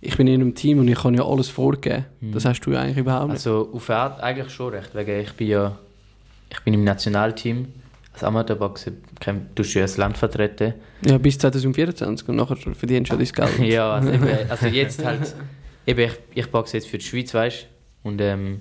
ich 0.00 0.16
bin 0.16 0.26
in 0.26 0.40
einem 0.40 0.54
Team 0.54 0.78
und 0.78 0.88
ich 0.88 0.98
kann 0.98 1.14
ja 1.14 1.24
alles 1.24 1.48
vorgeben. 1.48 2.06
Mhm. 2.20 2.32
Das 2.32 2.44
hast 2.44 2.60
du 2.60 2.72
ja 2.72 2.80
eigentlich 2.80 2.96
überhaupt 2.96 3.26
nicht. 3.28 3.32
Also 3.36 3.68
auf 3.72 3.90
Art 3.90 4.20
eigentlich 4.22 4.50
schon 4.50 4.72
recht, 4.72 4.94
weil 4.94 5.08
ich 5.08 5.32
bin 5.34 5.48
ja 5.48 5.78
ich 6.52 6.60
bin 6.62 6.74
im 6.74 6.82
Nationalteam 6.82 7.66
als 8.12 8.24
Amateurboxer, 8.24 8.90
käm- 9.20 9.42
du 9.54 9.62
ja 9.62 9.82
das 9.82 9.96
Land 9.96 10.18
vertreten. 10.18 10.74
ja, 11.06 11.18
bis 11.18 11.38
2024 11.38 12.28
und 12.28 12.36
nachher 12.36 12.56
verdienst 12.56 13.12
du 13.12 13.16
ja 13.16 13.22
dein 13.22 13.32
Geld. 13.58 13.68
ja, 13.72 13.92
also, 13.92 14.10
eben, 14.10 14.26
also 14.48 14.66
jetzt 14.66 15.04
halt, 15.04 15.34
eben 15.86 16.00
ich, 16.00 16.12
ich 16.34 16.46
boxe 16.50 16.76
jetzt 16.76 16.88
für 16.88 16.98
die 16.98 17.04
Schweiz, 17.04 17.32
weißt 17.34 17.66
und 18.02 18.20
ähm, 18.20 18.60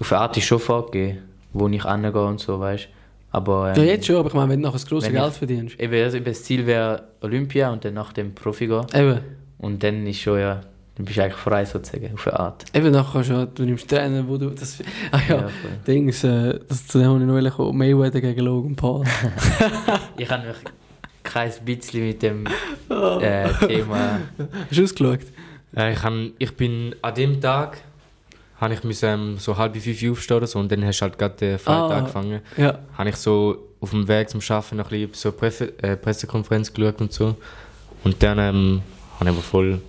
auf 0.00 0.12
eine 0.12 0.20
Art 0.22 0.36
ist 0.36 0.44
schon 0.44 0.58
vorgegeben, 0.58 1.18
wo 1.52 1.68
ich 1.68 1.82
hingehe 1.84 2.24
und 2.26 2.40
so, 2.40 2.58
weißt. 2.58 2.88
Aber 3.30 3.72
ähm, 3.76 3.82
Ja, 3.82 3.90
jetzt 3.90 4.06
schon, 4.06 4.16
aber 4.16 4.28
ich 4.28 4.34
meine, 4.34 4.50
wenn 4.50 4.60
du 4.60 4.66
nachher 4.66 4.74
das 4.74 4.86
grosse 4.86 5.06
wenn 5.06 5.14
Geld 5.14 5.32
ich- 5.32 5.38
verdienst. 5.38 5.80
Eben, 5.80 6.02
also 6.04 6.16
eben 6.16 6.24
das 6.26 6.42
Ziel 6.44 6.66
wäre 6.66 7.02
Olympia 7.20 7.70
und 7.72 7.84
dann 7.84 7.94
nach 7.94 8.12
dem 8.12 8.34
Profi 8.34 8.66
gehen. 8.66 8.86
Eben, 8.94 9.20
Und 9.58 9.82
dann 9.82 10.06
ist 10.06 10.20
schon 10.20 10.38
ja, 10.38 10.60
dann 10.96 11.04
bist 11.04 11.18
du 11.18 11.22
eigentlich 11.24 11.36
frei 11.40 11.64
sozusagen, 11.64 12.14
auf 12.14 12.26
eine 12.28 12.38
Art. 12.38 12.64
eben 12.72 12.90
nachher 12.92 13.12
kannst 13.12 13.30
du, 13.30 13.34
ja- 13.34 13.46
du 13.46 13.64
nimmst 13.64 13.88
Trainer, 13.90 14.26
wo 14.28 14.36
du... 14.36 14.50
Das, 14.50 14.78
ah 15.10 15.18
ja, 15.28 15.38
voll. 15.48 15.50
Dings, 15.86 16.22
äh, 16.24 16.60
das, 16.68 16.86
zu 16.86 16.98
dem 16.98 17.08
habe 17.08 17.20
ich 17.20 17.26
noch 17.26 17.40
gekommen, 17.56 17.76
Mayweather 17.78 18.20
gegen 18.20 18.40
Logan 18.40 18.76
Paul. 18.76 19.04
Ich 20.16 20.30
habe 20.30 20.46
mich 20.46 20.56
kein 21.24 21.50
bisschen 21.64 22.06
mit 22.06 22.22
dem 22.22 22.44
Oh. 22.88 23.18
äh, 23.20 23.48
Thema. 23.66 24.20
Hast 24.70 24.78
du 24.78 24.82
ausgeschaut? 24.84 25.20
Äh, 25.76 25.92
ich, 25.92 26.02
han, 26.02 26.32
ich 26.38 26.56
bin 26.56 26.94
an 27.02 27.14
dem 27.14 27.40
Tag, 27.40 27.78
habe 28.60 28.74
ich 28.74 28.84
müssen, 28.84 29.06
ähm, 29.08 29.38
so 29.38 29.56
halb 29.56 29.76
fünf 29.76 30.10
aufstehen 30.10 30.36
oder 30.36 30.46
so 30.46 30.58
und 30.58 30.70
dann 30.70 30.84
hast 30.84 31.00
du 31.00 31.02
halt 31.02 31.18
gerade 31.18 31.34
den 31.36 31.58
Fight 31.58 31.74
Ah. 31.74 31.98
angefangen. 31.98 32.40
Ja. 32.56 32.78
habe 32.96 33.08
ich 33.10 33.16
so 33.16 33.68
auf 33.80 33.90
dem 33.90 34.06
Weg 34.08 34.30
zum 34.30 34.40
Arbeiten 34.48 34.76
noch 34.76 34.90
ein 34.90 35.08
bisschen 35.08 35.14
so 35.14 35.32
Presse, 35.32 35.72
äh, 35.82 35.96
Pressekonferenz 35.96 36.72
geschaut 36.72 37.00
und 37.00 37.12
so. 37.12 37.36
Und 38.04 38.22
dann 38.22 38.38
ähm, 38.38 38.82
habe 39.18 39.30
ich 39.30 39.34
aber 39.36 39.42
voll, 39.42 39.80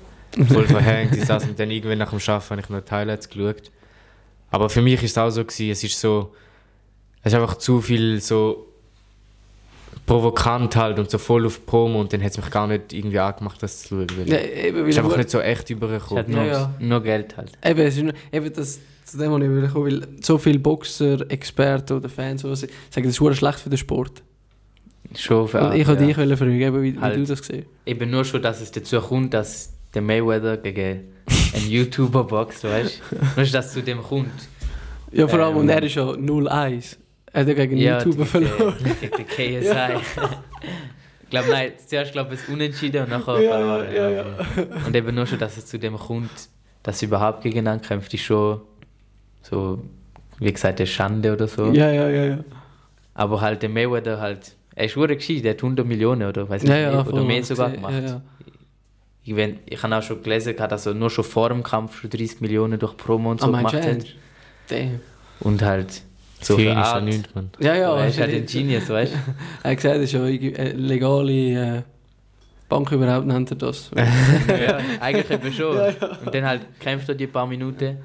voll 0.47 0.67
verhängt. 0.67 1.15
Ich 1.15 1.25
saß 1.25 1.45
und 1.45 1.59
dann 1.59 1.71
irgendwann 1.71 1.99
nach 1.99 2.09
dem 2.09 2.19
Arbeiten 2.19 2.49
habe 2.49 2.61
ich 2.61 2.69
noch 2.69 2.81
die 2.81 2.91
Highlights 2.91 3.29
geschaut. 3.29 3.71
Aber 4.51 4.69
für 4.69 4.81
mich 4.81 5.01
ist 5.03 5.11
es 5.11 5.17
auch 5.17 5.29
so, 5.29 5.43
gewesen, 5.45 5.69
es 5.71 5.83
ist 5.83 5.99
so, 5.99 6.33
es 7.21 7.31
ist 7.33 7.39
einfach 7.39 7.55
zu 7.57 7.81
viel 7.81 8.19
so 8.21 8.67
provokant 10.05 10.75
halt 10.75 10.99
und 10.99 11.09
so 11.09 11.17
voll 11.17 11.45
auf 11.45 11.65
Promo 11.65 11.99
und 12.01 12.13
dann 12.13 12.21
hat 12.23 12.31
es 12.31 12.37
mich 12.37 12.49
gar 12.51 12.67
nicht 12.67 12.93
irgendwie 12.93 13.19
angemacht, 13.19 13.61
das 13.63 13.81
zu 13.81 13.87
schauen. 13.89 14.07
Weil 14.17 14.29
ja 14.29 14.37
es 14.37 14.65
eben, 14.65 14.77
weil 14.81 14.89
ist 14.89 14.97
einfach 14.99 15.17
nicht 15.17 15.29
so 15.29 15.39
echt 15.39 15.57
Es 15.57 15.63
hat 15.63 15.69
übergekommen. 15.71 16.31
nur, 16.31 16.43
Ja, 16.43 16.51
ja. 16.51 16.73
nur 16.79 17.01
Geld 17.01 17.35
halt. 17.37 17.51
Eben, 17.63 17.79
es 17.79 17.97
ist 17.97 18.03
nur, 18.03 18.13
eben 18.31 18.53
das, 18.53 18.79
zu 19.05 19.17
dem, 19.17 19.31
was 19.31 19.41
ich 19.41 19.49
will 19.49 19.67
kommen, 19.67 19.85
weil 20.01 20.07
so 20.21 20.37
viele 20.37 20.59
Boxer, 20.59 21.29
Experten 21.29 21.93
oder 21.93 22.09
Fans 22.09 22.45
oder 22.45 22.55
so, 22.55 22.67
sagen, 22.89 23.07
das 23.07 23.19
ist 23.19 23.37
schlecht 23.37 23.59
für 23.59 23.69
den 23.69 23.77
Sport. 23.77 24.23
Schon 25.15 25.47
für 25.47 25.61
Und 25.61 25.75
ich 25.75 25.87
wollte 25.87 26.01
ja. 26.01 26.07
dich 26.07 26.15
fragen, 26.15 26.51
eben, 26.51 26.83
wie, 26.83 26.95
wie 26.95 26.99
Halt. 26.99 27.15
du 27.17 27.23
das 27.23 27.39
gesehen 27.41 27.65
Eben 27.85 28.09
nur 28.09 28.25
schon, 28.25 28.41
dass 28.41 28.61
es 28.61 28.71
dazu 28.71 28.99
kommt, 28.99 29.33
dass 29.33 29.71
der 29.93 30.01
Mayweather 30.01 30.57
gegen 30.57 31.01
einen 31.53 31.67
YouTuber 31.69 32.23
boxt, 32.25 32.63
weißt 32.63 33.01
du? 33.11 33.15
Nur, 33.37 33.45
dass 33.45 33.67
es 33.67 33.73
zu 33.73 33.81
dem 33.81 34.01
kommt. 34.01 34.31
Ja, 35.11 35.27
vor 35.27 35.39
allem, 35.39 35.53
Ähm, 35.55 35.61
und 35.61 35.69
er 35.69 35.81
ist 35.83 35.95
ja 35.95 36.03
0-1. 36.03 36.97
Er 37.35 37.41
hat 37.41 37.47
ja 37.49 37.53
gegen 37.53 37.77
YouTuber 37.77 38.25
gegen- 38.25 38.47
verloren. 38.47 38.75
Den 39.01 39.27
KSI. 39.27 39.99
ich 41.23 41.29
glaube, 41.29 41.49
nein, 41.49 41.71
zuerst 41.85 42.11
glaube 42.13 42.33
ich 42.33 42.41
es 42.41 42.49
unentschieden 42.49 43.03
und 43.03 43.09
nachher 43.09 43.41
Ja, 43.41 43.51
verloren. 43.51 43.87
ja, 43.95 44.09
ja. 44.09 44.23
Und 44.85 44.95
eben 44.95 45.13
nur 45.15 45.25
schon, 45.25 45.39
dass 45.39 45.57
es 45.57 45.65
zu 45.65 45.77
dem 45.77 45.97
kommt, 45.97 46.29
dass 46.83 46.99
sie 46.99 47.07
überhaupt 47.07 47.43
gegeneinander 47.43 47.85
kämpft, 47.85 48.13
ist 48.13 48.21
schon 48.23 48.61
so, 49.41 49.83
wie 50.39 50.51
gesagt, 50.53 50.79
eine 50.79 50.87
Schande 50.87 51.33
oder 51.33 51.47
so. 51.47 51.71
Ja, 51.71 51.91
ja, 51.91 52.09
ja, 52.09 52.25
ja. 52.25 52.37
Aber 53.13 53.41
halt 53.41 53.61
der 53.61 53.69
Mayweather 53.69 54.19
halt, 54.19 54.55
er 54.75 54.85
ist 54.85 54.93
verdammt 54.93 55.19
gescheit, 55.19 55.43
der 55.43 55.51
hat 55.51 55.61
100 55.63 55.85
Millionen 55.85 56.27
oder 56.27 56.47
weiß 56.49 56.63
ja, 56.63 56.69
nicht, 56.69 56.81
ja 56.81 56.91
oder 57.01 57.05
voll, 57.05 57.23
mehr 57.25 57.43
sogar 57.43 57.69
gemacht. 57.69 57.93
Ja, 57.93 57.99
ja. 58.01 58.21
Ich, 59.23 59.35
wenn, 59.35 59.59
ich 59.65 59.81
habe 59.81 59.95
auch 59.95 60.03
schon 60.03 60.21
gelesen, 60.21 60.55
dass 60.55 60.85
er 60.85 60.93
nur 60.93 61.09
schon 61.09 61.23
vor 61.23 61.49
dem 61.49 61.63
Kampf 61.63 61.99
schon 62.01 62.09
30 62.11 62.41
Millionen 62.41 62.77
durch 62.79 62.95
Promo 62.95 63.31
und 63.31 63.41
so 63.41 63.47
Ah, 63.47 63.51
meinst 63.51 63.71
gemacht 63.71 63.87
hat. 63.89 64.05
Damn. 64.69 64.99
Und 65.39 65.61
halt 65.63 66.01
so 66.45 66.57
ist 66.57 66.63
ja 66.63 66.75
Art. 66.75 67.03
man. 67.35 67.49
Ja, 67.59 67.75
ja. 67.75 67.97
er 67.97 68.07
ist 68.07 68.19
halt 68.19 68.33
ein 68.33 68.45
Genius, 68.45 68.89
weißt 68.89 69.13
du? 69.13 69.17
Er 69.63 69.71
hat 69.71 69.77
gesagt, 69.77 69.95
das 69.95 70.03
ist 70.03 70.11
ja 70.13 70.23
eine 70.23 70.71
legale 70.73 71.77
äh, 71.77 71.81
Bank 72.69 72.91
überhaupt, 72.91 73.27
nennt 73.27 73.51
er 73.51 73.57
das. 73.57 73.91
ja, 73.95 74.79
eigentlich 74.99 75.29
eben 75.29 75.53
schon. 75.53 75.77
Und 75.77 76.33
dann 76.33 76.45
halt 76.45 76.61
kämpft 76.79 77.09
er 77.09 77.15
die 77.15 77.27
paar 77.27 77.47
Minuten, 77.47 77.97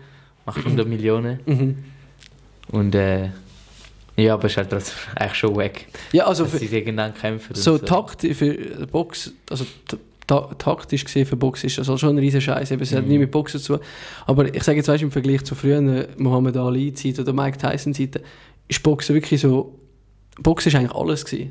macht 0.46 0.58
100 0.58 0.86
Millionen. 0.88 1.40
Mhm. 1.46 1.78
Und 2.72 2.94
äh, 2.94 3.30
ja, 4.16 4.34
aber 4.34 4.46
ist 4.46 4.56
halt 4.56 4.70
trotzdem 4.70 4.96
eigentlich 5.14 5.34
schon 5.38 5.56
weg, 5.56 5.86
Ja, 6.12 6.26
also 6.26 6.44
dass 6.44 6.52
für, 6.52 6.58
sie 6.58 6.68
gegeneinander 6.68 7.18
kämpfen. 7.18 7.54
und 7.54 7.58
so 7.58 7.78
taktisch 7.78 8.36
für 8.36 8.54
Box, 8.86 9.32
also 9.48 9.64
ta 10.30 10.48
taktisch 10.58 11.04
gesehen 11.04 11.26
für 11.26 11.36
Box 11.36 11.64
ist 11.64 11.78
das 11.78 11.88
halt 11.88 11.98
schon 11.98 12.10
ein 12.10 12.18
riesen 12.18 12.40
Scheiß. 12.40 12.70
Es 12.70 12.94
hat 12.94 13.02
Mhm. 13.04 13.08
nie 13.08 13.18
mit 13.18 13.30
Boxen 13.30 13.58
zu. 13.60 13.78
Aber 14.26 14.54
ich 14.54 14.62
sage 14.62 14.78
jetzt, 14.78 14.88
weißt, 14.88 15.02
im 15.02 15.10
Vergleich 15.10 15.42
zu 15.44 15.54
früher 15.54 15.80
Muhammad 16.18 16.56
Ali 16.56 16.92
Zeit 16.94 17.18
oder 17.18 17.32
Mike 17.32 17.58
Tyson 17.58 17.92
Zeit, 17.94 18.20
ist 18.68 18.82
Boxen 18.82 19.14
wirklich 19.14 19.40
so, 19.40 19.74
Boxen 20.40 20.68
ist 20.68 20.76
eigentlich 20.76 20.94
alles 20.94 21.24
gewesen. 21.24 21.50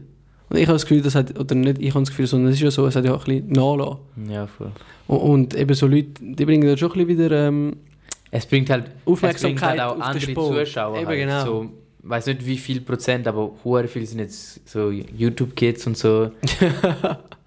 Und 0.49 0.57
ich 0.57 0.65
habe 0.65 0.73
das 0.75 0.83
Gefühl, 0.85 1.01
das 1.01 1.13
hat, 1.13 1.37
oder 1.37 1.53
nicht 1.55 1.79
ich 1.79 1.89
habe 1.93 1.99
das 1.99 2.09
Gefühl, 2.09 2.25
sondern 2.25 2.49
es 2.51 2.55
ist 2.55 2.63
ja 2.63 2.71
so, 2.71 2.87
es 2.87 2.95
hat 2.95 3.05
ja 3.05 3.13
auch 3.13 3.27
ein 3.27 3.41
bisschen 3.41 3.51
nachlassen. 3.51 3.99
Ja, 4.29 4.47
voll. 4.47 4.71
Und, 5.07 5.19
und 5.19 5.55
eben 5.55 5.73
so 5.75 5.85
Leute, 5.85 6.09
die 6.21 6.45
bringen 6.45 6.67
da 6.67 6.75
schon 6.77 6.91
ein 6.91 7.05
bisschen 7.05 7.07
wieder 7.25 7.47
ähm, 7.47 7.75
Es 8.31 8.45
bringt 8.45 8.69
halt 8.69 8.85
Aufmerksamkeit 9.05 9.35
es 9.35 9.41
bringt 9.43 9.61
halt 9.61 9.81
auch 9.81 9.99
andere 9.99 10.21
Sport. 10.21 10.67
Zuschauer. 10.67 10.97
Eben, 10.97 11.07
halt. 11.07 11.19
genau. 11.19 11.45
So, 11.45 11.69
weiß 12.03 12.25
nicht 12.27 12.45
wie 12.45 12.57
viel 12.57 12.81
Prozent, 12.81 13.27
aber 13.27 13.51
hohe 13.63 13.87
viele 13.87 14.05
sind 14.07 14.19
jetzt 14.19 14.67
so 14.67 14.89
YouTube-Kids 14.89 15.85
und 15.87 15.97
so. 15.97 16.31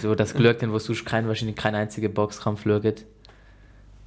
so 0.00 0.14
das 0.14 0.34
haben, 0.34 0.72
wo 0.72 0.78
sonst 0.78 1.04
kein, 1.04 1.28
wahrscheinlich 1.28 1.56
kein 1.56 1.74
einziger 1.74 2.08
Boxkampf 2.08 2.64
schaut. 2.64 3.04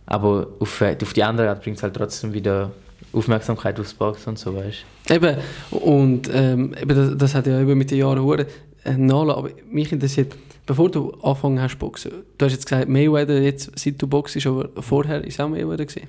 Aber 0.05 0.47
auf, 0.59 0.81
auf 0.81 1.13
die 1.13 1.23
andere 1.23 1.49
Art 1.49 1.63
bringt 1.63 1.77
es 1.77 1.83
halt 1.83 1.95
trotzdem 1.95 2.33
wieder 2.33 2.71
Aufmerksamkeit 3.13 3.79
aufs 3.79 3.93
Boxen 3.93 4.29
und 4.29 4.39
so, 4.39 4.55
weißt 4.55 4.85
Eben, 5.09 5.37
und 5.71 6.29
ähm, 6.33 6.75
eben 6.79 6.95
das, 6.95 7.17
das 7.17 7.35
hat 7.35 7.47
ja 7.47 7.59
eben 7.59 7.77
mit 7.77 7.91
den 7.91 7.99
Jahren 7.99 8.21
hure 8.21 8.45
äh, 8.83 8.93
nachgelassen. 8.93 9.29
Aber 9.29 9.49
mich 9.69 9.91
interessiert, 9.91 10.35
bevor 10.65 10.89
du 10.89 11.11
angefangen 11.21 11.61
hast 11.61 11.73
zu 11.73 11.77
boxen, 11.77 12.11
du 12.37 12.45
hast 12.45 12.53
jetzt 12.53 12.67
gesagt, 12.67 12.89
Mayweather 12.89 13.39
jetzt, 13.41 13.71
seit 13.77 14.01
du 14.01 14.07
boxst, 14.07 14.45
aber 14.45 14.69
vorher 14.79 15.23
ist 15.23 15.39
auch 15.39 15.49
Mayweather 15.49 15.85
gewesen. 15.85 16.07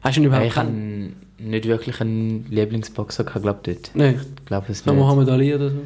Hast 0.00 0.16
du 0.16 0.20
ihn 0.20 0.26
überhaupt 0.26 0.46
Ich 0.46 0.56
habe 0.56 0.70
nicht 1.38 1.66
wirklich 1.66 2.00
einen 2.00 2.46
Lieblingsboxer 2.50 3.24
gehabt, 3.24 3.42
glaube 3.42 3.60
ich, 3.66 3.76
dort. 3.76 3.90
Nein, 3.94 4.20
Ich 4.20 4.46
glaube 4.46 4.66
es 4.70 4.84
nicht. 4.84 4.94
Mohammed 4.94 5.28
Ali 5.28 5.54
oder 5.54 5.70
so. 5.70 5.76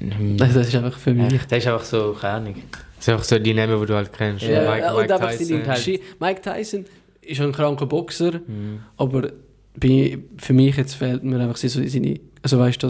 Mhm. 0.00 0.36
Das, 0.36 0.54
das 0.54 0.68
ist 0.68 0.74
einfach 0.76 0.98
für 0.98 1.14
mich. 1.14 1.32
Das 1.48 1.58
ist 1.58 1.66
einfach 1.66 1.84
so, 1.84 2.16
keine 2.20 2.34
Ahnung. 2.34 2.54
Das 2.96 3.04
sind 3.04 3.14
auch 3.14 3.22
so 3.22 3.38
die 3.38 3.54
Namen, 3.54 3.78
die 3.80 3.86
du 3.86 3.94
halt 3.94 4.12
kennst. 4.12 4.44
Ja, 4.44 4.70
Mike, 4.70 4.86
und 4.94 5.00
Mike 5.02 5.14
einfach 5.14 5.30
Tyson. 5.30 5.46
seine 5.46 5.66
halt-. 5.66 6.00
Mike 6.20 6.40
Tyson 6.42 6.84
ist 7.22 7.40
ein 7.40 7.52
kranker 7.52 7.86
Boxer, 7.86 8.32
Mhm. 8.46 8.80
aber 8.96 9.30
bei, 9.78 10.18
für 10.38 10.52
mich 10.52 10.76
jetzt 10.76 10.94
fehlt 10.94 11.22
mir 11.24 11.38
einfach 11.40 11.56
so 11.56 11.68
seine, 11.68 12.18
also 12.42 12.58
weißt 12.58 12.82
du, 12.82 12.88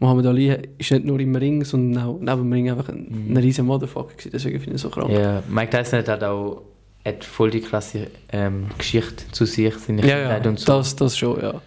Muhammad 0.00 0.26
Ali 0.26 0.56
ist 0.78 0.90
nicht 0.90 1.04
nur 1.04 1.20
im 1.20 1.36
Ring, 1.36 1.64
sondern 1.64 2.02
auch 2.02 2.18
neben 2.18 2.38
dem 2.42 2.52
Ring 2.52 2.70
einfach 2.70 2.88
ein, 2.88 3.06
Mhm. 3.28 3.32
ein 3.32 3.36
riesen 3.36 3.64
Motherfucker 3.66 4.12
gewesen, 4.14 4.30
deswegen 4.32 4.58
finde 4.58 4.76
ich 4.76 4.82
ihn 4.82 4.90
so 4.90 4.90
krank. 4.90 5.10
Ja, 5.12 5.42
Mike 5.48 5.70
Tyson 5.70 6.00
hat 6.00 6.08
halt 6.08 6.24
auch 6.24 6.62
hat 7.04 7.22
voll 7.22 7.50
die 7.50 7.60
klasse 7.60 8.06
ähm, 8.32 8.66
Geschichte 8.78 9.24
zu 9.30 9.44
sich, 9.44 9.74
seine 9.76 10.00
ja, 10.06 10.16
Kindheit 10.16 10.44
ja 10.44 10.50
und 10.50 10.58
so. 10.58 10.66
das, 10.72 10.96
das 10.96 11.16
schon, 11.16 11.38
ja. 11.40 11.60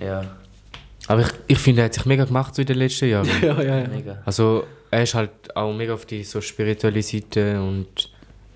Ja, 0.00 0.36
Aber 1.08 1.22
ich, 1.22 1.28
ich 1.46 1.58
finde, 1.58 1.82
er 1.82 1.86
hat 1.86 1.94
sich 1.94 2.06
mega 2.06 2.24
gemacht 2.24 2.54
so 2.54 2.62
in 2.62 2.66
den 2.66 2.78
letzten 2.78 3.08
Jahren. 3.08 3.28
ja, 3.42 3.60
ja, 3.60 3.78
ja. 3.80 3.88
mega. 3.88 4.22
Also 4.24 4.64
er 4.90 5.02
ist 5.02 5.14
halt 5.14 5.30
auch 5.56 5.74
mega 5.74 5.94
auf 5.94 6.06
die 6.06 6.22
so 6.22 6.40
spirituelle 6.40 7.02
Seite 7.02 7.60
und 7.60 8.10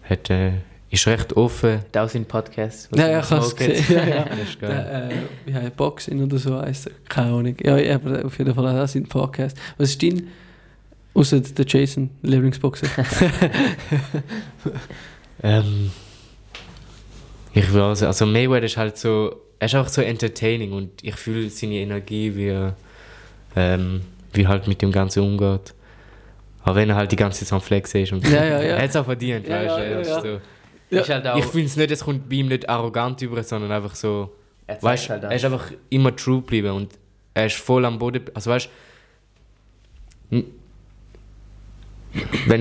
hat, 0.09 0.31
äh, 0.31 0.53
ist 0.91 1.07
recht 1.07 1.35
offen. 1.37 1.79
Hat 1.79 1.97
auch 1.97 2.09
seinen 2.09 2.27
Podcast. 2.27 2.89
wo 2.93 2.99
Ja, 2.99 3.09
ja, 3.09 3.21
ich 3.21 3.31
habe 3.31 3.45
es 3.45 3.57
gesehen. 3.57 3.85
Ja, 3.89 4.05
ja. 4.05 4.25
Das 4.25 4.39
ist 4.39 4.61
geil. 4.61 4.71
Der, 4.71 5.11
äh, 5.11 5.15
wie 5.47 5.55
heißt 5.55 5.77
Boxing 5.77 6.23
oder 6.23 6.39
so 6.39 6.61
heisst 6.61 6.87
er? 6.87 6.93
Keine 7.09 7.33
Ahnung. 7.33 7.57
Ja, 7.63 7.77
ja, 7.79 7.95
aber 7.97 8.25
auf 8.25 8.39
jeden 8.39 8.55
Fall 8.55 8.81
auch 8.81 8.87
sein 8.87 9.05
Podcast. 9.05 9.57
Was 9.79 9.91
ist 9.91 10.03
dein, 10.03 10.29
außer 11.15 11.41
der 11.41 11.67
Jason, 11.67 12.11
Lieblingsboxer? 12.23 12.87
Ähm, 15.43 15.91
ich 17.53 17.73
weiß, 17.73 18.05
also 18.05 18.27
Mayweather 18.27 18.67
ist 18.67 18.77
halt 18.77 18.97
so, 18.97 19.35
er 19.63 19.67
ist 19.67 19.77
auch 19.77 19.87
so 19.87 20.03
entertaining 20.03 20.73
und 20.73 20.91
ich 21.05 21.15
fühle 21.15 21.49
seine 21.49 21.75
Energie, 21.75 22.35
wie 22.35 22.49
er, 22.49 22.75
ähm, 23.55 24.01
wie 24.33 24.49
halt 24.49 24.67
mit 24.67 24.83
dem 24.83 24.91
Ganzen 24.91 25.23
umgeht. 25.23 25.73
Aber 26.65 26.75
wenn 26.75 26.91
er 26.91 26.97
halt 26.97 27.13
die 27.13 27.17
ganze 27.17 27.45
Zeit 27.45 27.53
am 27.53 27.61
Flex 27.61 27.95
ist 27.95 28.11
und 28.13 28.27
Ja, 28.27 28.45
ja, 28.45 28.45
ja. 28.45 28.59
er 28.61 28.83
hat 28.83 28.91
es 28.91 28.97
auch 28.97 29.05
verdient, 29.05 29.47
Ja, 29.47 29.65
weißt 29.65 29.79
du. 29.79 29.83
ja, 29.85 30.01
ja. 30.01 30.21
So. 30.21 30.41
Ja. 30.91 31.07
Halt 31.07 31.27
auch, 31.29 31.39
Ich 31.39 31.45
finde 31.45 31.67
es 31.67 31.77
nicht, 31.77 31.93
es 31.93 32.01
kommt 32.03 32.29
bei 32.29 32.35
ihm 32.35 32.49
nicht 32.49 32.69
arrogant 32.69 33.23
über, 33.23 33.41
sondern 33.45 33.71
einfach 33.71 33.95
so, 33.95 34.33
er 34.67 34.83
weißt 34.83 35.11
halt 35.11 35.23
er 35.23 35.33
ist 35.33 35.45
einfach 35.45 35.71
immer 35.91 36.17
true 36.17 36.41
geblieben 36.41 36.73
und 36.73 36.91
er 37.33 37.47
ist 37.47 37.55
voll 37.55 37.85
am 37.85 38.01
Boden, 38.01 38.25
also 38.35 38.51
weißt 38.51 38.69
wenn 40.31 40.45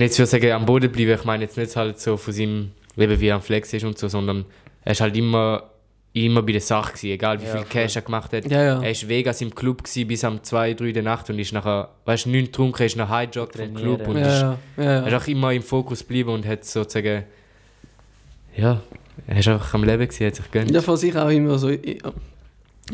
jetzt 0.02 0.18
würde 0.20 0.30
sagen, 0.30 0.52
am 0.52 0.66
Boden 0.66 0.92
bleiben, 0.92 1.14
ich 1.18 1.24
meine 1.24 1.42
jetzt 1.42 1.56
nicht 1.56 1.74
halt 1.74 1.98
so 1.98 2.16
von 2.16 2.32
seinem 2.32 2.70
Leben, 2.94 3.18
wie 3.18 3.26
er 3.26 3.34
am 3.34 3.42
Flex 3.42 3.72
ist 3.72 3.82
und 3.84 3.98
so, 3.98 4.06
sondern 4.06 4.44
er 4.84 4.92
ist 4.92 5.00
halt 5.00 5.16
immer, 5.16 5.64
immer 6.14 6.42
bei 6.42 6.52
der 6.52 6.60
Sache 6.60 6.92
gewesen, 6.92 7.10
egal 7.10 7.40
wie 7.40 7.44
Ja, 7.46 7.50
viel 7.52 7.60
voll. 7.60 7.68
Cash 7.70 7.96
er 7.96 8.02
gemacht 8.02 8.32
hat. 8.32 8.50
Ja, 8.50 8.62
ja. 8.62 8.82
Er 8.82 8.90
ist 8.90 9.08
Vegas 9.08 9.40
im 9.40 9.54
Club 9.54 9.82
gewesen, 9.84 10.06
bis 10.06 10.24
am 10.24 10.42
2, 10.42 10.74
3 10.74 10.92
der 10.92 11.02
Nacht 11.02 11.30
und 11.30 11.38
ist 11.38 11.52
nachher, 11.52 11.88
weißt 12.04 12.26
du, 12.26 12.30
nicht 12.30 12.46
getrunken, 12.46 12.82
ist 12.82 12.96
nachher 12.96 13.16
highjoggt 13.30 13.56
vom. 13.56 13.74
Club 13.74 14.06
und 14.08 14.16
Ja, 14.18 14.26
ist, 14.26 14.40
ja, 14.42 14.58
ja, 14.84 14.90
er 15.00 15.06
ist 15.06 15.14
auch 15.14 15.26
immer 15.28 15.52
im 15.52 15.62
Fokus 15.62 16.00
geblieben 16.00 16.30
und 16.30 16.46
hat 16.46 16.64
sozusagen, 16.64 17.24
ja, 18.56 18.80
er 19.26 19.38
ist 19.38 19.48
einfach 19.48 19.72
am 19.74 19.84
Leben 19.84 20.02
gewesen, 20.06 20.26
hat 20.26 20.34
sich 20.36 20.50
gönnt. 20.50 20.70
Ja, 20.70 20.86
was 20.86 21.02
ich 21.02 21.16
auch 21.16 21.28
immer 21.30 21.58
so, 21.58 21.68
ich, 21.70 22.04
auch 22.04 22.12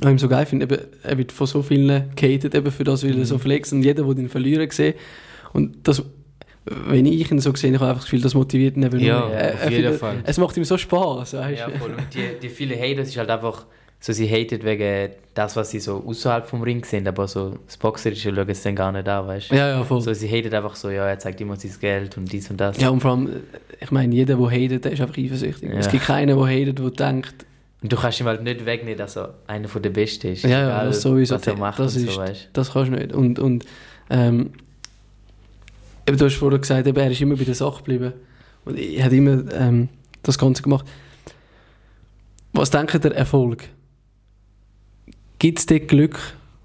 immer 0.02 0.18
so 0.18 0.28
geil 0.28 0.46
finde, 0.46 0.88
er 1.02 1.18
wird 1.18 1.32
von 1.32 1.46
so 1.46 1.62
vielen 1.62 2.10
gehatet, 2.14 2.54
eben 2.54 2.70
für 2.70 2.84
das, 2.84 3.02
weil 3.02 3.12
er 3.12 3.16
Mhm. 3.18 3.24
so 3.24 3.38
flex 3.38 3.72
und 3.72 3.82
jeder, 3.82 4.04
der 4.04 4.16
ihn 4.18 4.28
verlieren 4.28 4.70
sieht. 4.70 4.94
Und 5.52 5.88
das, 5.88 6.02
wenn 6.88 7.06
ich 7.06 7.30
ihn 7.30 7.38
so 7.40 7.54
sehe, 7.54 7.70
ich 7.70 7.76
habe 7.76 7.86
einfach 7.86 8.00
das 8.00 8.04
Gefühl, 8.04 8.20
das 8.22 8.34
motiviert 8.34 8.76
ihn 8.76 8.82
eben 8.82 9.00
Ja, 9.00 9.20
nur. 9.20 9.36
auf 9.64 9.70
jeden 9.70 9.94
Fall. 9.94 10.16
Es 10.24 10.38
macht 10.38 10.56
ihm 10.56 10.64
so 10.64 10.76
Spaß, 10.78 11.34
weißt 11.34 11.58
Ja, 11.60 11.68
voll. 11.78 11.90
Und 11.90 12.14
die, 12.14 12.38
die 12.42 12.48
vielen 12.48 12.78
Haters 12.78 13.08
ist 13.08 13.16
halt 13.16 13.30
einfach 13.30 13.66
so, 14.00 14.12
sie 14.12 14.28
haten 14.28 14.62
wegen 14.62 15.10
das, 15.34 15.56
was 15.56 15.70
sie 15.70 15.80
so 15.80 16.04
außerhalb 16.06 16.46
vom 16.46 16.62
Ring 16.62 16.84
sehen, 16.84 17.08
aber 17.08 17.26
so 17.26 17.58
das 17.66 17.76
Boxerische 17.76 18.32
schauen 18.32 18.54
sie 18.54 18.62
dann 18.64 18.76
gar 18.76 18.92
nicht 18.92 19.08
an, 19.08 19.26
weißt 19.26 19.50
du? 19.50 19.56
Ja, 19.56 19.70
ja, 19.70 19.84
voll. 19.84 20.00
So, 20.00 20.12
sie 20.14 20.28
haten 20.28 20.54
einfach 20.54 20.76
so, 20.76 20.88
ja, 20.90 21.06
er 21.08 21.18
zeigt 21.18 21.40
immer 21.40 21.56
sein 21.56 21.72
Geld 21.80 22.16
und 22.16 22.32
dies 22.32 22.48
und 22.50 22.58
das. 22.60 22.80
Ja, 22.80 22.90
und 22.90 23.00
vor 23.00 23.10
allem, 23.12 23.28
ich 23.80 23.90
meine, 23.90 24.14
jeder, 24.14 24.36
der 24.36 24.46
hatet, 24.50 24.84
der 24.84 24.92
ist 24.92 25.00
einfach 25.00 25.18
eifersüchtig. 25.18 25.68
Ja. 25.70 25.78
Es 25.78 25.88
gibt 25.90 26.04
keinen, 26.04 26.28
der 26.36 26.46
hatet, 26.46 26.78
der 26.78 26.90
denkt, 26.90 27.44
Und 27.82 27.92
du 27.92 27.96
kannst 27.96 28.20
ihm 28.20 28.26
halt 28.26 28.42
nicht 28.44 28.64
wegnehmen, 28.64 28.98
dass 28.98 29.16
er 29.16 29.34
einer 29.48 29.66
von 29.68 29.82
der 29.82 29.90
Besten 29.90 30.28
ist. 30.32 30.44
Ja, 30.44 30.68
ja, 30.68 30.84
das 30.84 31.02
sowieso. 31.02 31.34
Was 31.34 31.46
er 31.48 31.56
macht 31.56 31.78
Das 31.80 31.96
und 31.96 32.04
ist- 32.06 32.14
so, 32.14 32.20
weißt 32.20 32.50
das 32.52 32.72
kannst 32.72 32.92
du 32.92 32.96
nicht. 32.96 33.12
Und, 33.12 33.38
und 33.40 33.64
ähm, 34.10 34.52
eben, 36.08 36.16
du 36.18 36.24
hast 36.24 36.34
vorher 36.36 36.58
gesagt, 36.58 36.86
eben, 36.86 36.96
er 36.98 37.10
ist 37.10 37.20
immer 37.20 37.36
bei 37.36 37.44
der 37.44 37.54
Sache 37.54 37.78
geblieben. 37.78 38.12
Und 38.64 38.76
er 38.78 39.04
hat 39.04 39.12
immer 39.12 39.44
ähm, 39.54 39.88
das 40.22 40.38
Ganze 40.38 40.62
gemacht. 40.62 40.86
Was 42.52 42.70
denkt 42.70 42.94
ihr, 43.04 43.12
Erfolg? 43.14 43.64
Gibt 45.38 45.58
es 45.58 45.66
dort 45.66 45.88
Glück? 45.88 46.18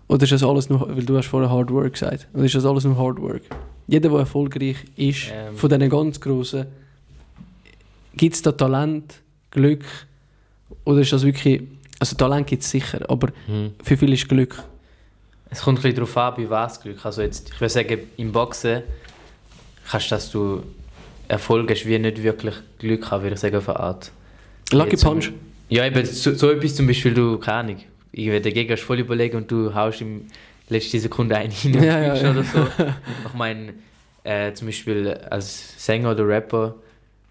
Oder 0.08 0.24
ist 0.24 0.32
das 0.32 0.44
alles 0.44 0.70
nur, 0.70 0.82
weil 0.96 1.06
du 1.06 1.18
hast 1.18 1.28
vorher 1.28 1.50
Hard 1.50 1.72
Work 1.72 1.94
gesagt, 1.94 2.28
oder 2.34 2.44
ist 2.44 2.56
das 2.56 2.66
alles 2.66 2.84
nur 2.84 2.98
Hard 2.98 3.20
Work? 3.22 3.44
Jeder, 3.88 4.10
der 4.10 4.20
erfolgreich 4.20 4.78
ist, 4.96 5.28
Ähm. 5.32 5.56
von 5.56 5.70
diesen 5.70 5.90
ganz 5.90 6.20
Grossen, 6.20 6.66
gibt 8.16 8.36
es 8.36 8.42
da 8.42 8.52
Talent, 8.52 9.22
Glück? 9.52 9.84
Oder 10.86 11.02
ist 11.02 11.14
das 11.14 11.24
wirklich, 11.24 11.62
also 12.00 12.16
Talent 12.16 12.48
gibt 12.48 12.64
es 12.64 12.70
sicher, 12.72 13.00
aber 13.10 13.30
Hm. 13.46 13.72
für 13.84 13.98
viele 13.98 14.14
ist 14.14 14.28
Glück. 14.28 14.62
Es 15.50 15.62
kommt 15.62 15.80
ein 15.80 15.82
bisschen 15.84 15.96
darauf 15.98 16.18
an, 16.18 16.34
bei 16.36 16.50
was 16.50 16.82
Glück. 16.82 17.06
Also 17.06 17.22
jetzt, 17.22 17.52
ich 17.54 17.62
würde 17.62 17.70
sagen, 17.74 18.00
im 18.18 18.32
Boxen 18.32 18.82
kannst 19.90 20.08
du, 20.12 20.16
dass 20.16 20.32
du 20.32 20.64
Erfolg 21.28 21.70
hast, 21.72 21.86
wie 21.86 21.98
nicht 22.00 22.22
wirklich 22.22 22.56
Glück 22.80 23.10
haben, 23.12 23.24
würde 23.24 23.36
ich 23.36 23.40
sagen, 23.40 23.56
auf 23.56 23.70
eine 23.70 23.80
Art. 23.80 24.12
Lucky 24.72 24.92
Jetzt, 24.92 25.04
Punch. 25.04 25.32
Ja, 25.70 25.86
eben, 25.86 26.06
so, 26.06 26.34
so 26.34 26.52
etwas 26.52 26.76
zum 26.76 26.88
Beispiel, 26.88 27.14
du, 27.14 27.38
keine 27.38 27.58
Ahnung, 27.58 27.78
irgendwie 28.12 28.40
der 28.42 28.52
Gegner 28.52 28.76
ist 28.76 28.84
voll 28.84 29.00
überlegen 29.00 29.38
und 29.38 29.50
du 29.52 29.74
haust 29.74 30.02
ihm 30.02 30.28
letzte 30.70 31.00
Sekunde 31.00 31.36
einen 31.38 31.52
hin 31.52 31.74
Ja, 31.76 32.00
ja, 32.00 32.16
ja. 32.16 32.32
oder 32.32 32.44
so. 32.44 32.68
Ich 33.28 33.34
meine, 33.34 33.74
äh, 34.24 34.54
zum 34.54 34.68
Beispiel 34.68 35.08
als 35.30 35.84
Sänger 35.84 36.12
oder 36.12 36.28
Rapper 36.28 36.76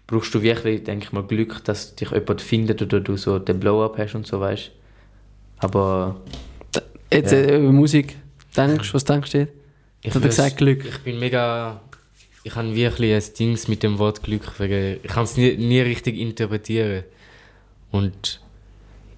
brauchst 0.07 0.33
du 0.35 0.41
wirklich, 0.41 0.83
denke 0.83 1.05
ich 1.05 1.11
mal, 1.13 1.23
Glück, 1.23 1.63
dass 1.63 1.95
dich 1.95 2.11
jemand 2.11 2.41
findet 2.41 2.81
oder 2.81 2.99
du 2.99 3.15
so 3.17 3.39
den 3.39 3.59
Blow-Up 3.59 3.97
hast 3.97 4.15
und 4.15 4.27
so, 4.27 4.39
weißt 4.39 4.71
Aber 5.59 6.17
Jetzt 7.11 7.31
Ja. 7.31 7.37
äh, 7.39 7.57
über 7.59 7.71
Musik. 7.71 8.15
Denkst, 8.57 8.93
was 8.93 9.05
denkst 9.05 9.31
du? 9.31 9.47
Ich 10.01 10.13
würd's- 10.13 10.21
gesagt 10.25 10.57
Glück? 10.57 10.83
Ich 10.85 10.99
bin 10.99 11.19
mega. 11.19 11.79
Ich 12.43 12.55
habe 12.55 12.75
wirklich 12.75 13.13
ein 13.13 13.33
Dings 13.39 13.67
mit 13.67 13.83
dem 13.83 13.99
Wort 13.99 14.21
Glück. 14.23 14.59
Wegen, 14.59 14.99
ich 15.01 15.09
kann 15.09 15.23
es 15.23 15.37
nie, 15.37 15.55
nie 15.55 15.79
richtig 15.79 16.17
interpretieren. 16.17 17.03
Und 17.91 18.41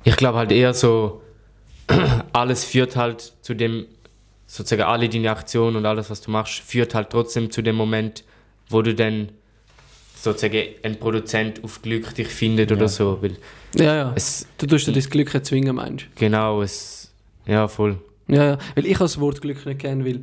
ich 0.03 0.15
glaube 0.15 0.37
halt 0.37 0.51
eher 0.51 0.73
so, 0.73 1.21
alles 2.33 2.63
führt 2.65 2.95
halt 2.95 3.33
zu 3.41 3.53
dem, 3.55 3.85
sozusagen 4.47 4.83
alle 4.83 5.09
deine 5.09 5.31
Aktionen 5.31 5.75
und 5.77 5.85
alles, 5.85 6.09
was 6.09 6.21
du 6.21 6.29
machst, 6.31 6.59
führt 6.59 6.93
halt 6.93 7.09
trotzdem 7.09 7.49
zu 7.49 7.61
dem 7.63 7.75
Moment, 7.75 8.23
wo 8.69 8.81
du 8.81 8.93
dann 8.93 9.29
sozusagen 10.15 10.63
ein 10.83 10.99
Produzent 10.99 11.63
auf 11.63 11.81
Glück 11.81 12.13
dich 12.15 12.27
findet 12.27 12.69
Ja. 12.69 12.77
oder 12.77 12.87
so. 12.89 13.19
Weil 13.21 13.37
Ja, 13.75 13.95
ja. 13.95 14.13
es, 14.15 14.47
Du 14.57 14.67
tust 14.67 14.87
dir 14.87 14.91
das 14.93 15.09
Glück 15.09 15.33
erzwingen, 15.33 15.75
meinst 15.75 16.05
genau, 16.15 16.61
es, 16.61 17.11
ja, 17.47 17.67
voll. 17.67 17.97
du? 18.27 18.35
Ja, 18.35 18.45
ja. 18.51 18.57
Weil 18.75 18.85
ich 18.85 18.97
das 18.97 19.19
Wort 19.19 19.41
Glück 19.41 19.65
nicht 19.65 19.79
kenne, 19.79 20.05
weil 20.05 20.21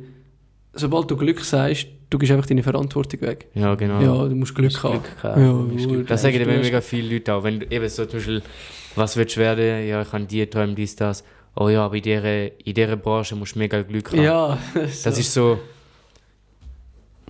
sobald 0.73 1.09
du 1.11 1.17
Glück 1.17 1.41
sagst, 1.43 1.87
du 2.13 2.19
gibst 2.19 2.31
einfach 2.31 2.45
deine 2.45 2.61
Verantwortung 2.63 3.21
weg. 3.21 3.47
Ja, 3.55 3.73
genau. 3.75 3.99
Ja, 4.01 4.27
du 4.29 4.35
musst 4.35 4.53
Glück 4.53 4.71
Musst 4.71 4.83
haben. 4.83 5.01
Glück 5.01 5.23
haben. 5.23 5.41
Ja, 5.79 5.85
Glück 5.87 6.07
Das 6.07 6.23
ja, 6.23 6.31
sagen 6.31 6.45
hast- 6.49 6.61
mega 6.63 6.81
viele 6.81 7.13
Leute 7.13 7.33
auch. 7.33 7.43
Wenn 7.43 7.59
du 7.59 7.65
eben 7.71 7.89
so 7.89 8.05
zum 8.05 8.19
Beispiel, 8.19 8.41
was 8.95 9.17
willst 9.17 9.35
du 9.35 9.39
werden? 9.41 9.87
Ja, 9.87 10.01
ich 10.01 10.11
habe 10.11 10.23
die 10.25 10.45
Träume, 10.47 10.73
dies, 10.75 10.95
das. 10.95 11.23
Oh 11.55 11.69
ja, 11.69 11.85
aber 11.85 11.95
in 11.95 12.01
dieser, 12.03 12.45
in 12.65 12.73
dieser 12.73 12.95
Branche 12.95 13.35
musst 13.35 13.55
du 13.55 13.59
mega 13.59 13.81
Glück 13.81 14.11
haben. 14.11 14.21
Ja, 14.23 14.57
Das 14.75 15.17
ist 15.17 15.33
so. 15.33 15.59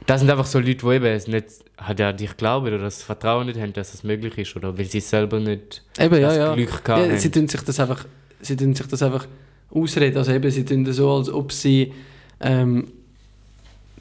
Das 0.06 0.20
sind 0.20 0.30
einfach 0.30 0.46
so 0.46 0.60
Leute, 0.60 0.76
die 0.76 0.88
eben 0.88 1.06
es 1.06 1.28
nicht 1.28 1.46
halt 1.78 2.00
ja, 2.00 2.12
dich 2.12 2.36
glauben 2.36 2.68
oder 2.68 2.78
das 2.80 3.02
Vertrauen 3.04 3.46
nicht 3.48 3.60
haben, 3.60 3.72
dass 3.74 3.92
das 3.92 4.04
möglich 4.04 4.38
ist. 4.38 4.56
Oder 4.56 4.78
weil 4.78 4.86
sie 4.86 5.00
selber 5.00 5.40
nicht 5.40 5.82
Eben, 5.98 6.16
ja, 6.16 6.28
das 6.28 6.38
ja. 6.38 6.56
Glück 6.56 6.84
gehabt 6.84 7.08
ja 7.10 7.18
sie 7.18 7.28
haben. 7.28 7.32
tun 7.34 7.48
sich 7.48 7.62
das 7.62 7.80
einfach, 7.80 8.06
sie 8.42 8.56
tun 8.58 8.76
sich 8.76 8.86
das 8.88 9.02
einfach 9.02 9.28
ausreden. 9.72 10.18
Also 10.18 10.34
eben, 10.34 10.52
sie 10.52 10.66
tun 10.66 10.84
das 10.84 10.98
so, 10.98 11.10
als 11.10 11.30
ob 11.30 11.52
sie 11.54 11.94
ähm, 12.42 12.92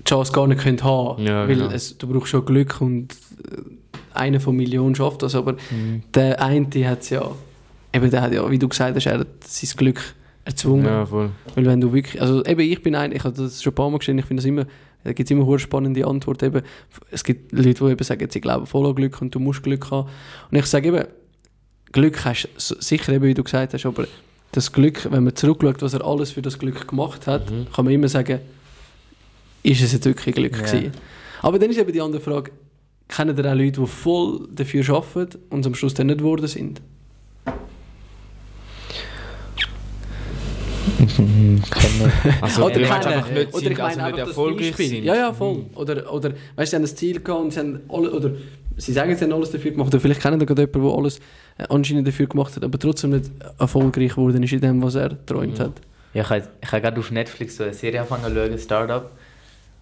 Chance 0.04 0.32
gar 0.32 0.46
nicht 0.46 0.60
können 0.60 0.82
haben 0.82 1.22
Ja, 1.24 1.46
Weil 1.48 1.56
genau. 1.56 1.70
es, 1.70 1.96
du 1.98 2.06
brauchst 2.06 2.28
schon 2.30 2.44
Glück 2.44 2.80
und 2.80 3.12
äh, 3.12 3.56
einer 4.14 4.40
von 4.40 4.56
Millionen 4.56 4.94
schafft 4.94 5.22
das. 5.22 5.34
Aber 5.34 5.52
Mhm. 5.70 6.02
der 6.14 6.40
eine 6.42 6.66
hat 6.88 7.00
es 7.02 7.10
ja, 7.10 7.30
eben 7.94 8.10
der 8.10 8.22
hat 8.22 8.32
ja, 8.32 8.48
wie 8.50 8.58
du 8.58 8.68
gesagt 8.68 8.96
hast, 8.96 9.06
er 9.06 9.20
hat 9.20 9.26
sein 9.44 9.70
Glück 9.76 10.00
erzwungen. 10.44 10.84
Ja, 10.86 11.06
voll. 11.06 11.30
Weil 11.54 11.66
wenn 11.66 11.80
du 11.80 11.92
wirklich, 11.92 12.20
also 12.20 12.44
eben 12.44 12.60
ich 12.60 12.82
bin 12.82 12.94
ein, 12.94 13.12
ich 13.12 13.22
habe 13.24 13.34
das 13.36 13.62
schon 13.62 13.72
ein 13.72 13.76
paar 13.76 13.90
Mal 13.90 13.98
gesehen, 13.98 14.18
ich 14.18 14.24
finde 14.24 14.40
das 14.42 14.48
immer, 14.48 14.66
Da 15.04 15.12
gibt 15.12 15.26
es 15.28 15.30
immer 15.32 15.46
eine 15.48 15.58
spannende 15.58 16.06
Antworten. 16.06 16.44
Eben, 16.46 16.62
es 17.10 17.24
gibt 17.24 17.50
Leute, 17.52 17.84
die 17.84 17.90
eben 17.90 18.04
sagen, 18.04 18.28
sie 18.30 18.40
glauben 18.40 18.66
voll 18.66 18.86
an 18.86 18.94
Glück 18.94 19.20
und 19.20 19.34
du 19.34 19.40
musst 19.40 19.62
Glück 19.62 19.90
haben. 19.90 20.08
Und 20.50 20.58
ich 20.58 20.66
sage 20.66 20.88
eben, 20.88 21.04
Glück 21.92 22.24
hast 22.24 22.48
du 22.56 22.74
sicher 22.80 23.12
eben, 23.12 23.24
wie 23.24 23.34
du 23.34 23.42
gesagt 23.44 23.74
hast, 23.74 23.84
aber 23.86 24.06
das 24.52 24.70
Glück, 24.72 25.08
wenn 25.10 25.24
man 25.24 25.34
zurückschaut, 25.34 25.82
was 25.82 25.94
er 25.94 26.04
alles 26.04 26.30
für 26.32 26.42
das 26.42 26.58
Glück 26.58 26.86
gemacht 26.88 27.26
hat, 27.26 27.50
Mhm. 27.50 27.66
kann 27.74 27.84
man 27.84 27.94
immer 27.94 28.08
sagen, 28.08 28.40
ist 29.62 29.82
es 29.82 29.92
jetzt 29.92 30.04
wirklich 30.04 30.34
Glück 30.34 30.56
Ja. 30.56 30.62
gewesen? 30.62 30.92
Aber 31.42 31.58
dann 31.58 31.70
ist 31.70 31.78
eben 31.78 31.92
die 31.92 32.00
andere 32.00 32.20
Frage, 32.22 32.52
kennen 33.08 33.36
ihr 33.36 33.44
auch 33.50 33.54
Leute, 33.54 33.80
die 33.80 33.86
voll 33.86 34.48
dafür 34.52 34.88
arbeiten 34.94 35.38
und 35.50 35.66
am 35.66 35.74
Schluss 35.74 35.94
dann 35.94 36.06
nicht 36.08 36.18
geworden 36.18 36.46
sind? 36.46 36.80
Können 41.06 41.62
Also, 42.40 42.64
Oder 42.66 42.80
meinst 42.80 43.06
einfach 43.06 43.30
nicht, 43.30 43.54
Oder 43.54 43.70
ich 43.70 43.82
also 43.82 43.82
meine 43.82 43.90
nicht 43.90 44.00
einfach 44.04 44.18
das 44.18 44.28
erfolgreich 44.28 44.76
sind. 44.76 45.04
Ja, 45.04 45.14
ja, 45.14 45.32
voll. 45.32 45.54
Mhm. 45.56 45.66
Oder, 45.74 46.12
oder 46.12 46.30
weißt 46.56 46.58
du, 46.58 46.66
sie 46.66 46.76
haben 46.76 46.82
ein 46.82 46.96
Ziel 46.96 47.20
gehabt 47.20 47.42
und 47.44 47.52
sie 47.52 47.58
haben 47.60 47.80
alle, 47.88 48.10
oder 48.12 48.30
sie 48.76 48.92
sagen, 48.92 49.14
sie 49.16 49.24
haben 49.24 49.32
alles 49.32 49.50
dafür 49.50 49.70
gemacht. 49.72 49.88
Oder 49.88 50.00
vielleicht 50.00 50.20
kennen 50.20 50.40
sie 50.40 50.46
gerade 50.46 50.62
jemanden, 50.62 50.82
der 50.88 50.96
alles 50.98 51.18
äh, 51.58 51.64
anscheinend 51.68 52.06
dafür 52.08 52.26
gemacht 52.26 52.54
hat, 52.56 52.64
aber 52.64 52.78
trotzdem 52.78 53.10
nicht 53.10 53.30
erfolgreich 53.58 54.10
geworden 54.10 54.42
ist 54.42 54.52
in 54.52 54.60
dem, 54.60 54.82
was 54.82 54.94
er 54.94 55.10
geträumt 55.10 55.58
Mhm. 55.58 55.62
hat. 55.62 55.72
Ja, 56.14 56.22
ich 56.22 56.30
habe 56.72 56.80
gerade 56.82 57.00
auf 57.00 57.10
Netflix 57.10 57.56
so 57.56 57.64
eine 57.64 57.72
Serie 57.74 58.00
angefangen 58.00 58.24
zu 58.24 58.34
schauen, 58.34 58.58
Startup. 58.58 59.10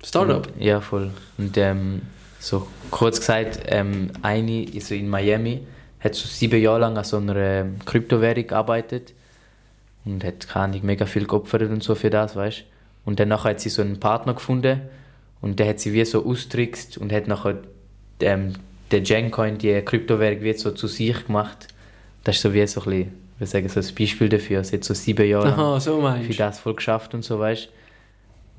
Startup? 0.05 0.47
Und, 0.47 0.63
ja, 0.63 0.81
voll. 0.81 1.11
Und 1.39 1.57
ähm, 1.57 2.03
so 2.39 2.67
kurz 2.91 3.21
gesagt, 3.21 3.61
ähm, 3.67 4.11
eine 4.23 4.67
also 4.75 4.95
in 4.95 5.09
Miami 5.09 5.61
hat 6.01 6.15
so 6.15 6.27
sieben 6.27 6.61
Jahre 6.61 6.81
lang 6.81 6.97
an 6.97 7.05
so 7.05 7.19
einer 7.19 7.37
ähm, 7.37 7.77
Kryptowährung 7.85 8.47
gearbeitet 8.47 9.13
und 10.05 10.25
hat 10.25 10.49
keine 10.49 10.81
mega 10.81 11.07
viel 11.07 11.27
geopfert 11.27 11.63
und 11.63 11.83
so 11.83 11.95
für 11.95 12.11
das, 12.11 12.35
weißt 12.35 12.65
Und 13.05 13.21
dann 13.21 13.29
nachher 13.29 13.51
hat 13.51 13.61
sie 13.61 13.69
so 13.69 13.83
einen 13.83 14.01
Partner 14.01 14.35
gefunden 14.35 14.81
und 15.43 15.59
der 15.59 15.69
hat 15.69 15.81
sie 15.81 15.93
wie 15.93 16.05
so 16.05 16.25
austrickst 16.25 16.97
und 16.99 17.13
hat 17.13 17.29
nachher 17.29 17.59
ähm, 18.21 18.55
den 18.91 19.05
Gencoin, 19.05 19.59
die 19.59 19.81
Kryptowährung, 19.83 20.43
wie 20.43 20.53
so 20.55 20.71
zu 20.71 20.87
sich 20.87 21.27
gemacht. 21.27 21.69
Das 22.25 22.37
ist 22.37 22.43
so 22.43 22.55
wie 22.55 22.67
so 22.67 22.81
ein 22.81 22.85
bisschen, 22.85 23.01
ich 23.35 23.41
würde 23.41 23.51
sagen, 23.51 23.69
so 23.69 23.81
ein 23.81 23.95
Beispiel 23.95 24.29
dafür. 24.29 24.65
Sie 24.65 24.77
hat 24.77 24.85
so 24.85 24.95
sieben 24.95 25.29
Jahre 25.29 25.53
Aha, 25.53 25.81
so 25.81 26.01
für 26.27 26.35
das 26.35 26.59
voll 26.59 26.75
geschafft 26.75 27.15
und 27.15 27.23
so, 27.23 27.39
weißt 27.39 27.69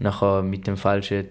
Nachher 0.02 0.42
mit 0.42 0.68
dem 0.68 0.78
falschen 0.78 1.26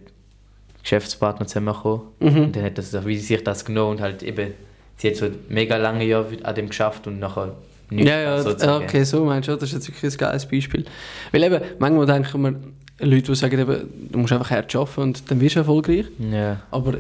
Geschäftspartner 0.83 1.47
zusammengekommen. 1.47 2.03
Mhm. 2.21 2.37
Und 2.45 2.57
dann 2.57 2.65
hat 2.65 2.79
das, 2.79 2.93
wie 3.07 3.17
sie 3.17 3.35
sich 3.35 3.45
das 3.45 3.65
genommen 3.65 3.93
und 3.93 4.01
halt 4.01 4.23
eben, 4.23 4.53
sie 4.97 5.09
hat 5.09 5.17
so 5.17 5.27
mega 5.49 5.77
lange 5.77 6.05
Jahre 6.05 6.37
an 6.43 6.55
dem 6.55 6.69
geschafft 6.69 7.07
und 7.07 7.19
nachher 7.19 7.55
nichts 7.91 8.09
Ja, 8.09 8.21
ja, 8.21 8.43
sozusagen. 8.43 8.85
okay, 8.85 9.05
so 9.05 9.25
meinst 9.25 9.49
du. 9.49 9.53
Das 9.57 9.65
ist 9.65 9.73
jetzt 9.75 9.89
wirklich 9.89 10.13
ein 10.15 10.19
geiles 10.19 10.47
Beispiel. 10.47 10.85
Weil 11.33 11.43
eben, 11.43 11.61
manchmal 11.79 12.07
denken 12.07 12.43
wir, 12.43 13.07
Leute, 13.07 13.23
die 13.33 13.35
sagen, 13.35 13.59
eben, 13.59 13.89
du 14.11 14.19
musst 14.19 14.33
einfach 14.33 14.51
hart 14.51 14.75
arbeiten 14.75 15.01
und 15.01 15.31
dann 15.31 15.41
wirst 15.41 15.57
du 15.57 15.61
erfolgreich. 15.61 16.07
Ja, 16.19 16.63
Aber 16.71 16.95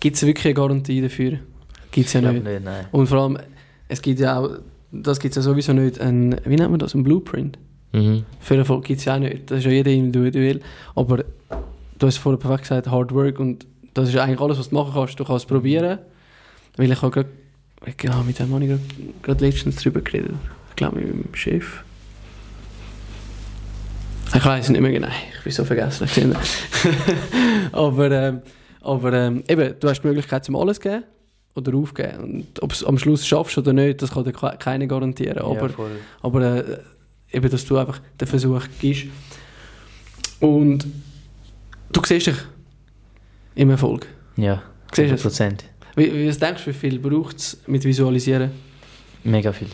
gibt 0.00 0.16
es 0.16 0.24
wirklich 0.26 0.46
eine 0.46 0.54
Garantie 0.54 1.00
dafür? 1.02 1.38
Gibt 1.90 2.06
es 2.08 2.12
ja 2.12 2.20
ich 2.20 2.26
nicht. 2.32 2.44
nicht, 2.44 2.64
nein. 2.64 2.86
Und 2.92 3.06
vor 3.06 3.18
allem, 3.22 3.38
es 3.88 4.00
gibt 4.02 4.20
ja 4.20 4.38
auch, 4.38 4.50
das 4.92 5.18
gibt 5.18 5.32
es 5.32 5.36
ja 5.36 5.42
sowieso 5.42 5.72
nicht, 5.72 6.00
ein, 6.00 6.38
wie 6.44 6.56
nennt 6.56 6.70
man 6.70 6.78
das, 6.78 6.94
ein 6.94 7.02
Blueprint. 7.02 7.58
Mhm. 7.96 8.24
Für 8.40 8.56
Erfolg 8.56 8.84
gibt 8.84 8.98
es 9.00 9.04
ja 9.06 9.14
auch 9.14 9.18
nicht. 9.18 9.50
Das 9.50 9.58
ist 9.58 9.64
ja 9.64 9.70
jeder 9.70 9.90
individuell. 9.90 10.60
Aber 10.94 11.24
du 11.98 12.06
hast 12.06 12.18
vorher 12.18 12.38
perfekt 12.38 12.62
gesagt, 12.64 12.88
Hard 12.90 13.12
Work 13.14 13.38
und 13.40 13.66
das 13.94 14.08
ist 14.10 14.16
eigentlich 14.16 14.40
alles, 14.40 14.58
was 14.58 14.68
du 14.68 14.74
machen 14.74 14.92
kannst. 14.94 15.18
Du 15.18 15.24
kannst 15.24 15.44
es 15.44 15.48
probieren. 15.48 15.98
Weil 16.76 16.92
ich 16.92 17.00
habe 17.00 17.10
gerade, 17.10 17.28
ja, 18.02 18.22
mit 18.22 18.38
dem 18.38 18.52
habe 18.52 18.64
ich 18.64 19.22
gerade- 19.22 19.44
letztens 19.46 19.76
drüber 19.76 20.02
geredet. 20.02 20.32
Ich 20.70 20.76
glaube, 20.76 20.96
mit 20.96 21.08
meinem 21.08 21.34
Chef. 21.34 21.82
Ich 24.34 24.44
weiß 24.44 24.64
es 24.64 24.70
nicht 24.70 24.80
mehr 24.80 24.92
genau. 24.92 25.08
Ich 25.38 25.44
bin 25.44 25.52
so 25.52 25.64
vergessen. 25.64 26.06
aber 27.72 28.10
ähm, 28.10 28.42
aber 28.82 29.12
ähm, 29.12 29.42
eben, 29.48 29.74
du 29.80 29.88
hast 29.88 30.02
die 30.02 30.06
Möglichkeit 30.08 30.44
zum 30.44 30.56
alles 30.56 30.80
geben 30.80 31.04
oder 31.54 31.74
aufgeben. 31.74 32.18
Und 32.22 32.62
ob 32.62 32.68
du 32.70 32.74
es 32.74 32.84
am 32.84 32.98
Schluss 32.98 33.26
schaffst 33.26 33.56
oder 33.56 33.72
nicht, 33.72 34.02
das 34.02 34.10
kann 34.12 34.24
dir 34.24 34.32
ke- 34.32 34.56
keiner 34.58 34.86
garantieren. 34.86 35.38
Aber 35.38 35.68
ja, 35.68 35.74
aber 36.22 36.42
äh, 36.42 36.78
eben, 37.32 37.50
dass 37.50 37.64
du 37.64 37.76
einfach 37.78 38.00
den 38.20 38.28
Versuch 38.28 38.62
gibst. 38.80 39.06
Und 40.40 40.86
du 41.92 42.02
siehst 42.04 42.26
dich 42.26 42.36
im 43.54 43.70
Erfolg. 43.70 44.06
Ja, 44.36 44.62
Siehst 44.94 45.10
du 45.10 45.14
es? 45.14 45.22
Prozent. 45.22 45.64
Wie, 45.96 46.12
wie 46.12 46.28
was 46.28 46.38
denkst 46.38 46.64
du, 46.64 46.70
wie 46.70 46.74
viel 46.74 46.98
braucht 46.98 47.36
es 47.38 47.58
mit 47.66 47.84
Visualisieren? 47.84 48.50
Mega 49.24 49.52
viel. 49.52 49.68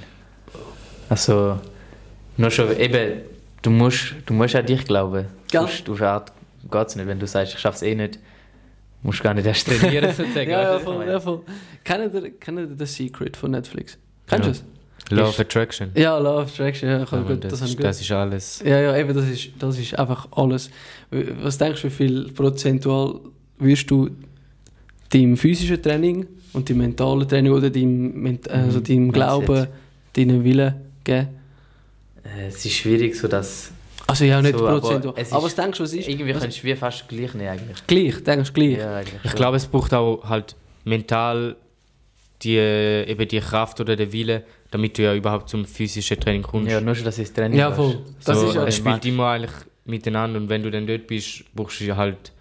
Also, 1.09 1.59
nur 2.37 2.51
schon 2.51 2.77
eben, 2.79 3.23
du 3.61 3.71
musst, 3.71 4.15
du 4.27 4.33
musst 4.35 4.55
an 4.55 4.65
dich 4.67 4.85
glauben. 4.85 5.27
Gell? 5.51 5.67
Eine 5.89 6.09
Art 6.09 6.33
geht 6.71 6.87
es 6.89 6.97
nicht. 6.97 7.07
Wenn 7.07 7.19
du 7.19 7.27
sagst, 7.27 7.55
ich 7.55 7.59
schaff's 7.61 7.83
eh 7.83 7.95
nicht, 7.95 8.19
musst 9.03 9.19
du 9.19 9.25
gar 9.25 9.35
nicht 9.35 9.47
erst 9.47 9.67
trainieren 9.67 10.13
sozusagen. 10.17 10.51
ja, 10.51 10.63
ja, 10.63 10.79
du, 10.79 10.85
voll, 10.85 11.07
ja, 11.07 11.21
voll. 11.21 11.43
Kennt 11.85 12.15
ihr, 12.15 12.31
kennt 12.39 12.59
ihr 12.61 12.69
The 12.79 12.87
Secret 12.87 13.37
von 13.37 13.51
Netflix? 13.51 13.99
Kennst 14.29 14.45
du 14.47 14.51
Ja. 14.51 14.57
es? 14.57 14.65
Law 15.11 15.29
of 15.29 15.39
Attraction. 15.41 15.91
Ja, 15.95 16.17
Love 16.19 16.43
Attraction, 16.43 16.89
ja, 16.89 17.03
ich 17.03 17.11
Ja, 17.11 17.21
gut, 17.23 17.45
das, 17.45 17.61
das, 17.61 17.69
ist, 17.71 17.79
das 17.85 18.01
ist 18.01 18.11
alles. 18.13 18.63
Ja, 18.65 18.81
ja, 18.81 18.97
eben, 18.97 19.15
das 19.15 19.29
ist, 19.29 19.51
das 19.59 19.79
ist 19.79 19.99
einfach 19.99 20.29
alles. 20.33 20.71
Was 21.11 21.59
denkst 21.59 21.83
du, 21.83 21.89
wie 21.89 21.93
viel 21.93 22.33
prozentual 22.33 23.21
wirst 23.59 23.91
du 23.91 24.09
deinem 25.11 25.37
physischen 25.37 25.83
Training 25.83 26.27
und 26.55 26.69
deinem 26.71 26.79
mentalen 26.79 27.29
Training 27.29 27.53
oder 27.53 27.69
deinem, 27.69 28.13
Ment- 28.23 28.49
also 28.51 28.79
Mhm, 28.79 28.85
deinem 28.85 28.99
Mindset. 29.09 29.13
Glauben, 29.15 29.67
deinem 30.15 30.45
Willen 30.45 30.75
geben? 31.05 31.29
Äh, 32.25 32.47
Es 32.49 32.65
ist 32.65 32.73
schwierig, 32.75 33.15
so 33.17 33.29
dass 33.29 33.71
Also 34.07 34.25
ja, 34.25 34.41
nicht 34.41 34.57
So, 34.57 34.67
aber 34.67 34.81
prozentual. 34.81 35.15
es 35.17 35.29
ist- 35.29 35.33
Aber 35.35 35.45
was 35.45 35.55
denkst 35.55 35.79
du, 35.79 35.85
was 35.85 35.93
ist? 35.93 36.09
irgendwie 36.09 36.35
was, 36.35 36.43
kannst 36.43 36.59
du 36.59 36.65
wie 36.65 36.75
fast 36.77 37.09
gleich 37.09 37.35
nehmen 37.35 37.49
eigentlich. 37.51 37.87
gleich, 37.87 38.23
denkst 38.25 38.49
du 38.53 38.55
gleich? 38.55 38.79
Ja, 38.79 38.97
eigentlich 38.97 39.21
Ich 39.25 39.33
glaube, 39.35 39.57
es 39.59 39.67
braucht 39.67 39.93
auch 39.93 40.25
halt 40.29 40.55
mental 40.85 41.57
die, 42.43 42.57
äh, 42.57 43.05
eben 43.11 43.29
die 43.29 43.41
Kraft 43.41 43.81
oder 43.81 43.95
den 43.97 44.13
Wille, 44.13 44.43
damit 44.73 44.99
du 44.99 45.03
ja 45.03 45.15
überhaupt 45.15 45.49
zum 45.49 45.65
physischen 45.65 46.19
Training 46.19 46.43
kommst. 46.43 46.71
Ja, 46.73 46.81
nur 46.81 46.95
schon, 46.95 47.05
dass 47.05 47.19
ich 47.19 47.29
das 47.29 47.35
Training 47.35 47.59
Ja, 47.59 47.71
voll. 47.71 47.99
Das 48.25 48.41
so, 48.41 48.49
ist 48.49 48.55
ja 48.55 48.67
es 48.67 48.77
spielt 48.77 49.05
immer 49.05 49.29
eigentlich 49.29 49.53
miteinander 49.85 50.41
und 50.41 50.49
wenn 50.49 50.63
du 50.63 50.71
dann 50.71 50.87
dort 50.87 51.07
bist, 51.07 51.45
brauchst 51.55 51.81
du 51.81 51.85
ja 51.85 51.97
halt 51.97 52.33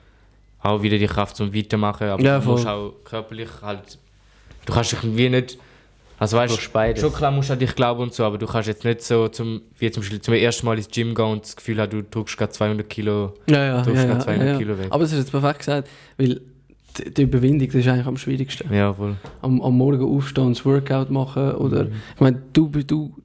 auch 0.62 0.82
wieder 0.82 0.98
die 0.98 1.08
Kraft 1.08 1.36
zum 1.36 1.54
Weitermachen, 1.54 2.08
aber 2.08 2.24
Ja, 2.24 2.40
du 2.40 2.50
musst 2.50 2.66
auch 2.68 2.94
körperlich 3.04 3.50
halt, 3.62 3.98
du 4.66 4.74
kannst 4.74 4.92
dich 4.94 5.04
irgendwie 5.04 5.28
nicht, 5.30 5.58
also 6.20 6.38
weißt 6.38 6.72
beides. 6.72 7.02
schon 7.02 7.12
klar 7.14 7.32
musst 7.32 7.50
du 7.50 7.54
an 7.54 7.60
dich 7.60 7.76
glauben 7.76 8.04
und 8.04 8.14
so, 8.14 8.24
aber 8.24 8.38
du 8.38 8.46
kannst 8.46 8.68
jetzt 8.70 8.86
nicht 8.86 9.02
so 9.02 9.28
zum, 9.28 9.64
wie 9.80 9.90
zum 9.92 10.02
Beispiel 10.04 10.22
zum 10.22 10.34
ersten 10.36 10.66
Mal 10.68 10.78
ins 10.78 10.88
Gym 10.88 11.16
gehen 11.16 11.26
und 11.26 11.44
das 11.44 11.56
Gefühl 11.56 11.82
haben, 11.82 11.90
du 11.90 12.04
drückst 12.04 12.38
gerade 12.38 12.52
200 12.54 12.88
Kilo, 12.90 13.34
Ja, 13.50 13.66
ja, 13.66 13.82
drückst 13.82 14.04
ja, 14.04 14.08
gerade 14.08 14.20
ja, 14.20 14.26
200 14.26 14.46
ja, 14.48 14.52
ja. 14.54 14.58
Kilo 14.60 14.78
weg. 14.78 14.88
Aber 14.92 15.04
das 15.04 15.12
ist 15.14 15.18
jetzt 15.20 15.32
perfekt 15.32 15.60
gesagt, 15.60 15.90
weil 16.18 16.40
die, 16.98 17.14
die 17.14 17.22
Überwindung, 17.24 17.68
das 17.68 17.76
ist 17.76 17.88
eigentlich 17.88 18.06
am 18.08 18.18
schwierigsten. 18.18 18.74
Ja, 18.74 18.94
voll. 18.94 19.16
Am, 19.42 19.62
am 19.62 19.78
Morgen 19.78 20.04
aufstehen 20.04 20.46
und 20.48 20.58
das 20.58 20.66
Workout 20.66 21.10
machen 21.10 21.52
oder... 21.54 21.86
Mhm. 21.86 21.92
Ich 22.16 22.20
meine, 22.22 22.42
du, 22.54 22.68
du, 22.70 22.84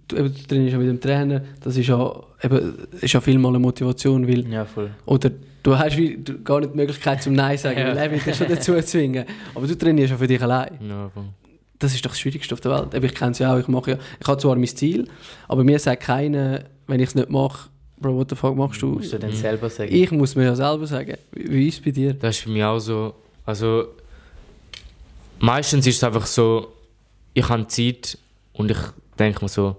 du, 0.08 0.16
eben, 0.16 0.34
du 0.34 0.42
trainierst 0.46 0.72
ja 0.72 0.78
mit 0.78 0.88
dem 0.88 1.00
Trainer, 1.00 1.42
das 1.62 1.76
ist 1.76 1.86
ja, 1.88 2.22
eben, 2.42 2.74
ist 3.00 3.12
ja 3.12 3.20
vielmal 3.20 3.50
eine 3.52 3.58
Motivation, 3.58 4.26
weil... 4.28 4.46
Ja, 4.50 4.64
voll. 4.64 4.90
Oder 5.06 5.30
du 5.62 5.78
hast 5.78 5.96
wie, 5.96 6.16
du, 6.16 6.42
gar 6.42 6.60
nicht 6.60 6.72
die 6.72 6.76
Möglichkeit 6.76 7.22
zum 7.22 7.34
Nein 7.34 7.58
sagen, 7.58 7.78
Ja. 7.78 7.88
weil 7.88 7.96
er 7.98 8.10
will 8.10 8.18
dich 8.20 8.34
schon 8.36 8.48
dazu 8.48 8.74
zwingen. 8.82 9.24
Aber 9.54 9.66
du 9.66 9.76
trainierst 9.76 10.10
ja 10.12 10.16
für 10.16 10.26
dich 10.26 10.42
allein. 10.42 10.78
Ja, 10.88 11.08
voll. 11.10 11.24
Das 11.78 11.94
ist 11.94 12.04
doch 12.06 12.10
das 12.10 12.20
Schwierigste 12.20 12.54
auf 12.54 12.60
der 12.60 12.72
Welt. 12.72 12.94
Eben, 12.94 13.04
ich 13.04 13.14
kenne 13.14 13.32
es 13.32 13.38
ja 13.38 13.54
auch, 13.54 13.58
ich 13.58 13.68
mache 13.68 13.92
ja... 13.92 13.98
Ich 14.20 14.26
habe 14.26 14.40
zwar 14.40 14.56
mein 14.56 14.66
Ziel, 14.66 15.08
aber 15.48 15.62
mir 15.64 15.78
sagt 15.78 16.02
keiner, 16.04 16.60
wenn 16.86 17.00
ich 17.00 17.08
es 17.08 17.14
nicht 17.14 17.30
mache, 17.30 17.68
Bro, 17.98 18.14
what 18.14 18.28
the 18.28 18.36
fuck 18.36 18.54
machst 18.54 18.82
du? 18.82 18.88
Musst 18.88 19.10
du 19.14 19.16
Mhm. 19.18 19.32
selber 19.32 19.70
sagen. 19.70 19.90
Ich 19.90 20.10
muss 20.10 20.36
mir 20.36 20.44
ja 20.44 20.54
selber 20.54 20.86
sagen. 20.86 21.14
Wie, 21.32 21.50
wie 21.50 21.68
ist 21.68 21.78
es 21.78 21.82
bei 21.84 21.90
dir? 21.92 22.12
Das 22.12 22.38
ist 22.38 22.44
bei 22.44 22.50
mir 22.52 22.68
auch 22.68 22.78
so. 22.78 23.14
Also, 23.46 23.94
meistens 25.38 25.86
ist 25.86 25.96
es 25.96 26.04
einfach 26.04 26.26
so, 26.26 26.72
ich 27.32 27.48
habe 27.48 27.66
Zeit 27.68 28.18
und 28.52 28.70
ich 28.70 28.78
denke 29.18 29.44
mir 29.44 29.48
so, 29.48 29.76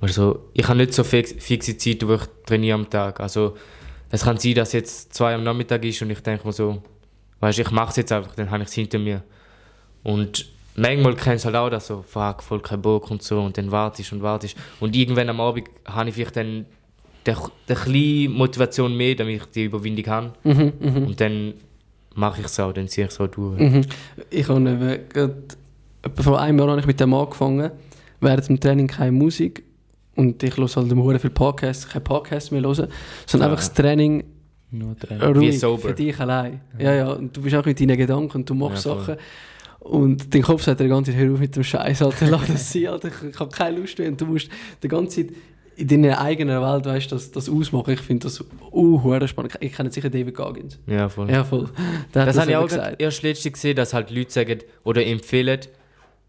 also, 0.00 0.50
ich 0.52 0.66
habe 0.68 0.78
nicht 0.78 0.92
so 0.92 1.04
fix, 1.04 1.32
fixe 1.38 1.76
Zeit, 1.78 2.06
wo 2.06 2.14
ich 2.14 2.22
trainiere 2.44 2.74
am 2.74 2.90
Tag. 2.90 3.20
Also, 3.20 3.56
es 4.10 4.22
kann 4.22 4.38
sein, 4.38 4.54
dass 4.54 4.72
jetzt 4.72 5.14
zwei 5.14 5.34
am 5.34 5.42
Nachmittag 5.42 5.84
ist 5.84 6.02
und 6.02 6.10
ich 6.10 6.20
denke 6.20 6.46
mir 6.46 6.52
so, 6.52 6.82
weißt 7.40 7.58
du, 7.58 7.62
ich 7.62 7.70
mache 7.70 7.90
es 7.90 7.96
jetzt 7.96 8.12
einfach, 8.12 8.34
dann 8.34 8.50
habe 8.50 8.62
ich 8.62 8.68
es 8.68 8.74
hinter 8.74 8.98
mir. 8.98 9.22
Und 10.02 10.46
manchmal 10.76 11.16
kennst 11.16 11.44
du 11.44 11.46
halt 11.46 11.56
auch, 11.56 11.70
dass 11.70 11.86
so, 11.86 12.02
fuck, 12.02 12.42
voll 12.42 12.60
kein 12.60 12.82
Bock 12.82 13.10
und 13.10 13.22
so, 13.22 13.40
und 13.40 13.56
dann 13.58 13.70
wartest 13.70 14.12
und 14.12 14.22
wartest. 14.22 14.56
Und 14.80 14.94
irgendwann 14.94 15.28
am 15.28 15.40
Abend 15.40 15.68
habe 15.86 16.08
ich 16.08 16.14
vielleicht 16.14 16.36
dann 16.36 16.66
der, 17.24 17.36
der 17.68 17.76
kleine 17.76 18.28
Motivation 18.28 18.96
mehr, 18.96 19.14
damit 19.14 19.42
ich 19.42 19.46
die 19.50 19.64
Überwindung 19.64 20.06
habe. 20.06 20.32
Mhm, 20.44 20.72
mhm. 20.78 21.06
Und 21.06 21.20
dann 21.20 21.54
mache 22.16 22.40
ich 22.40 22.46
es 22.46 22.58
auch, 22.58 22.72
dann 22.72 22.88
ziehe 22.88 23.06
ich 23.06 23.12
es 23.12 23.20
auch 23.20 23.28
durch. 23.28 23.60
Mhm. 23.60 23.82
Ich 24.30 24.48
habe 24.48 24.60
eben 24.60 25.08
gerade, 25.08 25.34
vor 26.22 26.40
einem 26.40 26.58
Jahr 26.58 26.68
habe 26.70 26.80
ich 26.80 26.86
mit 26.86 26.98
dem 26.98 27.14
angefangen, 27.14 27.70
während 28.20 28.48
dem 28.48 28.58
Training 28.60 28.86
keine 28.88 29.12
Musik 29.12 29.62
und 30.16 30.42
ich 30.42 30.56
höre 30.56 30.66
halt 30.66 30.90
immer 30.90 31.18
viel 31.18 31.30
Podcasts, 31.30 31.88
kein 31.88 32.02
Podcast 32.02 32.50
mehr 32.52 32.62
hören, 32.62 32.88
sondern 33.26 33.48
Ah. 33.50 33.52
einfach 33.52 33.64
das 33.64 33.72
Training 33.74 34.24
Nur 34.70 34.96
Training. 34.98 35.22
ruhig 35.36 35.60
sober. 35.60 35.88
für 35.88 35.94
dich 35.94 36.18
allein. 36.18 36.60
Ja, 36.78 36.94
ja, 36.94 37.12
und 37.12 37.36
du 37.36 37.42
bist 37.42 37.54
auch 37.54 37.64
mit 37.64 37.78
deinen 37.80 37.96
Gedanken 37.96 38.38
und 38.38 38.48
du 38.50 38.54
machst 38.54 38.84
Ja. 38.86 38.94
Sachen 38.96 39.16
und 39.80 40.34
dein 40.34 40.42
Kopf 40.42 40.62
sagt 40.62 40.80
dir 40.80 40.84
die 40.84 40.90
ganze 40.90 41.12
Zeit, 41.12 41.20
hör 41.20 41.32
auf 41.34 41.38
mit 41.38 41.54
dem 41.54 41.62
Scheiß, 41.62 42.02
Alter, 42.02 42.26
lass 42.30 42.46
das 42.48 42.72
sein, 42.72 42.86
Alter, 42.88 43.08
ich, 43.08 43.30
ich 43.34 43.38
habe 43.38 43.50
keine 43.50 43.78
Lust 43.78 43.98
mehr 43.98 44.08
und 44.08 44.20
du 44.20 44.26
musst 44.26 44.48
die 44.82 44.88
ganze 44.88 45.26
Zeit 45.26 45.34
in 45.76 45.88
deiner 45.88 46.20
eigenen 46.20 46.60
Welt, 46.60 46.86
weißt 46.86 47.10
du, 47.10 47.16
das, 47.16 47.30
das 47.30 47.48
ausmachen. 47.48 47.92
Ich 47.92 48.00
finde 48.00 48.24
das 48.24 48.42
uh, 48.72 49.26
spannend. 49.26 49.54
Ich 49.60 49.72
kenne 49.72 49.90
sicher 49.90 50.08
David 50.08 50.34
Goggins. 50.34 50.78
Ja, 50.86 51.08
voll. 51.08 51.30
Ja, 51.30 51.44
voll. 51.44 51.68
Der 52.14 52.22
hat 52.22 52.28
Das, 52.28 52.38
habe 52.38 52.50
ich 52.50 52.56
auch 52.56 52.68
grad 52.68 53.00
erst 53.00 53.22
letztens 53.22 53.52
gesehen, 53.54 53.76
dass 53.76 53.92
halt 53.92 54.10
Leute 54.10 54.32
sagen 54.32 54.60
oder 54.84 55.04
empfehlen, 55.04 55.60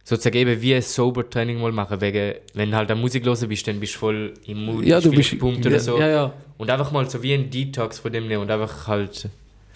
sozusagen 0.04 0.38
eben 0.38 0.62
wie 0.62 0.76
ein 0.76 0.82
Sober-Training 0.82 1.60
mal 1.60 1.72
machen, 1.72 2.00
wegen, 2.02 2.36
wenn 2.54 2.72
du 2.72 2.78
halt 2.78 2.92
an 2.92 3.00
Musik 3.00 3.26
hören 3.26 3.48
bist, 3.50 3.68
dann 3.68 3.80
bist 3.80 3.96
du 3.96 4.00
voll 4.00 4.34
im 4.46 4.66
Mood, 4.66 4.86
Ja, 4.86 5.00
du 5.00 5.12
bist. 5.12 5.32
gepumpt 5.32 5.64
ja, 5.64 5.72
oder 5.72 5.80
so. 5.80 6.00
Ja, 6.00 6.08
ja. 6.08 6.34
Und 6.58 6.70
einfach 6.70 6.92
mal 6.92 7.10
so 7.10 7.22
wie 7.24 7.34
ein 7.34 7.50
Detox 7.50 8.00
von 8.00 8.12
dem 8.12 8.28
nehmen 8.28 8.42
und 8.42 8.52
einfach 8.52 8.88
halt, 8.88 9.30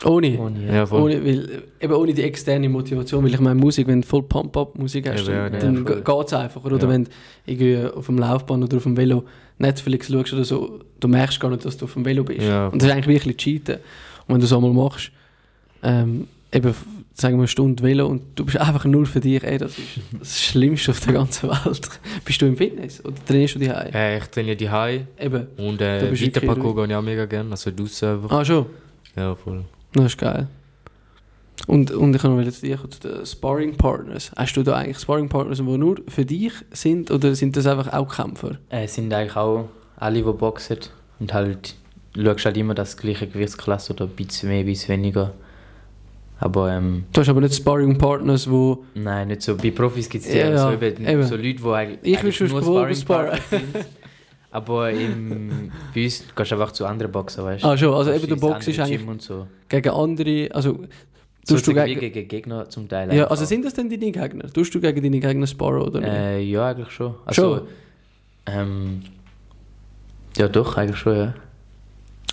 Ohne. 0.03 0.39
Ohne, 0.39 0.73
ja. 0.73 0.91
Ohne, 0.91 1.23
weil, 1.23 1.63
eben 1.79 1.93
ohne 1.93 2.13
die 2.13 2.23
externe 2.23 2.67
Motivation, 2.69 3.23
weil 3.23 3.33
ich 3.33 3.39
meine, 3.39 3.59
Musik, 3.59 3.87
wenn 3.87 4.01
du 4.01 4.07
voll 4.07 4.23
Pump-Up-Musik 4.23 5.07
hast, 5.09 5.27
Ja, 5.27 5.49
dann, 5.49 5.53
ja, 5.53 5.59
dann 5.59 6.03
geht 6.03 6.27
es 6.27 6.33
einfach. 6.33 6.63
Oder 6.63 6.77
Ja. 6.79 6.89
wenn 6.89 7.03
du 7.05 7.11
irgendwie 7.45 7.77
auf 7.95 8.05
dem 8.07 8.17
Laufbahn 8.17 8.63
oder 8.63 8.77
auf 8.77 8.83
dem 8.83 8.97
Velo 8.97 9.23
Netflix 9.59 10.07
schaust 10.11 10.33
oder 10.33 10.43
so, 10.43 10.79
du 10.99 11.07
merkst 11.07 11.39
gar 11.39 11.49
nicht, 11.51 11.65
dass 11.65 11.77
du 11.77 11.85
auf 11.85 11.93
dem 11.93 12.03
Velo 12.05 12.23
bist. 12.23 12.41
Ja. 12.41 12.67
Und 12.67 12.81
das 12.81 12.89
ist 12.89 12.95
eigentlich 12.95 13.07
wirklich 13.07 13.37
Cheaten. 13.37 13.75
Und 14.27 14.33
wenn 14.35 14.39
du 14.39 14.45
es 14.45 14.53
einmal 14.53 14.73
machst, 14.73 15.11
ähm, 15.83 16.27
eben, 16.51 16.73
sagen 17.13 17.35
wir 17.35 17.41
eine 17.41 17.47
Stunde 17.47 17.83
Velo 17.83 18.07
und 18.07 18.21
du 18.35 18.45
bist 18.45 18.57
einfach 18.57 18.85
nur 18.85 19.05
für 19.05 19.19
dich, 19.19 19.43
ey, 19.43 19.57
das 19.59 19.77
ist 19.77 19.99
das 20.19 20.41
Schlimmste 20.41 20.91
auf 20.91 20.99
der 21.01 21.13
ganzen 21.13 21.49
Welt. 21.49 21.89
bist 22.25 22.41
du 22.41 22.47
im 22.47 22.57
Fitness 22.57 23.05
oder 23.05 23.15
trainierst 23.27 23.55
du 23.55 23.59
dich 23.59 23.69
heim? 23.69 23.93
äh, 23.93 24.17
ich 24.17 24.23
trainiere 24.25 24.55
die 24.55 24.69
High 24.69 25.01
Eben. 25.19 25.47
und 25.57 25.79
äh, 25.81 26.11
Weiterparcours 26.11 26.75
gehe 26.75 26.85
ich 26.87 26.95
auch 26.95 27.01
mega 27.03 27.25
gerne, 27.25 27.51
also 27.51 27.69
draussen 27.69 28.09
einfach. 28.09 28.31
Ah, 28.31 28.43
schon? 28.45 28.65
Ja, 29.15 29.35
voll. 29.35 29.63
Das 29.93 30.05
ist 30.05 30.17
geil. 30.17 30.47
Und, 31.67 31.91
und 31.91 32.15
ich 32.15 32.21
zu 32.21 32.61
dir 32.61 32.77
kommen, 32.77 32.91
zu 32.91 32.99
den 33.07 33.25
Sparring 33.25 33.75
Partners. 33.77 34.31
Hast 34.35 34.55
du 34.57 34.63
da 34.63 34.75
eigentlich 34.75 34.99
Sparring 34.99 35.29
Partners, 35.29 35.57
die 35.59 35.63
nur 35.63 35.97
für 36.07 36.25
dich 36.25 36.53
sind 36.71 37.11
oder 37.11 37.35
sind 37.35 37.55
das 37.55 37.67
einfach 37.67 37.93
auch 37.93 38.07
Kämpfer? 38.15 38.57
Äh, 38.69 38.85
Es 38.85 38.95
sind 38.95 39.13
eigentlich 39.13 39.35
auch 39.35 39.69
alle, 39.97 40.23
die 40.23 40.31
boxen. 40.31 40.77
Und 41.19 41.33
halt, 41.33 41.75
du 42.13 42.23
schaust 42.25 42.45
halt 42.45 42.57
immer 42.57 42.73
das 42.73 42.97
gleiche 42.97 43.27
Gewichtsklasse 43.27 43.93
oder 43.93 44.05
ein 44.05 44.11
bisschen 44.11 44.49
mehr, 44.49 44.59
ein 44.61 44.65
bisschen 44.65 44.95
weniger. 44.97 45.33
Aber 46.39 46.71
ähm, 46.71 47.03
Du 47.13 47.21
hast 47.21 47.29
aber 47.29 47.41
nicht 47.41 47.53
Sparring 47.53 47.97
Partners, 47.99 48.49
wo 48.49 48.83
nein, 48.95 49.27
nicht 49.27 49.43
so. 49.43 49.55
Bei 49.55 49.69
Profis 49.69 50.09
gibt 50.09 50.25
es 50.25 50.33
Ja, 50.33 50.49
ja, 50.49 50.57
so, 50.57 50.71
eben, 50.71 51.05
eben. 51.07 51.23
so 51.23 51.35
Leute, 51.35 51.53
die 51.53 51.63
eigentlich, 51.65 51.99
Ich 52.01 52.11
will 52.13 52.17
eigentlich 52.17 52.37
schon 52.37 52.47
nur 52.47 52.65
wohl 52.65 52.95
Sparring-Partner 52.95 53.39
sind. 53.51 53.85
Aber 54.51 54.91
im, 54.91 55.71
bei 55.95 56.03
uns 56.03 56.27
du 56.27 56.33
gehst 56.35 56.51
einfach 56.53 56.71
zu 56.73 56.85
anderen 56.85 57.11
Boxern, 57.11 57.45
weißt 57.45 57.63
Ah, 57.63 57.77
schon, 57.77 57.93
also 57.93 58.11
eben 58.11 58.27
der 58.27 58.35
Box 58.35 58.67
ist 58.67 58.79
eigentlich 58.79 59.01
so. 59.21 59.47
gegen 59.69 59.89
andere, 59.89 60.49
also 60.53 60.79
So 61.45 61.55
tust 61.55 61.67
du 61.67 61.73
gegen, 61.73 61.99
gegen, 61.99 62.13
gegen 62.13 62.27
Gegner 62.27 62.69
zum 62.69 62.89
Teil. 62.89 63.13
ja, 63.13 63.27
also 63.27 63.43
auch. 63.43 63.47
sind 63.47 63.63
das 63.63 63.73
denn 63.73 63.89
deine 63.89 64.11
Gegner? 64.11 64.51
Tust 64.51 64.75
du 64.75 64.81
gegen 64.81 65.01
deine 65.01 65.19
Gegner 65.21 65.47
sparren 65.47 65.81
oder 65.83 65.99
nicht? 66.01 66.09
Äh, 66.09 66.41
ja, 66.41 66.67
eigentlich 66.69 66.91
schon. 66.91 67.15
Also, 67.25 67.41
Schon? 67.57 67.67
Ähm, 68.47 69.01
ja, 70.37 70.47
doch, 70.49 70.75
eigentlich 70.77 70.97
schon, 70.97 71.15
ja. 71.15 71.33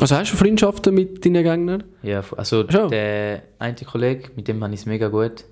Also 0.00 0.16
hast 0.16 0.32
du 0.32 0.36
Freundschaften 0.36 0.94
mit 0.94 1.24
deinen 1.24 1.42
Gegnern? 1.44 1.84
Ja, 2.02 2.22
also 2.36 2.64
Schon? 2.70 2.88
der 2.90 3.42
eine 3.58 3.74
Kollege, 3.74 4.30
mit 4.36 4.46
dem 4.48 4.62
habe 4.62 4.72
ich 4.74 4.80
es 4.80 4.86
mega 4.86 5.08
gut. 5.08 5.44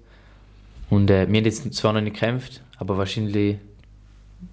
Und 0.91 1.11
äh, 1.11 1.27
wir 1.29 1.39
haben 1.39 1.45
jetzt 1.45 1.73
zwar 1.75 1.93
noch 1.93 2.01
nicht 2.01 2.14
gekämpft, 2.14 2.61
aber 2.79 2.97
wahrscheinlich 2.97 3.57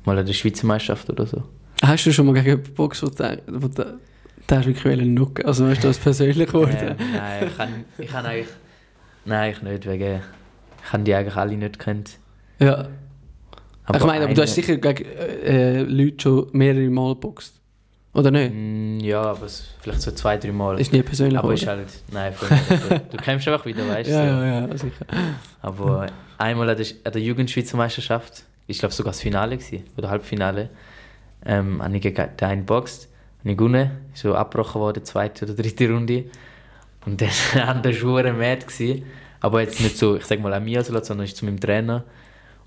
mal 0.06 0.18
an 0.18 0.26
der 0.26 0.34
Schweizer 0.34 0.66
Meisterschaft 0.66 1.10
oder 1.12 1.28
so. 1.28 1.44
Hast 1.84 2.06
du 2.06 2.14
schon 2.14 2.26
mal 2.28 2.34
gegen 2.34 2.48
jemanden 2.48 2.74
Box, 2.76 3.04
wo 3.04 3.08
du, 3.08 3.40
du 4.48 4.66
wirklich 4.66 5.08
nucken? 5.08 5.46
Also 5.46 5.68
weißt 5.68 5.84
du, 5.84 5.90
das 5.90 5.98
persönlich 5.98 6.48
geworden? 6.48 6.96
Ähm, 6.98 7.12
nein, 7.14 7.48
ich 7.48 7.58
kann, 7.58 7.86
ich 7.98 8.08
kann 8.10 8.26
eigentlich... 8.26 8.48
Nein, 9.26 9.52
ich 9.52 9.62
nicht, 9.62 9.86
wegen... 9.86 10.22
Ich 10.86 10.94
habe 10.94 11.04
die 11.04 11.14
eigentlich 11.14 11.36
alle 11.36 11.58
nicht 11.58 11.80
kennt. 11.80 12.18
ja. 12.60 12.88
ich 13.94 14.04
meine, 14.04 14.26
aber 14.26 14.34
du 14.34 14.42
hast 14.42 14.56
sicher 14.56 14.78
gegen 14.78 15.06
äh, 15.06 15.80
äh, 15.80 15.82
Leute 15.82 16.22
schon 16.22 16.48
mehrere 16.54 16.90
Mal 16.90 17.16
geboxt. 17.16 17.60
Oder 18.14 18.32
nicht? 18.32 18.54
Mm, 18.54 19.00
Ja, 19.00 19.22
aber 19.22 19.48
vielleicht 19.82 20.02
so 20.02 20.12
zwei, 20.12 20.38
drei 20.38 20.52
Mal. 20.52 20.80
Ist 20.80 20.94
nie 20.94 21.02
persönlich 21.04 21.38
aber 21.38 21.54
ist 21.54 21.68
halt... 21.68 21.88
Nein. 22.12 22.34
Also, 22.70 22.90
du 23.12 23.18
kämpfst 23.18 23.48
einfach 23.48 23.66
wieder, 23.66 23.88
weißt 23.88 24.10
du. 24.10 24.14
Ja, 24.14 24.46
ja, 24.46 24.68
ja, 24.68 24.78
sicher. 24.78 25.06
Aber 25.62 26.08
einmal 26.38 26.70
an 26.70 26.78
der, 26.78 26.86
an 27.04 27.12
der 27.12 27.22
Jugendschweizer 27.22 27.76
Meisterschaft, 27.76 28.44
ich 28.68 28.80
glaube 28.80 28.94
sogar 28.94 29.12
das 29.12 29.22
Finale 29.22 29.58
gewesen, 29.58 29.84
oder 29.98 30.10
Halbfinale, 30.10 30.70
ähm, 31.46 31.82
habe 31.82 31.96
ich 31.96 32.02
gegen 32.02 32.22
einen 32.42 32.60
geboxt, 32.62 33.10
habe 33.40 33.52
ich 33.52 33.58
gewonnen, 33.58 33.92
so 34.14 34.36
abgebrochen 34.36 34.82
worden, 34.82 35.04
zweite 35.04 35.46
oder 35.46 35.54
dritte 35.54 35.90
Runde. 35.90 36.26
Und 37.06 37.22
dann 37.22 37.30
war 37.56 37.76
der 37.76 37.94
Schuhe 37.94 38.32
mad 38.34 38.66
gewesen, 38.66 39.04
aber 39.42 39.62
jetzt 39.62 39.82
nicht 39.82 39.98
so, 39.98 40.16
ich 40.16 40.26
sag 40.26 40.40
mal 40.40 40.54
an 40.54 40.64
mir, 40.64 40.84
sondern 40.84 41.26
ist 41.26 41.38
zu 41.38 41.46
meinem 41.46 41.60
Trainer 41.60 42.04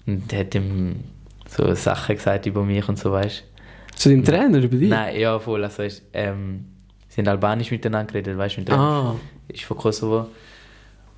und 0.07 0.33
hat 0.33 0.55
ihm 0.55 1.05
so 1.49 1.73
Sachen 1.75 2.17
gesagt 2.17 2.47
über 2.47 2.63
mich 2.63 2.87
und 2.89 2.99
so, 2.99 3.13
weißt 3.13 3.45
Zu 3.95 4.11
deinem 4.11 4.25
Trainer 4.25 4.59
über 4.59 4.77
dich? 4.77 4.91
Nein, 4.91 5.19
ja, 5.19 5.39
voll, 5.39 5.65
also 5.65 5.83
weißt, 5.83 6.03
ähm, 6.13 6.67
sie 7.09 7.21
haben 7.21 7.29
albanisch 7.29 7.71
miteinander 7.71 8.13
geredet, 8.13 8.37
weißt 8.37 8.57
du, 8.57 8.61
mein 8.61 8.67
Trainer 8.67 8.83
Ah, 8.83 9.17
ist 9.49 9.65
von 9.65 9.77
Kosovo. 9.77 10.27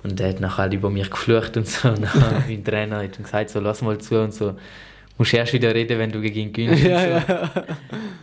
Und 0.01 0.17
der 0.17 0.29
hat 0.29 0.39
nachher 0.39 0.59
halt 0.59 0.73
über 0.73 0.89
mich 0.89 1.09
geflucht 1.11 1.57
und 1.57 1.67
so. 1.67 1.89
Und 1.89 2.07
mein 2.47 2.63
Trainer 2.63 3.03
hat 3.03 3.17
gesagt, 3.17 3.49
so, 3.49 3.59
lass 3.59 3.81
mal 3.81 3.97
zu 3.97 4.21
und 4.21 4.33
so. 4.33 4.55
Musst 5.19 5.33
erst 5.33 5.51
wieder 5.51 5.75
reden, 5.75 5.99
wenn 5.99 6.11
du 6.11 6.21
gegen 6.21 6.39
ihn 6.39 6.53
gewinnst. 6.53 6.83
und 6.83 6.89
ja, 6.89 7.01
so. 7.21 7.33
ja. 7.33 7.65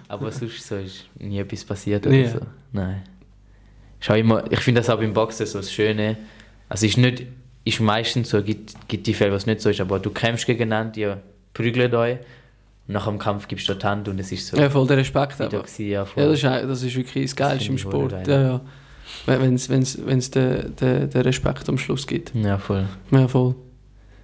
Aber 0.08 0.32
sonst 0.32 0.66
so 0.66 0.76
ist 0.76 1.04
nie 1.18 1.38
etwas 1.38 1.62
passiert 1.62 2.06
oder 2.06 2.16
Nie. 2.16 2.26
so. 2.26 2.40
Nein. 2.72 3.02
Ist 4.00 4.08
immer, 4.08 4.50
ich 4.50 4.60
finde 4.60 4.80
das 4.80 4.88
auch 4.88 4.98
beim 4.98 5.12
Boxen 5.12 5.44
so 5.46 5.58
das 5.58 5.70
Schöne. 5.70 6.16
Also 6.70 6.86
ist 6.86 6.96
nicht, 6.96 7.24
ist 7.64 7.80
meistens 7.80 8.30
so, 8.30 8.42
gibt, 8.42 8.74
gibt 8.88 9.06
die 9.06 9.12
Fälle, 9.12 9.32
was 9.32 9.44
nicht 9.44 9.60
so 9.60 9.68
ist, 9.68 9.80
aber 9.80 9.98
du 9.98 10.10
kämpfst 10.10 10.46
gegeneinander, 10.46 10.98
ihr 10.98 11.20
prügelt 11.52 11.92
euch. 11.94 12.18
Und 12.88 12.94
nach 12.94 13.06
dem 13.06 13.18
Kampf 13.18 13.46
gibst 13.46 13.68
du 13.68 13.74
die 13.74 13.84
Hand 13.84 14.08
und 14.08 14.18
es 14.18 14.32
ist 14.32 14.46
so 14.46 14.56
ja, 14.56 14.70
voll 14.70 14.86
der 14.86 14.96
Respekt. 14.96 15.38
Aber. 15.38 15.50
gewesen, 15.58 15.86
ja, 15.88 16.04
voll. 16.06 16.22
Ja, 16.22 16.30
das 16.30 16.38
ist, 16.38 16.44
das 16.44 16.82
ist 16.82 16.96
wirklich 16.96 17.24
das 17.24 17.36
Geilste 17.36 17.68
im 17.68 17.78
Sport. 17.78 18.26
Ja, 18.26 18.40
ja. 18.40 18.60
Wenn 19.26 19.54
es 19.54 19.68
den, 20.30 20.76
den, 20.76 21.10
den 21.10 21.22
Respekt 21.22 21.68
am 21.68 21.76
Schluss 21.76 22.06
gibt. 22.06 22.34
ja, 22.34 22.56
voll. 22.56 22.86
Ja, 23.10 23.28
voll. 23.28 23.54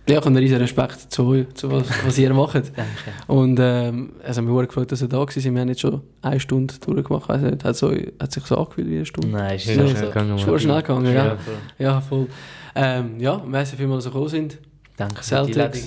Ja, 0.09 0.15
ich 0.15 0.17
habe 0.17 0.27
einen 0.27 0.37
riesen 0.39 0.57
Respekt 0.59 1.13
zu 1.13 1.27
euch, 1.29 1.47
zu 1.55 1.71
was, 1.71 1.85
was 2.05 2.19
ihr 2.19 2.35
macht. 2.35 2.55
Danke. 2.77 2.89
Und 3.29 3.59
ähm, 3.61 4.15
es 4.25 4.37
hat 4.37 4.45
mich 4.45 4.53
sehr 4.55 4.67
gefreut, 4.67 4.91
dass 4.91 5.01
ihr 5.03 5.09
da 5.09 5.19
war. 5.19 5.29
Wir 5.29 5.61
haben 5.61 5.69
jetzt 5.69 5.81
schon 5.81 6.01
eine 6.23 6.41
Stunde 6.41 6.75
durchgemacht. 6.85 7.29
Nicht, 7.41 7.63
hat, 7.65 7.77
so, 7.77 7.93
hat 7.93 8.33
sich 8.33 8.45
so 8.45 8.57
angefühlt 8.57 8.89
wie 8.89 8.97
eine 8.97 9.07
Stunde. 9.07 9.29
Nein, 9.31 9.57
ist 9.57 9.67
Ja, 9.67 9.75
schnell 9.75 9.97
so. 9.97 10.07
gegangen, 10.07 10.37
Ist 10.37 10.63
schnell 10.63 10.83
gegangen, 10.83 11.07
Ja, 11.07 11.13
gell? 11.29 11.37
voll. 11.39 11.55
Ja, 11.79 12.01
voll. 12.01 12.27
Ähm, 12.75 13.21
ja, 13.21 13.41
merci 13.47 13.77
vielmals, 13.77 14.03
dass 14.05 14.11
ihr 14.11 14.15
gekommen 14.15 14.29
sind. 14.31 14.59
Danke 14.97 15.15
für 15.17 15.21
die 15.23 15.25
Celtics. 15.29 15.57
Einladung. 15.59 15.83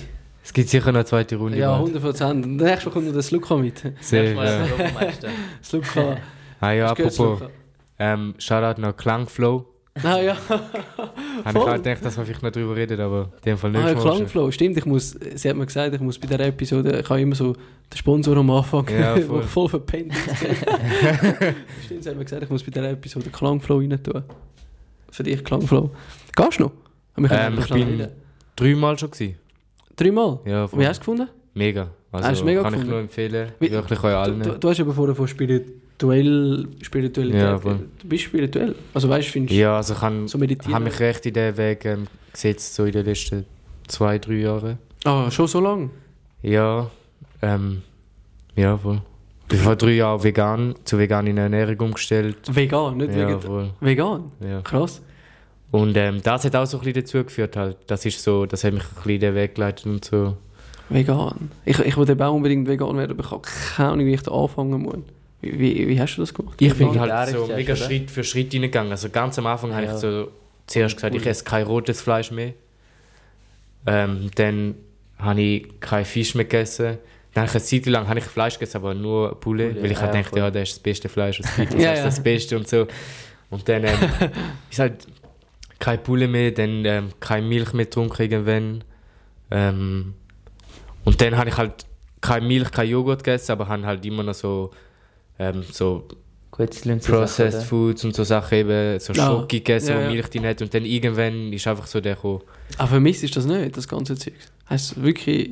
Es 0.46 0.54
gibt 0.54 0.70
sicher 0.70 0.86
noch 0.92 0.96
eine 1.00 1.06
zweite 1.06 1.36
Runde. 1.36 1.58
Ja, 1.58 1.70
bald. 1.72 1.82
100 1.96 2.02
Prozent. 2.04 2.46
Und 2.46 2.56
nächstes 2.58 2.86
Mal 2.86 2.92
kommt 2.92 3.06
noch 3.08 3.14
der 3.14 3.22
Sluka 3.24 3.58
mit. 3.58 3.84
Sehr, 4.00 4.34
ja. 4.34 4.42
Europameister. 4.64 5.28
Sluka. 5.62 6.18
Ah 6.62 6.72
ja, 6.72 6.88
apropos, 6.92 7.40
ähm, 8.00 8.34
Shoutout 8.38 8.80
noch 8.80 8.96
Klangflow. 8.96 9.66
Ah 10.04 10.20
ja, 10.20 10.36
Habe 10.50 10.64
ich 11.46 11.56
auch 11.56 11.74
gedacht, 11.76 12.04
dass 12.04 12.18
wir 12.18 12.26
vielleicht 12.26 12.44
noch 12.44 12.52
drüber 12.52 12.76
reden, 12.76 13.00
aber 13.00 13.30
in 13.38 13.42
dem 13.46 13.58
Fall 13.58 13.72
nicht. 13.72 13.82
ah, 13.82 13.88
ja 13.90 13.96
Klangflow. 13.96 14.52
Stimmt, 14.52 14.76
ich 14.78 14.86
muss, 14.86 15.12
sie 15.36 15.50
hat 15.50 15.56
mir 15.56 15.66
gesagt, 15.66 15.96
ich 15.96 16.02
muss 16.02 16.20
bei 16.20 16.28
dieser 16.28 16.42
Episode, 16.42 17.00
ich 17.00 17.10
habe 17.10 17.22
immer 17.22 17.36
so 17.36 17.54
den 17.54 17.98
Sponsor 17.98 18.36
am 18.36 18.50
Anfang, 18.50 18.86
Ja, 18.90 19.14
voll, 19.16 19.24
voll. 19.24 19.44
voll 19.44 19.70
verpennt. 19.70 20.14
Stimmt, 21.86 22.04
sie 22.04 22.10
hat 22.10 22.18
mir 22.18 22.26
gesagt, 22.26 22.44
ich 22.44 22.50
muss 22.50 22.62
bei 22.64 22.72
dieser 22.72 22.90
Episode 22.90 23.30
Klangflow 23.30 23.78
rein 23.80 24.04
tun. 24.04 24.24
Für 25.12 25.24
dich 25.24 25.44
Klangflow. 25.44 25.90
Gehst 26.36 26.60
du 26.60 26.64
noch? 26.64 26.72
Können 27.16 27.30
Ähm, 27.32 27.60
ich 27.60 27.70
bin 27.70 28.08
dreimal 28.58 29.00
schon 29.00 29.12
gewesen. 29.12 29.36
Dreimal? 29.96 30.40
Ja, 30.46 30.68
voll. 30.68 30.80
Wie 30.82 30.88
hast 30.88 30.98
du 30.98 31.12
es 31.14 31.18
gefunden? 31.18 31.30
Mega. 31.54 31.90
Also, 32.12 32.28
Hast 32.28 32.42
du 32.42 32.46
mega 32.46 32.62
kann 32.64 32.74
ich 32.74 32.80
gefunden? 32.80 32.92
nur 32.92 33.00
empfehlen. 33.00 33.52
Wie- 33.60 33.72
Wirklich 33.72 34.04
euch 34.04 34.14
allen. 34.14 34.42
Du, 34.42 34.58
du 34.60 34.70
hast 34.70 34.80
eben 34.80 34.94
vorher 34.94 35.16
von 35.16 35.28
spirituell, 35.96 36.68
Spiritualität 36.82 37.42
Ja. 37.42 37.58
Du 37.58 38.08
bist 38.08 38.24
spirituell. 38.24 38.76
Also 38.94 39.10
weißt 39.10 39.28
du, 39.28 39.32
findest 39.32 39.58
Ja, 39.58 39.78
also 39.78 39.94
ich 39.94 40.02
habe 40.02 40.28
so 40.28 40.40
hab 40.40 40.84
mich 40.84 41.00
recht 41.00 41.26
in 41.26 41.34
den 41.34 41.58
Weg 41.58 41.86
ähm, 41.86 42.08
gesetzt, 42.32 42.76
so 42.76 42.86
in 42.86 42.92
den 42.92 43.06
letzten 43.06 43.46
zwei, 43.88 44.20
drei 44.20 44.34
Jahren. 44.34 44.78
Ah, 45.04 45.30
schon 45.32 45.48
so 45.48 45.60
lange? 45.60 45.90
Ja, 46.42 46.90
ähm, 47.42 47.82
ja, 48.56 48.78
voll. 48.78 49.02
Ich 49.44 49.50
bin 49.50 49.60
vor 49.60 49.76
drei 49.76 49.92
Jahren 49.92 50.24
vegan, 50.24 50.76
zu 50.86 50.98
veganer 50.98 51.42
Ernährung 51.42 51.80
umgestellt. 51.80 52.38
Vegan, 52.50 52.98
nicht 52.98 53.14
Ja, 53.14 53.28
vegan. 53.28 53.70
Vegan? 53.80 54.32
Ja. 54.42 54.62
Krass. 54.62 55.02
Und 55.72 55.96
ähm, 55.98 56.22
das 56.24 56.46
hat 56.46 56.56
auch 56.56 56.66
so 56.66 56.78
ein 56.78 56.84
bisschen 56.84 57.02
dazu 57.04 57.24
geführt 57.24 57.56
halt. 57.56 57.78
Das 57.88 58.06
ist 58.06 58.24
so, 58.24 58.46
das 58.46 58.64
hat 58.64 58.74
mich 58.74 58.84
ein 58.84 58.90
bisschen 58.96 59.12
in 59.12 59.20
den 59.20 59.36
Weg 59.36 59.56
geleitet 59.56 59.86
und 59.86 60.04
so. 60.06 60.38
Vegan. 60.90 61.52
Ich, 61.66 61.80
ich 61.80 61.98
will 61.98 62.10
eben 62.10 62.22
auch 62.22 62.34
unbedingt 62.34 62.68
vegan 62.68 62.98
werden, 62.98 63.12
aber 63.12 63.24
ich 63.24 63.32
habe 63.32 63.42
keine 63.76 63.90
Ahnung, 63.90 64.06
wie 64.06 64.14
ich 64.14 64.22
da 64.22 64.32
anfangen 64.32 64.82
muss. 64.82 64.98
Wie, 65.42 65.60
wie, 65.60 65.88
wie 65.90 66.00
hast 66.00 66.16
du 66.16 66.22
das 66.22 66.34
gemacht? 66.34 66.60
Ich 66.60 66.74
bin 66.76 67.00
halt 67.00 67.30
so 67.30 67.48
mega 67.48 67.74
oder? 67.74 67.84
Schritt 67.84 68.10
für 68.10 68.24
Schritt 68.24 68.54
reingegangen. 68.54 68.92
Also 68.92 69.10
ganz 69.10 69.38
am 69.38 69.46
Anfang 69.48 69.74
habe 69.74 69.86
Ja. 69.86 69.94
ich 69.94 70.00
so 70.00 70.30
zuerst 70.68 70.96
gesagt, 70.96 71.14
ich 71.16 71.26
esse 71.26 71.44
kein 71.44 71.66
rotes 71.66 72.02
Fleisch 72.02 72.32
mehr. 72.32 72.54
Ähm, 73.86 74.32
dann 74.36 74.76
habe 75.20 75.42
ich 75.42 75.80
kein 75.80 76.06
Fisch 76.06 76.36
mehr 76.36 76.46
gegessen. 76.46 76.98
Dann 77.34 77.44
habe 77.48 77.50
ich 77.50 77.56
eine 77.56 77.64
Zeit 77.84 77.86
lang 77.92 78.08
habe 78.08 78.20
ich 78.20 78.26
Fleisch 78.26 78.54
gegessen, 78.56 78.78
aber 78.78 78.94
nur 78.94 79.40
Poulet, 79.40 79.70
Poulet, 79.74 79.84
weil 79.84 79.92
ich 79.92 79.98
ja, 79.98 80.04
halt 80.04 80.16
dachte, 80.16 80.30
voll. 80.30 80.40
ja, 80.40 80.52
das 80.52 80.70
ist 80.70 80.78
das 80.78 80.80
beste 80.84 81.10
Fleisch, 81.10 81.40
was 81.40 81.50
es 81.50 81.56
gibt. 81.58 81.74
Das 81.74 81.84
Ja, 81.84 81.92
ist 81.92 82.00
ja. 82.00 82.06
das 82.06 82.24
Beste 82.24 82.58
und 82.58 82.68
so. 82.68 82.88
Und 83.50 83.68
dann 83.70 83.84
ähm, 83.84 83.94
ist 84.72 84.80
halt 84.80 85.06
kein 85.80 86.02
Poulet 86.02 86.30
mehr, 86.30 86.52
dann 86.52 86.84
ähm, 86.86 87.10
keine 87.20 87.46
Milch 87.46 87.74
mehr 87.74 87.86
getrunken 87.86 88.22
irgendwann. 88.22 88.84
Ähm, 89.52 90.14
und 91.04 91.22
dann 91.22 91.38
habe 91.38 91.50
ich 91.50 91.58
halt 91.58 91.86
keine 92.22 92.48
Milch, 92.48 92.72
kein 92.72 92.90
Joghurt 92.90 93.24
gegessen, 93.24 93.52
aber 93.52 93.68
habe 93.68 93.86
halt 93.86 94.04
immer 94.06 94.24
noch 94.24 94.34
so 94.34 94.72
ähm, 95.40 95.64
so 95.72 96.08
Gutzli 96.52 96.94
und 96.94 97.04
so 97.04 97.12
Processed 97.14 97.52
Sachen, 97.54 97.66
Foods 97.68 98.06
und 98.06 98.16
so 98.16 98.24
Sachen 98.24 98.58
eben, 98.58 99.00
so 99.00 99.14
Ah, 99.14 99.16
Schoki 99.28 99.58
gegessen, 99.60 99.90
ja, 99.90 99.98
wo 99.98 100.02
ja. 100.02 100.10
Milch 100.10 100.30
drin 100.30 100.46
hat 100.46 100.62
und 100.62 100.74
dann 100.74 100.86
irgendwann 100.86 101.52
ist 101.52 101.68
einfach 101.68 101.88
so 101.88 102.00
der 102.00 102.16
gekommen. 102.16 102.42
Aber 102.78 102.88
vermisst 102.88 103.24
ist 103.24 103.36
das 103.36 103.46
nicht, 103.46 103.76
das 103.76 103.88
ganze 103.88 104.16
Zeug. 104.16 104.34
Heißt 104.70 105.02
wirklich. 105.04 105.50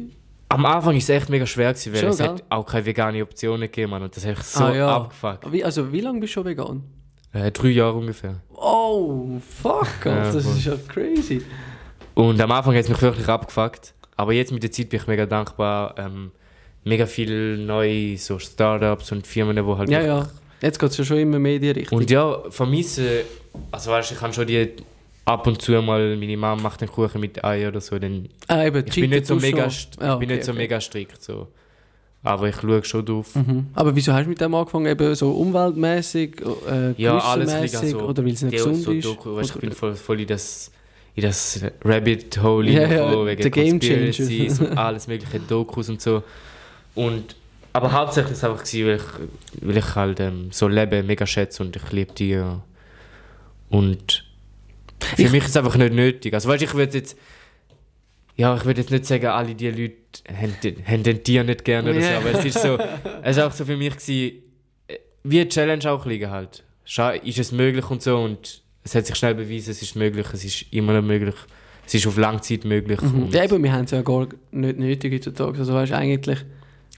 Am 0.50 0.66
Anfang 0.66 0.92
war 0.92 0.98
es 0.98 1.10
echt 1.10 1.30
mega 1.30 1.46
schwer, 1.48 1.74
gewesen, 1.74 1.94
weil 1.94 2.00
Schon, 2.02 2.10
es 2.12 2.18
gell? 2.20 2.28
hat 2.28 2.44
auch 2.50 2.66
keine 2.66 2.86
vegane 2.86 3.24
Optionen 3.24 3.62
gegeben 3.64 3.90
Mann, 3.92 4.04
und 4.04 4.16
das 4.16 4.24
hat 4.26 4.38
mich 4.38 4.46
so 4.46 4.64
Ah, 4.66 4.76
ja. 4.76 4.96
abgefuckt. 4.96 5.52
Wie, 5.52 5.64
also, 5.64 5.92
wie 5.92 6.02
lange 6.02 6.20
bist 6.20 6.32
du 6.32 6.34
schon 6.36 6.46
vegan? 6.46 6.84
Äh, 7.32 7.50
drei 7.52 7.70
Jahre 7.70 7.94
ungefähr. 7.96 8.36
Oh, 8.56 9.40
fuck, 9.40 9.88
Ja, 10.06 10.12
Alter, 10.24 10.34
das 10.34 10.46
ist 10.46 10.66
ja 10.66 10.76
crazy. 10.88 11.42
Und 12.14 12.40
am 12.40 12.52
Anfang 12.52 12.76
hat 12.76 12.84
es 12.84 12.90
mich 12.90 13.02
wirklich 13.02 13.28
abgefuckt. 13.28 13.96
Aber 14.16 14.32
jetzt 14.34 14.52
mit 14.52 14.62
der 14.62 14.72
Zeit 14.72 14.90
bin 14.90 15.00
ich 15.00 15.08
mega 15.08 15.26
dankbar. 15.26 15.96
Ähm, 15.98 16.32
mega 16.84 17.06
viele 17.06 17.58
neue 17.58 18.18
so 18.18 18.40
Startups 18.40 19.12
und 19.12 19.26
Firmen, 19.28 19.56
die 19.56 19.62
halt 19.62 19.90
Ja, 19.90 20.02
ja. 20.02 20.30
Jetzt 20.62 20.80
geht 20.80 20.92
es 20.92 20.98
ja 20.98 21.04
schon 21.04 21.18
immer 21.18 21.40
mehr 21.40 21.56
in 21.56 21.62
die 21.62 21.72
Richtung. 21.72 21.98
Und 21.98 22.10
ja, 22.10 22.42
vermisse, 22.50 23.26
also 23.72 23.92
weißt 23.92 24.12
du, 24.12 24.14
ich 24.14 24.20
kann 24.20 24.32
schon 24.32 24.48
die 24.48 24.70
ab 25.26 25.46
und 25.48 25.62
zu 25.62 25.74
mal, 25.82 26.16
meine 26.16 26.38
Mama 26.38 26.62
macht 26.62 26.82
den 26.82 26.90
Kuchen 26.90 27.20
mit 27.20 27.44
Ei 27.44 27.68
oder 27.68 27.82
so, 27.82 27.98
dann 28.00 28.30
ah, 28.48 28.66
eben, 28.66 28.84
ich 28.88 28.96
bin 28.96 29.10
nicht 29.10 29.26
so 29.26 29.36
mega, 29.36 29.68
Ja, 29.68 29.68
ich 29.68 29.90
bin 29.98 30.10
okay, 30.14 30.26
nicht 30.26 30.44
so 30.44 30.52
okay. 30.52 30.62
mega 30.62 30.82
strikt 30.82 31.22
so. 31.22 31.48
Aber 32.26 32.48
ich 32.48 32.56
schaue 32.56 32.84
schon 32.86 33.06
drauf. 33.06 33.36
Mhm. 33.36 33.68
Aber 33.74 33.94
wieso 33.94 34.14
hast 34.14 34.24
du 34.24 34.30
mit 34.30 34.40
dem 34.40 34.56
angefangen? 34.56 34.86
Eben 34.86 35.14
so 35.14 35.32
umweltmäßig, 35.32 36.42
äh, 36.70 36.94
Ja, 37.02 37.18
alles 37.18 37.54
also, 37.76 38.00
oder 38.00 38.24
weil 38.24 38.32
es 38.32 38.42
nicht 38.42 38.54
gesund 38.54 38.78
so 38.78 38.94
ist? 38.94 39.06
Doku, 39.06 39.36
weißt, 39.36 39.56
du, 39.56 39.56
ich 39.56 39.62
bin 39.62 39.72
voll, 39.74 39.94
voll 39.96 40.22
in 40.22 40.28
das, 40.28 40.72
in 41.16 41.24
das 41.24 41.62
Rabbit 41.84 42.42
Hole 42.42 42.72
Ja, 42.72 42.84
ja, 42.84 43.10
der 43.10 43.26
wegen 43.26 43.52
Game 43.52 43.80
Conspiracies 43.80 44.62
und 44.62 44.78
alles 44.78 45.08
mögliche 45.08 45.40
Dokus 45.42 45.90
und 45.90 46.02
so. 46.02 46.24
Und, 46.96 47.36
aber 47.74 47.92
hauptsächlich 47.92 48.34
ist 48.34 48.38
es 48.40 48.44
einfach 48.44 48.64
gewesen, 48.64 48.88
weil 48.88 48.96
ich, 48.96 49.68
weil 49.68 49.78
ich 49.78 49.96
halt 49.96 50.20
ähm, 50.20 50.50
so 50.52 50.68
Leben 50.68 51.06
mega 51.08 51.26
schätze 51.26 51.64
und 51.64 51.76
ich 51.76 51.92
liebe 51.92 52.14
Tiere. 52.14 52.62
Und 53.70 54.26
für 55.16 55.24
Ich- 55.24 55.32
mich 55.32 55.44
ist 55.44 55.50
es 55.52 55.58
einfach 55.58 55.76
nicht 55.76 55.94
nötig. 55.94 56.34
Also 56.34 56.50
weißt, 56.50 56.62
du, 56.62 56.66
ich 56.66 56.74
würde 56.74 56.98
jetzt 56.98 57.18
ja, 58.36 58.56
ich 58.56 58.66
würde 58.66 58.82
jetzt 58.82 58.90
nicht 58.90 59.06
sagen, 59.06 59.28
alle 59.28 59.54
die 59.54 59.70
Leute 59.70 59.94
haben, 60.36 60.56
den- 60.64 60.88
haben 60.88 61.04
den 61.04 61.24
Tier 61.24 61.44
nicht 61.44 61.64
gerne 61.64 61.92
oder 61.92 62.02
so, 62.02 62.08
aber 62.10 62.32
es 62.40 62.46
ist 62.46 62.60
so, 62.60 62.80
es 63.22 63.38
ist 63.38 63.44
auch 63.44 63.52
so 63.52 63.64
für 63.64 63.78
mich 63.78 63.96
gewesen, 63.96 64.38
äh, 64.88 64.98
wie 65.24 65.42
eine 65.42 65.50
Challenge 65.50 65.92
auch 65.92 66.06
liegen 66.08 66.32
halt. 66.32 66.64
Ist 67.24 67.38
es 67.40 67.52
möglich 67.52 67.88
und 67.92 68.02
so 68.02 68.18
und 68.18 68.64
es 68.84 68.96
hat 68.96 69.06
sich 69.06 69.16
schnell 69.16 69.36
bewiesen, 69.36 69.70
es 69.70 69.84
ist 69.84 69.96
möglich, 69.96 70.26
es 70.34 70.44
ist 70.44 70.66
immer 70.74 70.94
noch 70.94 71.04
möglich, 71.04 71.36
es 71.86 71.94
ist 71.94 72.08
auf 72.08 72.18
Langzeit 72.18 72.66
möglich. 72.66 73.00
Mhm. 73.02 73.24
Und 73.26 73.34
Ja, 73.36 73.44
eben, 73.44 73.64
wir 73.64 73.72
haben 73.72 73.86
es 73.86 73.92
ja 73.92 74.02
gar 74.02 74.28
nicht 74.52 74.80
nötig 74.80 75.14
heutzutage. 75.14 75.60
Also 75.60 75.74
weißt 75.76 75.94
eigentlich... 75.94 76.40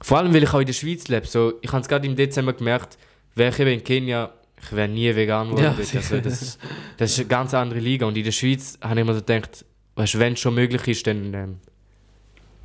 vor 0.02 0.18
allem, 0.18 0.34
weil 0.34 0.43
ich 0.43 0.54
auch 0.54 0.60
in 0.60 0.66
der 0.66 0.74
Schweiz 0.74 1.08
lebe, 1.08 1.26
so, 1.28 1.54
ich 1.62 1.72
habe 1.72 1.82
es 1.82 1.88
gerade 1.88 2.06
im 2.08 2.16
Dezember 2.16 2.54
gemerkt, 2.54 2.98
wäre 3.36 3.50
ich 3.52 3.60
eben 3.60 3.72
in 3.72 3.84
Kenia, 3.84 4.32
ich 4.62 4.72
wäre 4.76 4.88
nie 4.88 5.16
vegan 5.16 5.50
geworden. 5.50 5.64
Ja, 5.64 5.76
also, 6.00 6.20
das, 6.20 6.58
das 6.98 7.12
ist 7.12 7.20
eine 7.20 7.28
ganz 7.28 7.54
andere 7.54 7.80
Liga 7.80 8.06
und 8.06 8.18
in 8.18 8.24
der 8.24 8.32
Schweiz 8.32 8.78
habe 8.82 9.00
ich 9.00 9.06
mir 9.06 9.14
so 9.14 9.20
gedacht, 9.22 9.66
weißt, 9.96 10.20
wenn 10.20 10.34
es 10.34 10.39
schon 10.39 10.56
möglich 10.56 10.88
ist, 10.88 11.08
dann 11.08 11.34
ähm, 11.34 11.56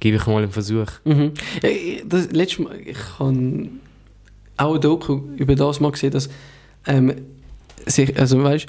gebe 0.00 0.16
ich 0.16 0.26
mal 0.26 0.42
einen 0.42 0.50
Versuch. 0.52 0.86
Mhm. 1.04 1.32
Ja, 1.62 1.68
Das, 2.06 2.30
letztes 2.32 2.58
Mal, 2.60 2.78
ich 2.84 2.96
habe 3.18 3.68
auch 4.56 4.74
ein 4.74 4.80
Doku 4.80 5.20
über 5.36 5.54
das 5.54 5.80
mal 5.80 5.92
gesehen, 5.92 6.10
dass 6.10 6.28
ähm, 6.86 7.14
sich, 7.86 8.18
also 8.18 8.42
weißt, 8.42 8.66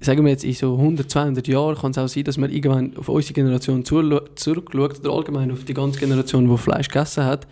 sagen 0.00 0.24
wir 0.24 0.30
jetzt 0.30 0.44
in 0.44 0.52
so 0.54 0.76
100, 0.76 1.10
200 1.10 1.48
Jahren 1.48 1.76
kann 1.76 1.90
es 1.90 1.98
auch 1.98 2.06
sein, 2.08 2.24
dass 2.24 2.36
man 2.36 2.50
irgendwann 2.52 2.96
auf 2.96 3.08
unsere 3.08 3.34
Generation 3.34 3.84
zurück- 3.84 4.38
zurückschaut 4.38 5.00
oder 5.00 5.12
allgemein 5.12 5.50
auf 5.50 5.64
die 5.64 5.74
ganze 5.74 5.98
Generation, 5.98 6.48
die 6.48 6.56
Fleisch 6.58 6.88
gegessen 6.88 7.24
hat. 7.24 7.46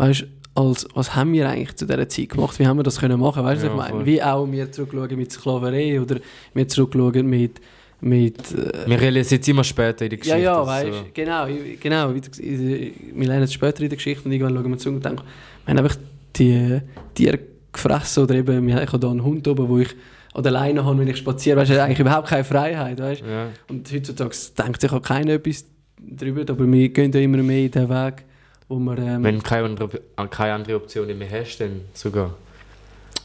Weißt, 0.00 0.24
als 0.54 0.86
was 0.94 1.14
haben 1.14 1.32
wir 1.32 1.48
eigentlich 1.48 1.76
zu 1.76 1.86
dieser 1.86 2.08
Zeit 2.08 2.30
gemacht? 2.30 2.58
Wie 2.58 2.66
haben 2.66 2.76
wir 2.78 2.82
das 2.82 2.98
können 3.00 3.20
machen? 3.20 3.44
Weißt 3.44 3.62
du, 3.62 3.66
Ja, 3.66 3.72
ich 3.72 3.78
meine? 3.78 3.90
voll. 3.94 4.06
Wie 4.06 4.22
auch 4.22 4.50
wir 4.50 4.72
zurückschauen 4.72 5.16
mit 5.16 5.30
Sklaverei 5.32 6.00
oder 6.00 6.16
wir 6.54 6.68
zurückschauen 6.68 7.26
mit 7.28 7.60
mit 8.02 8.38
äh, 8.52 8.88
Wir 8.88 8.98
realisieren 8.98 9.42
es 9.42 9.48
immer 9.48 9.62
später 9.62 10.06
in 10.06 10.10
der 10.10 10.18
ja, 10.18 10.22
Geschichte. 10.22 10.40
ja, 10.42 10.58
also, 10.58 10.70
weißt 10.70 10.86
du, 10.88 11.04
genau, 11.12 11.46
genau. 11.78 12.14
Wir 12.14 13.26
lernen 13.26 13.42
es 13.44 13.52
später 13.52 13.82
in 13.82 13.90
der 13.90 13.96
Geschichte 13.98 14.24
und 14.24 14.32
irgendwann 14.32 14.54
schauen 14.54 14.70
wir 14.70 14.78
zurück 14.78 14.96
und 14.96 15.04
denken, 15.04 15.22
wir 15.66 15.70
haben 15.74 15.78
einfach 15.84 15.96
die 16.36 16.80
Tiere 17.14 17.38
gefressen 17.70 18.22
oder 18.22 18.34
eben, 18.36 18.66
wir- 18.66 18.82
ich 18.82 18.88
habe 18.88 18.98
da 18.98 19.10
einen 19.10 19.22
Hund 19.22 19.46
oben, 19.46 19.68
wo 19.68 19.78
ich 19.78 19.94
an 20.32 20.42
der 20.42 20.52
Leine 20.52 20.82
habe, 20.84 20.98
wenn 20.98 21.08
ich 21.08 21.18
spaziere, 21.18 21.58
weißt 21.58 21.72
du, 21.72 21.82
eigentlich 21.82 22.00
überhaupt 22.00 22.28
keine 22.28 22.44
Freiheit, 22.44 22.98
weißt 22.98 23.20
du. 23.20 23.26
Ja. 23.26 23.48
Und 23.68 23.92
heutzutage 23.92 24.34
denkt 24.58 24.80
sich 24.80 24.92
auch 24.92 25.02
keiner 25.02 25.32
etwas 25.34 25.66
darüber, 26.00 26.40
aber 26.50 26.72
wir 26.72 26.88
gehen 26.88 27.12
ja 27.12 27.20
immer 27.20 27.42
mehr 27.42 27.64
in 27.66 27.70
den 27.70 27.88
Weg, 27.90 28.24
wo 28.70 28.78
wir, 28.78 28.96
ähm, 28.98 29.24
Wenn 29.24 29.36
du 29.36 29.42
keine 29.42 29.64
andere, 29.66 30.00
keine 30.30 30.54
andere 30.54 30.76
Option 30.76 31.06
mehr 31.18 31.30
hast, 31.30 31.58
dann 31.58 31.82
sogar. 31.92 32.34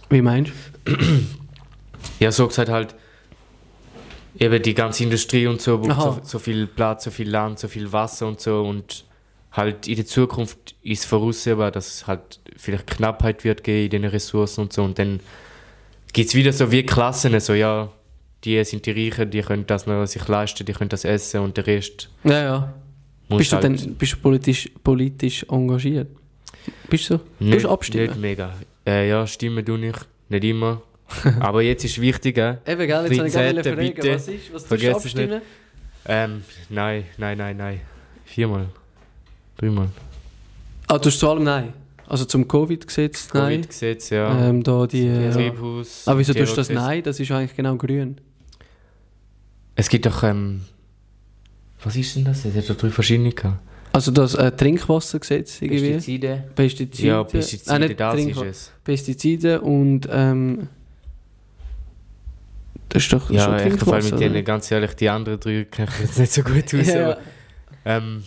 wie 0.09 0.21
meinst 0.21 0.51
du? 0.85 0.97
Ja, 2.19 2.31
so 2.31 2.47
gesagt 2.47 2.69
halt, 2.69 2.95
eben 4.37 4.61
die 4.61 4.73
ganze 4.73 5.03
Industrie 5.03 5.47
und 5.47 5.61
so, 5.61 5.77
braucht 5.77 5.91
Aha. 5.91 6.01
so, 6.01 6.19
so 6.23 6.39
viel 6.39 6.67
Platz, 6.67 7.03
so 7.05 7.11
viel 7.11 7.29
Land, 7.29 7.59
so 7.59 7.67
viel 7.67 7.91
Wasser 7.91 8.27
und 8.27 8.41
so 8.41 8.61
und 8.63 9.05
halt 9.51 9.87
in 9.87 9.95
der 9.95 10.05
Zukunft 10.05 10.75
ist 10.81 11.05
voraussehbar, 11.05 11.71
dass 11.71 11.87
es 11.87 12.07
halt 12.07 12.39
vielleicht 12.57 12.87
Knappheit 12.87 13.43
wird 13.43 13.63
geben 13.63 13.95
in 13.95 14.01
den 14.01 14.11
Ressourcen 14.11 14.61
und 14.61 14.73
so 14.73 14.83
und 14.83 14.99
dann 14.99 15.19
gibt 16.13 16.29
es 16.29 16.35
wieder 16.35 16.53
so 16.53 16.71
wie 16.71 16.83
Klassen, 16.83 17.39
so 17.39 17.53
ja, 17.53 17.89
die 18.43 18.63
sind 18.63 18.85
die 18.85 18.91
Reichen, 18.91 19.29
die 19.31 19.41
können 19.41 19.65
das 19.67 19.87
noch 19.87 20.05
sich 20.05 20.27
leisten, 20.27 20.65
die 20.65 20.73
können 20.73 20.89
das 20.89 21.05
essen 21.05 21.41
und 21.41 21.57
der 21.57 21.67
Rest 21.67 22.09
Ja, 22.23 22.41
ja. 22.43 22.73
Bist 23.29 23.51
du, 23.51 23.55
halt 23.55 23.63
denn, 23.63 23.95
bist 23.95 24.13
du 24.13 24.17
politisch, 24.17 24.69
politisch 24.83 25.45
engagiert? 25.49 26.07
Bist 26.89 27.09
du 27.09 27.19
nicht, 27.39 27.63
du 27.63 27.69
abstimmen? 27.69 28.07
nicht 28.07 28.19
mega. 28.19 28.53
Äh, 28.85 29.09
ja, 29.09 29.25
stimmen 29.25 29.65
tue 29.65 29.87
ich, 29.87 29.95
nicht 30.29 30.43
immer. 30.43 30.81
Aber 31.39 31.61
jetzt 31.61 31.83
ist 31.85 31.99
wichtig, 31.99 32.37
äh, 32.37 32.57
Eben, 32.65 32.87
gell, 32.87 33.05
jetzt 33.11 33.17
habe 33.17 33.27
ich 33.27 33.33
gerne 33.33 33.61
13. 33.61 33.75
fragen, 33.75 33.93
bitte. 33.95 34.13
was 34.13 34.27
ist, 34.27 34.53
was 34.53 34.67
tust 34.67 34.83
du 34.83 34.95
abstimmen? 34.95 35.41
Ähm, 36.07 36.43
nein, 36.69 37.05
nein, 37.17 37.37
nein, 37.37 37.57
nein. 37.57 37.81
Viermal. 38.25 38.67
Dreimal. 39.57 39.89
Ah, 40.87 40.97
du 40.97 41.05
hast 41.07 41.19
zu 41.19 41.29
allem 41.29 41.43
Nein. 41.43 41.73
Also 42.07 42.25
zum 42.25 42.47
Covid-Gesetz 42.47 43.33
Nein. 43.33 43.61
Covid-Gesetz, 43.61 44.11
ja. 44.11 44.49
Ähm, 44.49 44.61
da 44.61 44.85
die, 44.85 45.07
äh, 45.07 45.31
Treibhaus. 45.31 46.07
aber 46.07 46.19
wieso 46.19 46.33
tust 46.33 46.51
du 46.51 46.57
das. 46.57 46.69
Nein? 46.69 47.01
Das 47.01 47.19
ist 47.19 47.31
eigentlich 47.31 47.55
genau 47.55 47.75
grün. 47.77 48.21
Es 49.75 49.89
gibt 49.89 50.05
doch, 50.05 50.21
ähm, 50.21 50.61
was 51.85 51.95
ist 51.95 52.15
denn 52.15 52.23
das? 52.25 52.43
Es 52.45 52.55
hat 52.55 52.69
doch 52.69 52.75
drei 52.77 52.89
verschiedene 52.89 53.31
gehabt. 53.31 53.59
Also 53.93 54.11
das 54.11 54.35
äh, 54.35 54.51
Trinkwassergesetz 54.51 55.61
irgendwie. 55.61 55.91
Pestizide. 55.93 56.43
Pestizide. 56.55 57.07
Ja, 57.07 57.19
Ah, 57.21 57.23
Pestizide, 57.23 57.79
nicht 57.79 57.99
das 57.99 58.15
Trinkwa- 58.15 58.43
ist 58.45 58.57
es. 58.57 58.71
Pestizide 58.83 59.61
und 59.61 60.07
ähm, 60.11 60.67
das 62.89 63.03
ist 63.03 63.13
doch 63.13 63.29
Ja, 63.29 63.43
schon 63.43 63.49
vor 63.51 63.53
allem 63.59 63.69
Trinkwasser. 63.77 64.11
mit 64.11 64.19
denen, 64.21 64.45
ganz 64.45 64.71
ehrlich, 64.71 64.93
die 64.95 65.09
anderen 65.09 65.39
drei 65.39 65.63
kenne 65.65 65.89
ich 65.93 65.99
jetzt 66.01 66.19
nicht 66.19 66.31
so 66.33 66.43
gut 66.43 66.73
aus. 66.73 66.87
ja, 66.93 67.05
aber, 67.11 67.17
ähm, 67.85 68.23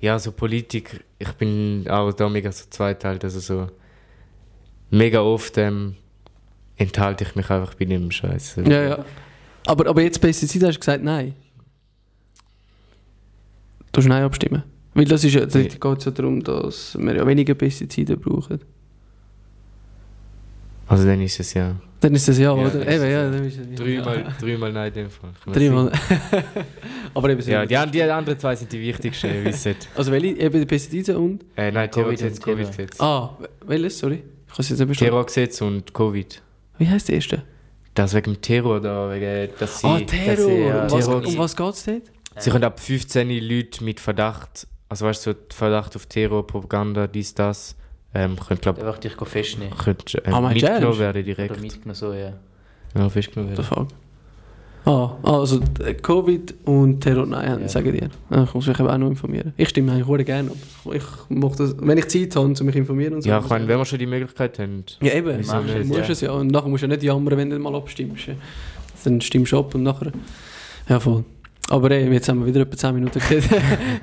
ja, 0.00 0.18
so 0.18 0.32
Politik, 0.32 1.04
ich 1.18 1.32
bin 1.32 1.86
auch 1.88 2.12
da 2.12 2.28
mega 2.28 2.52
so 2.52 2.64
zweiteilt, 2.70 3.24
also 3.24 3.40
so 3.40 3.66
mega 4.90 5.20
oft 5.20 5.58
ähm, 5.58 5.96
enthalte 6.76 7.24
ich 7.24 7.34
mich 7.34 7.50
einfach 7.50 7.74
bei 7.74 7.84
dem 7.86 8.10
Scheiß. 8.10 8.56
ja, 8.66 8.82
ja. 8.82 9.04
Aber, 9.66 9.86
aber 9.88 10.02
jetzt 10.02 10.20
Pestizide 10.20 10.66
hast 10.68 10.76
du 10.76 10.80
gesagt 10.80 11.02
Nein. 11.02 11.34
Du 13.98 14.02
hast 14.04 14.08
Nein 14.10 14.22
abstimmen. 14.22 14.62
Weil 14.94 15.06
das 15.06 15.24
ist 15.24 15.34
ja, 15.34 15.44
da 15.44 15.58
geht 15.60 15.84
es 15.98 16.04
ja 16.04 16.10
darum, 16.12 16.40
dass 16.44 16.96
wir 17.00 17.16
ja 17.16 17.26
weniger 17.26 17.54
Pestizide 17.54 18.16
brauchen. 18.16 18.60
Also 20.86 21.04
dann 21.04 21.20
ist 21.20 21.38
es 21.40 21.52
ja. 21.54 21.74
Dann 22.00 22.14
ist 22.14 22.28
das 22.28 22.38
ja, 22.38 22.44
Ja, 22.44 22.52
oder? 22.52 22.74
Eben, 22.76 22.88
es 22.88 23.02
ja, 23.02 23.30
dann 23.30 23.44
ist 23.44 23.58
es 23.58 23.66
ja. 23.70 23.74
Dreimal, 23.84 24.34
dreimal 24.40 24.72
nein 24.72 24.88
in 24.88 24.94
dem 24.94 25.10
Fall. 25.10 25.30
Dreimal. 25.52 25.90
aber 27.14 27.30
eben. 27.30 27.42
Ja, 27.50 27.66
die, 27.66 27.76
an- 27.76 27.90
die 27.90 28.02
anderen 28.02 28.38
zwei 28.38 28.54
sind 28.54 28.72
die 28.72 28.80
wichtigsten, 28.80 29.26
ihr 29.34 29.44
wisst. 29.44 29.68
Also 29.96 30.12
welche? 30.12 30.28
Eben 30.28 30.60
die 30.60 30.66
Pestizide 30.66 31.18
und? 31.18 31.44
Äh, 31.56 31.72
nein, 31.72 31.90
Covid 31.90 31.94
Terrorgesetz. 31.94 32.40
Covid-Gesetz. 32.40 33.00
Ah, 33.00 33.36
welches? 33.66 33.98
Sorry. 33.98 34.22
Ich 34.46 34.52
kann 34.54 34.60
es 34.60 34.68
jetzt 34.68 34.78
nicht 34.78 34.86
verstehen. 34.86 35.08
Terrorgesetz 35.08 35.60
und 35.60 35.92
Covid. 35.92 36.40
Wie 36.78 36.86
heißt 36.88 37.08
der 37.08 37.16
erste? 37.16 37.42
Das 37.94 38.14
wegen 38.14 38.34
dem 38.34 38.40
Terror 38.40 38.80
da, 38.80 39.10
wegen, 39.12 39.50
dass 39.58 39.80
sie, 39.80 39.86
Ah, 39.88 39.98
dass 39.98 40.06
Terror. 40.06 40.36
sie, 40.36 40.60
ja, 40.60 40.82
um, 40.84 40.90
was, 40.92 41.04
Terror- 41.04 41.26
um 41.26 41.38
was 41.38 41.56
geht 41.56 41.74
es 41.74 41.84
dort? 41.84 42.02
Sie 42.38 42.50
können 42.50 42.64
ab 42.64 42.80
15 42.80 43.28
Leute 43.48 43.84
mit 43.84 44.00
Verdacht, 44.00 44.66
also 44.88 45.06
weißt 45.06 45.26
du, 45.26 45.32
so 45.32 45.38
Verdacht 45.50 45.96
auf 45.96 46.06
Terror, 46.06 46.46
Propaganda, 46.46 47.06
dies, 47.06 47.34
das, 47.34 47.76
ähm, 48.14 48.36
können, 48.36 48.60
glaub, 48.60 48.78
Einfach 48.78 48.98
dich 48.98 49.12
festnehmen. 49.14 49.76
können, 49.76 49.98
äh, 50.14 50.30
Ah, 50.30 50.40
mitgenommen 50.40 50.82
ernst? 50.82 50.98
werden 50.98 51.22
Oder 51.22 51.22
direkt. 51.22 51.60
mitgenommen, 51.60 51.94
so, 51.94 52.12
ja. 52.12 52.32
Ja, 52.96 53.08
festgenommen 53.08 53.50
werden. 53.56 53.64
fuck? 53.64 53.88
Ah, 54.84 55.18
also 55.22 55.60
äh, 55.84 55.92
Covid 55.92 56.54
und 56.64 57.00
Terror, 57.02 57.26
nein, 57.26 57.60
Ja. 57.60 57.68
sagen 57.68 57.92
dir. 57.92 58.08
Ah, 58.30 58.44
Ich 58.44 58.54
muss 58.54 58.66
mich 58.66 58.78
eben 58.80 58.88
auch 58.88 58.96
noch 58.96 59.08
informieren. 59.08 59.52
Ich 59.58 59.68
stimme 59.68 59.92
eigentlich 59.92 60.06
sehr 60.06 60.24
gerne 60.24 60.50
ab. 60.50 60.56
Ich 60.94 61.02
mache 61.28 61.56
das, 61.58 61.74
wenn 61.78 61.98
ich 61.98 62.08
Zeit 62.08 62.34
habe, 62.36 62.46
um 62.46 62.66
mich 62.66 62.74
informieren 62.76 63.14
und 63.14 63.22
so. 63.22 63.28
Ja, 63.28 63.38
ich 63.40 63.48
meine, 63.50 63.68
wenn 63.68 63.76
wir 63.76 63.84
schon 63.84 63.98
die 63.98 64.06
Möglichkeit 64.06 64.58
haben. 64.58 64.84
Ja, 65.02 65.12
eben. 65.12 65.36
Wieso 65.38 65.58
Du 65.60 65.84
musst 65.84 66.00
ja. 66.00 66.08
es 66.08 66.20
ja. 66.22 66.30
Und 66.32 66.46
nachher 66.46 66.68
musst 66.70 66.84
du 66.84 66.86
ja 66.86 66.94
nicht 66.94 67.02
jammern, 67.02 67.36
wenn 67.36 67.50
du 67.50 67.58
mal 67.58 67.74
abstimmst. 67.74 68.28
Dann 69.04 69.20
stimmst 69.20 69.52
du 69.52 69.58
ab 69.58 69.74
und 69.74 69.82
nachher... 69.82 70.10
Ja, 70.88 70.98
voll. 70.98 71.22
Aber 71.70 71.90
ey, 71.90 72.10
jetzt 72.12 72.28
haben 72.28 72.40
wir 72.40 72.46
wieder 72.46 72.60
etwa 72.62 72.76
10 72.76 72.94
Minuten 72.94 73.18
geredet. 73.20 73.50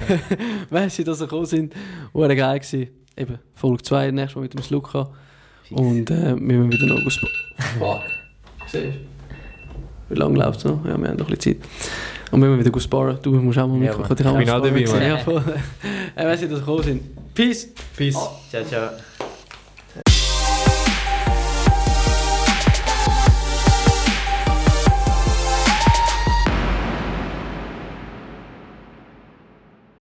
Weißt 0.70 0.99
du, 0.99 1.03
dass 1.03 1.18
sie 1.20 1.26
gekommen 1.26 1.45
sind? 1.45 1.74
War 2.13 2.34
geil 2.36 2.59
gewesen. 2.59 2.88
Eben, 3.18 3.39
Folge 3.55 3.82
2, 3.84 4.11
nächstes 4.11 4.36
Mal 4.36 4.41
mit 4.43 4.53
dem 4.53 4.61
Sluka. 4.61 5.09
Und 5.72 6.11
äh, 6.11 6.36
wir 6.36 6.57
müssen 6.57 6.72
wieder 6.72 6.86
noch 6.93 7.05
ausbauen. 7.05 7.32
Fuck. 7.80 8.01
Siehst 8.68 8.84
du? 8.86 8.93
Wie 10.09 10.16
lange 10.20 10.38
läuft 10.38 10.59
es 10.59 10.66
noch? 10.66 10.86
Ja, 10.86 10.97
wir 10.97 11.07
haben 11.07 11.18
noch 11.18 11.28
ein 11.28 11.36
bisschen 11.36 11.59
Zeit. 11.59 11.70
Und 12.32 12.41
wir 12.41 12.49
müssen 12.49 12.66
wieder 12.66 12.80
sparen. 12.80 13.18
Du 13.24 13.32
musst 13.32 13.57
auch 13.57 13.68
mal 13.68 13.82
Ja, 13.84 13.97
mit. 13.97 13.99
Mann. 13.99 14.11
Ich 14.11 14.18
kann 14.24 14.28
auch 14.28 14.38
bin 14.38 14.49
auch 14.49 14.61
dabei. 14.61 14.86
Mann. 14.86 15.01
Ja, 15.01 15.18
voll. 15.18 15.43
Äh, 16.16 16.26
weiss 16.26 16.41
ich, 16.41 16.49
dass 16.49 16.59
wir 16.59 16.66
gekommen 16.66 16.84
sind. 16.84 17.34
Peace! 17.34 17.68
Peace. 17.97 18.18
Ciao, 18.51 18.63
ciao. 18.63 18.89